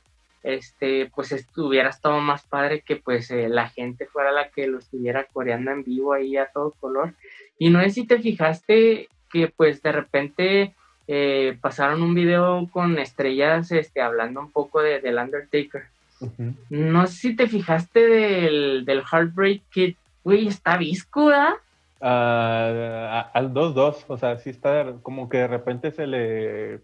este 0.43 1.12
pues 1.14 1.32
estuviera 1.32 1.89
estado 1.89 2.20
más 2.20 2.43
padre 2.43 2.82
que 2.82 2.95
pues 2.95 3.30
eh, 3.32 3.49
la 3.49 3.70
gente 3.70 4.06
fuera 4.06 4.32
la 4.32 4.49
que 4.49 4.68
lo 4.68 4.80
estuviera 4.80 5.26
coreando 5.26 5.72
en 5.72 5.84
vivo 5.84 6.14
ahí 6.14 6.38
a 6.38 6.47
todo 6.47 6.72
color. 6.80 7.14
Y 7.58 7.70
no 7.70 7.82
sé 7.82 7.89
si 7.91 8.08
te 8.08 8.20
fijaste 8.20 9.10
que 9.30 9.47
pues 9.49 9.82
de 9.82 9.91
repente 9.91 10.76
eh, 11.08 11.58
pasaron 11.62 12.02
un 12.02 12.14
video 12.14 12.68
con 12.72 12.97
estrellas 12.97 13.72
este, 13.72 14.02
hablando 14.02 14.39
un 14.39 14.52
poco 14.52 14.82
de, 14.82 14.99
del 14.99 15.18
Undertaker. 15.18 15.84
No 16.69 17.07
sé 17.07 17.13
si 17.13 17.36
te 17.36 17.47
fijaste 17.47 17.99
del, 17.99 18.86
del 18.86 19.03
Heartbreak 19.11 19.61
Kid. 19.69 19.95
Güey, 20.24 20.47
está 20.47 20.78
visco, 20.78 21.26
¿verdad? 21.26 21.55
Ah, 22.01 23.30
al 23.34 23.53
2-2, 23.53 24.05
o 24.07 24.17
sea, 24.17 24.38
sí 24.39 24.49
está 24.49 24.93
como 25.03 25.30
que 25.30 25.38
de 25.38 25.47
repente 25.47 25.91
se 25.91 26.07
le 26.07 26.80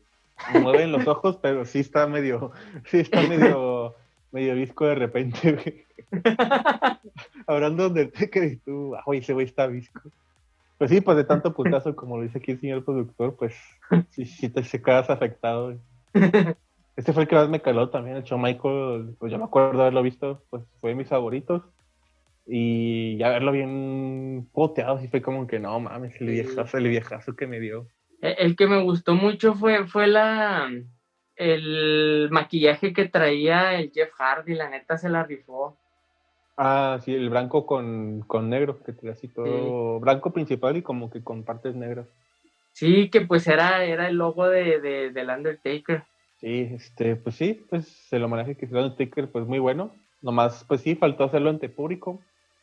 mueven 0.61 0.91
los 0.91 1.07
ojos, 1.07 1.37
pero 1.41 1.65
sí 1.65 1.79
está 1.79 2.05
medio, 2.05 2.51
sí 2.85 2.99
está 2.99 3.21
medio, 3.23 3.95
medio 4.31 4.55
visco 4.55 4.85
de 4.85 4.95
repente, 4.95 5.85
Hablando 7.47 7.89
de 7.89 8.11
que 8.11 8.45
y 8.45 8.55
tú, 8.57 8.95
ah, 8.95 9.03
ese 9.13 9.33
güey 9.33 9.47
está 9.47 9.67
visco. 9.67 10.01
Pues 10.77 10.91
sí, 10.91 11.01
pues 11.01 11.17
de 11.17 11.23
tanto 11.23 11.53
putazo 11.53 11.95
como 11.95 12.17
lo 12.17 12.23
dice 12.23 12.37
aquí 12.37 12.51
el 12.51 12.59
señor 12.59 12.85
productor, 12.85 13.35
pues 13.35 13.55
sí, 14.11 14.25
sí 14.25 14.49
te 14.49 14.63
se 14.63 14.81
quedas 14.81 15.09
afectado. 15.09 15.75
Este 16.97 17.13
fue 17.13 17.23
el 17.23 17.29
que 17.29 17.35
más 17.35 17.47
me 17.47 17.61
caló 17.61 17.89
también, 17.89 18.17
el 18.17 18.23
show 18.23 18.39
Michael, 18.39 19.15
pues 19.19 19.31
yo 19.31 19.37
me 19.37 19.45
acuerdo 19.45 19.81
haberlo 19.81 20.01
visto, 20.01 20.43
pues 20.49 20.63
fue 20.81 20.89
de 20.89 20.95
mis 20.95 21.07
favoritos. 21.07 21.63
Y 22.47 23.17
ya 23.17 23.29
verlo 23.29 23.51
bien 23.51 24.49
poteado, 24.51 24.99
sí 24.99 25.07
fue 25.07 25.21
como 25.21 25.45
que 25.45 25.59
no 25.59 25.79
mames, 25.79 26.19
el 26.19 26.27
viejazo, 26.27 26.77
el 26.77 26.87
viejazo 26.87 27.35
que 27.35 27.45
me 27.45 27.59
dio. 27.59 27.87
El 28.21 28.55
que 28.55 28.65
me 28.65 28.81
gustó 28.81 29.13
mucho 29.13 29.53
fue, 29.53 29.85
fue 29.85 30.07
la 30.07 30.71
el 31.35 32.29
maquillaje 32.31 32.93
que 32.93 33.07
traía 33.07 33.75
el 33.75 33.91
Jeff 33.91 34.11
Hardy, 34.17 34.55
la 34.55 34.69
neta 34.69 34.97
se 34.97 35.07
la 35.07 35.23
rifó. 35.23 35.77
Ah, 36.57 36.99
sí, 37.03 37.13
el 37.13 37.29
blanco 37.29 37.67
con, 37.67 38.21
con 38.21 38.49
negro, 38.49 38.81
que 38.83 38.93
traía 38.93 39.13
así 39.13 39.27
todo 39.27 39.99
blanco 39.99 40.33
principal 40.33 40.77
y 40.77 40.81
como 40.81 41.11
que 41.11 41.23
con 41.23 41.43
partes 41.43 41.75
negras. 41.75 42.07
Sí, 42.71 43.11
que 43.11 43.21
pues 43.21 43.45
era, 43.47 43.83
era 43.83 44.07
el 44.07 44.15
logo 44.15 44.47
de, 44.47 44.79
de, 44.79 45.11
del 45.11 45.29
Undertaker. 45.29 46.03
Sí, 46.39 46.69
este, 46.73 47.15
pues 47.15 47.35
sí, 47.35 47.65
pues 47.69 48.11
el 48.11 48.23
homenaje 48.23 48.55
que 48.55 48.65
hizo 48.65 48.89
Sticker, 48.91 49.29
pues 49.31 49.45
muy 49.47 49.59
bueno. 49.59 49.91
Nomás, 50.21 50.63
pues 50.67 50.81
sí, 50.81 50.95
faltó 50.95 51.23
hacerlo 51.23 51.49
ante 51.49 51.69
público. 51.69 52.19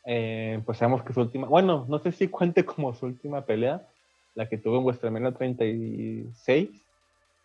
Eh, 0.06 0.60
pues 0.66 0.78
sabemos 0.78 1.02
que 1.02 1.12
su 1.12 1.20
última, 1.20 1.48
bueno, 1.48 1.86
no 1.88 1.98
sé 1.98 2.12
si 2.12 2.28
cuente 2.28 2.64
como 2.64 2.94
su 2.94 3.06
última 3.06 3.42
pelea, 3.42 3.86
la 4.34 4.48
que 4.48 4.58
tuvo 4.58 4.78
en 4.78 4.84
vuestra 4.84 5.10
mena 5.10 5.32
36 5.32 6.70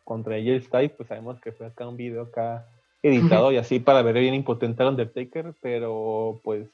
contra 0.03 0.37
ella 0.37 0.59
Styles, 0.59 0.91
pues 0.91 1.07
sabemos 1.07 1.39
que 1.39 1.51
fue 1.51 1.67
acá 1.67 1.87
un 1.87 1.95
video 1.95 2.23
acá 2.23 2.65
editado 3.01 3.51
y 3.51 3.57
así 3.57 3.79
para 3.79 4.01
ver 4.01 4.15
bien 4.15 4.33
impotente 4.33 4.81
al 4.81 4.89
Undertaker, 4.89 5.53
pero 5.61 6.41
pues, 6.43 6.67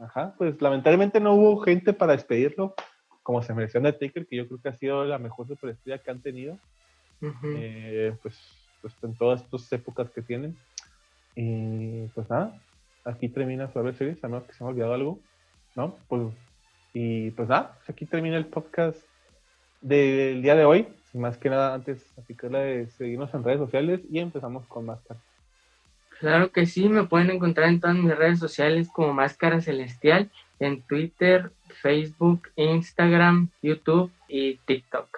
ajá, 0.00 0.34
pues 0.38 0.60
lamentablemente 0.62 1.20
no 1.20 1.34
hubo 1.34 1.58
gente 1.58 1.92
para 1.92 2.12
despedirlo 2.12 2.74
como 3.26 3.42
se 3.42 3.52
mereció 3.54 3.80
Undertaker, 3.80 4.24
que 4.24 4.36
yo 4.36 4.46
creo 4.46 4.60
que 4.62 4.68
ha 4.68 4.74
sido 4.74 5.04
la 5.04 5.18
mejor 5.18 5.48
superestrella 5.48 5.98
que 5.98 6.10
han 6.12 6.22
tenido, 6.22 6.56
eh, 7.56 8.14
pues, 8.22 8.38
pues 8.82 8.94
en 9.02 9.14
todas 9.14 9.42
estas 9.42 9.72
épocas 9.72 10.10
que 10.10 10.22
tienen. 10.22 10.56
Y 11.34 12.06
pues 12.08 12.28
nada, 12.30 12.58
aquí 13.04 13.28
termina 13.28 13.70
su 13.72 13.92
Series, 13.92 14.22
a 14.24 14.28
menos 14.28 14.44
que 14.44 14.52
se 14.52 14.64
me 14.64 14.68
ha 14.68 14.72
olvidado 14.72 14.94
algo, 14.94 15.18
¿no? 15.74 15.96
Pues, 16.08 16.32
y 16.94 17.30
pues 17.32 17.48
nada, 17.48 17.74
pues 17.76 17.90
aquí 17.90 18.06
termina 18.06 18.36
el 18.36 18.46
podcast 18.46 18.98
del 19.80 20.42
día 20.42 20.54
de 20.54 20.64
hoy. 20.64 20.88
Sin 21.12 21.20
más 21.20 21.36
que 21.38 21.50
nada, 21.50 21.74
antes, 21.74 22.04
así 22.18 22.34
que 22.34 22.48
de 22.48 22.88
seguirnos 22.88 23.32
en 23.32 23.44
redes 23.44 23.60
sociales 23.60 24.00
y 24.10 24.18
empezamos 24.18 24.66
con 24.66 24.86
Máscara. 24.86 25.20
Claro 26.18 26.50
que 26.50 26.64
sí, 26.64 26.88
me 26.88 27.04
pueden 27.04 27.30
encontrar 27.30 27.68
en 27.68 27.80
todas 27.80 27.96
mis 27.96 28.16
redes 28.16 28.38
sociales 28.38 28.88
como 28.92 29.12
Máscara 29.12 29.60
Celestial, 29.60 30.30
en 30.58 30.80
Twitter, 30.82 31.52
Facebook, 31.82 32.48
Instagram, 32.56 33.50
YouTube 33.62 34.10
y 34.26 34.56
TikTok. 34.66 35.08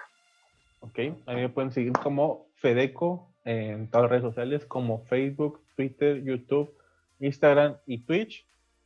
Ok, 0.81 0.99
a 1.25 1.33
mí 1.33 1.41
me 1.41 1.49
pueden 1.49 1.71
seguir 1.71 1.93
como 1.93 2.45
Fedeco 2.57 3.28
en 3.49 3.87
todas 3.87 4.03
las 4.03 4.11
redes 4.11 4.23
sociales 4.23 4.65
como 4.65 5.05
Facebook, 5.05 5.59
Twitter, 5.75 6.23
YouTube, 6.23 6.71
Instagram 7.19 7.77
y 7.87 7.99
Twitch. 7.99 8.45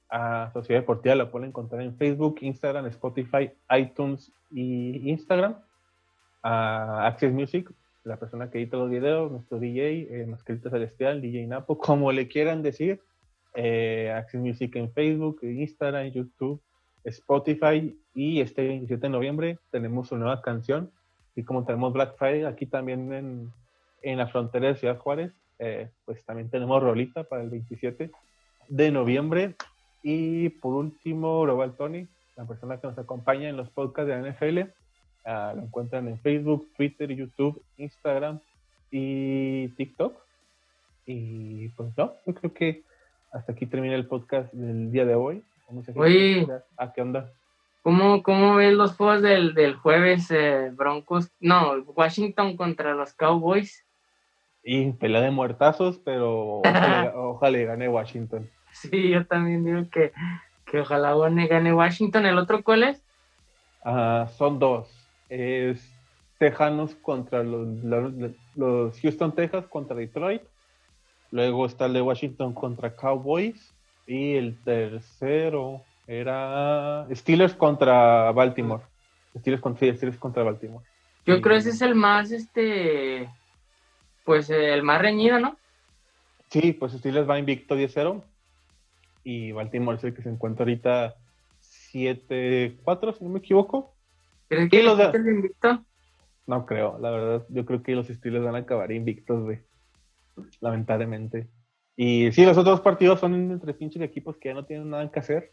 A 0.09 0.51
Sociedad 0.53 0.81
Deportiva 0.81 1.15
la 1.15 1.31
pueden 1.31 1.49
encontrar 1.49 1.81
en 1.81 1.97
Facebook, 1.97 2.37
Instagram, 2.41 2.85
Spotify, 2.85 3.51
iTunes 3.77 4.31
y 4.51 5.09
Instagram. 5.09 5.57
A 6.43 7.07
Access 7.07 7.33
Music, 7.33 7.71
la 8.05 8.17
persona 8.17 8.49
que 8.49 8.59
edita 8.59 8.77
los 8.77 8.89
videos, 8.89 9.31
nuestro 9.31 9.59
DJ, 9.59 10.07
eh, 10.09 10.25
Mascarita 10.25 10.69
Celestial, 10.69 11.21
DJ 11.21 11.47
Napo, 11.47 11.77
como 11.77 12.11
le 12.11 12.27
quieran 12.29 12.61
decir. 12.61 13.01
Eh, 13.55 14.13
Access 14.15 14.39
Music 14.39 14.75
en 14.77 14.91
Facebook, 14.93 15.39
Instagram, 15.43 16.07
YouTube, 16.11 16.61
Spotify 17.03 17.97
y 18.13 18.39
este 18.39 18.65
27 18.65 19.01
de 19.01 19.09
noviembre 19.09 19.59
tenemos 19.71 20.11
una 20.11 20.25
nueva 20.25 20.41
canción 20.41 20.89
y 21.35 21.43
como 21.43 21.65
tenemos 21.65 21.91
Black 21.91 22.15
Friday 22.17 22.45
aquí 22.45 22.65
también 22.65 23.11
en, 23.11 23.51
en 24.03 24.17
la 24.17 24.27
frontera 24.27 24.67
de 24.67 24.75
Ciudad 24.75 24.99
Juárez, 24.99 25.31
eh, 25.59 25.89
pues 26.05 26.23
también 26.25 26.49
tenemos 26.49 26.81
rolita 26.81 27.23
para 27.23 27.41
el 27.41 27.49
27 27.49 28.11
de 28.67 28.91
noviembre. 28.91 29.55
Y 30.03 30.49
por 30.49 30.73
último, 30.73 31.41
Global 31.41 31.75
Tony, 31.75 32.07
la 32.35 32.45
persona 32.45 32.79
que 32.79 32.87
nos 32.87 32.97
acompaña 32.97 33.49
en 33.49 33.57
los 33.57 33.69
podcasts 33.69 34.07
de 34.07 34.21
la 34.21 34.29
NFL, 34.29 34.71
ah, 35.25 35.53
lo 35.55 35.63
encuentran 35.63 36.07
en 36.07 36.19
Facebook, 36.19 36.69
Twitter, 36.75 37.09
YouTube, 37.15 37.63
Instagram 37.77 38.39
y 38.91 39.69
TikTok. 39.69 40.13
Y 41.05 41.69
pues 41.69 41.97
no, 41.97 42.13
yo 42.25 42.33
creo 42.33 42.53
que 42.53 42.83
hasta 43.31 43.53
aquí 43.53 43.65
termina 43.65 43.95
el 43.95 44.05
podcast 44.05 44.53
del 44.53 44.91
día 44.91 45.05
de 45.05 45.15
hoy. 45.15 45.43
Oye, 45.95 46.47
¿a 46.77 46.93
qué 46.93 47.01
onda? 47.01 47.31
¿Cómo, 47.81 48.23
cómo 48.23 48.55
ves 48.55 48.73
los 48.73 48.95
juegos 48.95 49.21
del, 49.21 49.53
del 49.53 49.75
jueves 49.75 50.29
eh, 50.31 50.71
Broncos? 50.73 51.31
No, 51.39 51.73
Washington 51.95 52.55
contra 52.55 52.93
los 52.93 53.13
Cowboys. 53.13 53.85
Y 54.63 54.91
pelea 54.93 55.21
de 55.21 55.31
muertazos, 55.31 55.99
pero 55.99 56.61
ojalá, 57.15 57.57
gane 57.59 57.89
Washington. 57.89 58.49
Sí, 58.71 59.09
yo 59.09 59.25
también 59.25 59.65
digo 59.65 59.89
que, 59.91 60.13
que 60.65 60.79
ojalá 60.79 61.13
gane 61.29 61.73
Washington. 61.73 62.25
¿El 62.25 62.37
otro 62.37 62.63
cuál 62.63 62.83
es? 62.83 63.03
Ah, 63.83 64.27
son 64.37 64.59
dos. 64.59 64.89
Es 65.29 65.91
Tejanos 66.37 66.95
contra 66.95 67.43
los, 67.43 67.67
los, 68.55 68.99
Houston 69.01 69.33
Texas 69.33 69.65
contra 69.67 69.95
Detroit. 69.95 70.41
Luego 71.31 71.65
está 71.65 71.85
el 71.85 71.93
de 71.93 72.01
Washington 72.01 72.53
contra 72.53 72.95
Cowboys. 72.95 73.73
Y 74.07 74.35
el 74.35 74.57
tercero 74.63 75.81
era 76.07 77.07
Steelers 77.13 77.53
contra 77.53 78.31
Baltimore. 78.31 78.83
Steelers 79.37 79.61
contra, 79.61 79.93
Steelers 79.93 80.17
contra 80.17 80.43
Baltimore. 80.43 80.85
Yo 81.25 81.41
creo 81.41 81.55
que 81.55 81.59
ese 81.59 81.69
es 81.69 81.81
el 81.81 81.95
más, 81.95 82.31
este, 82.31 83.29
pues 84.23 84.49
el 84.49 84.83
más 84.83 85.01
reñido, 85.01 85.39
¿no? 85.39 85.57
Sí, 86.49 86.73
pues 86.73 86.93
Steelers 86.93 87.29
va 87.29 87.39
invicto 87.39 87.75
10-0 87.75 88.21
y 89.23 89.51
Baltimore 89.51 89.97
es 89.97 90.03
el 90.03 90.13
que 90.13 90.21
se 90.21 90.29
encuentra 90.29 90.63
ahorita 90.63 91.15
7-4, 91.61 93.17
si 93.17 93.23
no 93.23 93.29
me 93.31 93.39
equivoco. 93.39 93.93
¿Crees 94.49 94.69
que 94.69 94.83
los 94.83 94.97
de... 94.97 95.05
invicto? 95.17 95.83
No 96.45 96.65
creo, 96.65 96.99
la 96.99 97.09
verdad, 97.09 97.45
yo 97.49 97.65
creo 97.65 97.81
que 97.81 97.95
los 97.95 98.07
Steelers 98.07 98.43
van 98.43 98.55
a 98.55 98.59
acabar 98.59 98.91
invictos, 98.91 99.43
güey. 99.43 99.59
Lamentablemente. 100.59 101.47
Y 101.95 102.31
sí, 102.31 102.45
los 102.45 102.57
otros 102.57 102.81
partidos 102.81 103.19
son 103.19 103.33
entre 103.33 103.73
pinches 103.73 104.01
equipos 104.01 104.37
que 104.37 104.49
ya 104.49 104.55
no 104.55 104.65
tienen 104.65 104.89
nada 104.89 105.09
que 105.11 105.19
hacer. 105.19 105.51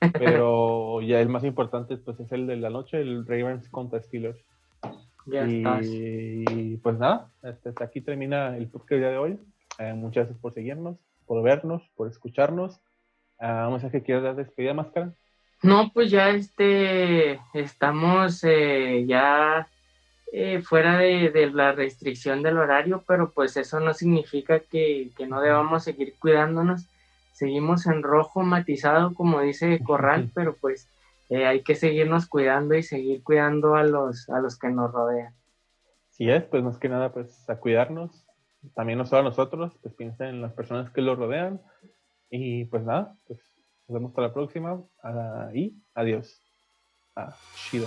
Pero 0.18 1.00
ya 1.00 1.20
el 1.20 1.28
más 1.28 1.44
importante 1.44 1.96
pues 1.96 2.18
es 2.18 2.32
el 2.32 2.46
de 2.46 2.56
la 2.56 2.70
noche, 2.70 3.00
el 3.00 3.26
Ravens 3.26 3.68
contra 3.68 4.02
Steelers. 4.02 4.38
Y, 5.26 6.76
pues 6.78 6.98
nada, 6.98 7.30
este, 7.42 7.70
hasta 7.70 7.84
aquí 7.84 8.00
termina 8.00 8.56
el 8.56 8.68
podcast 8.68 8.98
día 8.98 9.10
de 9.10 9.18
hoy. 9.18 9.38
Eh, 9.78 9.92
muchas 9.94 10.24
gracias 10.24 10.38
por 10.38 10.52
seguirnos, 10.52 10.96
por 11.26 11.42
vernos, 11.42 11.82
por 11.96 12.08
escucharnos. 12.08 12.80
Uh, 13.38 13.66
¿Un 13.66 13.72
mensaje 13.72 13.98
que 13.98 14.04
quieras 14.04 14.24
dar 14.24 14.36
despedida, 14.36 14.74
Máscara? 14.74 15.12
No, 15.62 15.90
pues 15.92 16.10
ya 16.10 16.30
este, 16.30 17.40
estamos 17.54 18.42
eh, 18.44 19.04
ya 19.06 19.68
eh, 20.32 20.60
fuera 20.62 20.98
de, 20.98 21.50
la 21.52 21.72
restricción 21.72 22.42
del 22.42 22.58
horario, 22.58 23.04
pero 23.06 23.32
pues 23.32 23.56
eso 23.56 23.80
no 23.80 23.94
significa 23.94 24.60
que, 24.60 25.10
que 25.16 25.26
no 25.26 25.40
debamos 25.40 25.84
seguir 25.84 26.14
cuidándonos 26.18 26.86
seguimos 27.42 27.86
en 27.86 28.04
rojo 28.04 28.42
matizado, 28.42 29.14
como 29.14 29.40
dice 29.40 29.80
Corral, 29.82 30.30
pero 30.34 30.54
pues 30.60 30.88
eh, 31.32 31.46
hay 31.46 31.62
que 31.62 31.74
seguirnos 31.74 32.28
cuidando 32.28 32.74
y 32.74 32.82
seguir 32.82 33.22
cuidando 33.22 33.74
a 33.74 33.84
los, 33.84 34.28
a 34.28 34.38
los 34.40 34.58
que 34.58 34.68
nos 34.68 34.92
rodean. 34.92 35.34
Sí 36.10 36.28
es, 36.28 36.44
pues 36.44 36.62
más 36.62 36.78
que 36.78 36.90
nada, 36.90 37.10
pues 37.10 37.48
a 37.48 37.58
cuidarnos, 37.58 38.26
también 38.74 38.98
no 38.98 39.06
solo 39.06 39.22
a 39.22 39.24
nosotros, 39.24 39.72
pues 39.80 39.94
piensen 39.94 40.28
en 40.28 40.42
las 40.42 40.52
personas 40.52 40.90
que 40.90 41.00
los 41.00 41.18
rodean 41.18 41.62
y 42.28 42.66
pues 42.66 42.84
nada, 42.84 43.16
pues 43.26 43.40
nos 43.88 43.94
vemos 43.94 44.10
hasta 44.10 44.22
la 44.22 44.34
próxima 44.34 44.82
y 45.54 45.74
adiós. 45.94 46.38
Ah, 47.16 47.34
chido. 47.70 47.86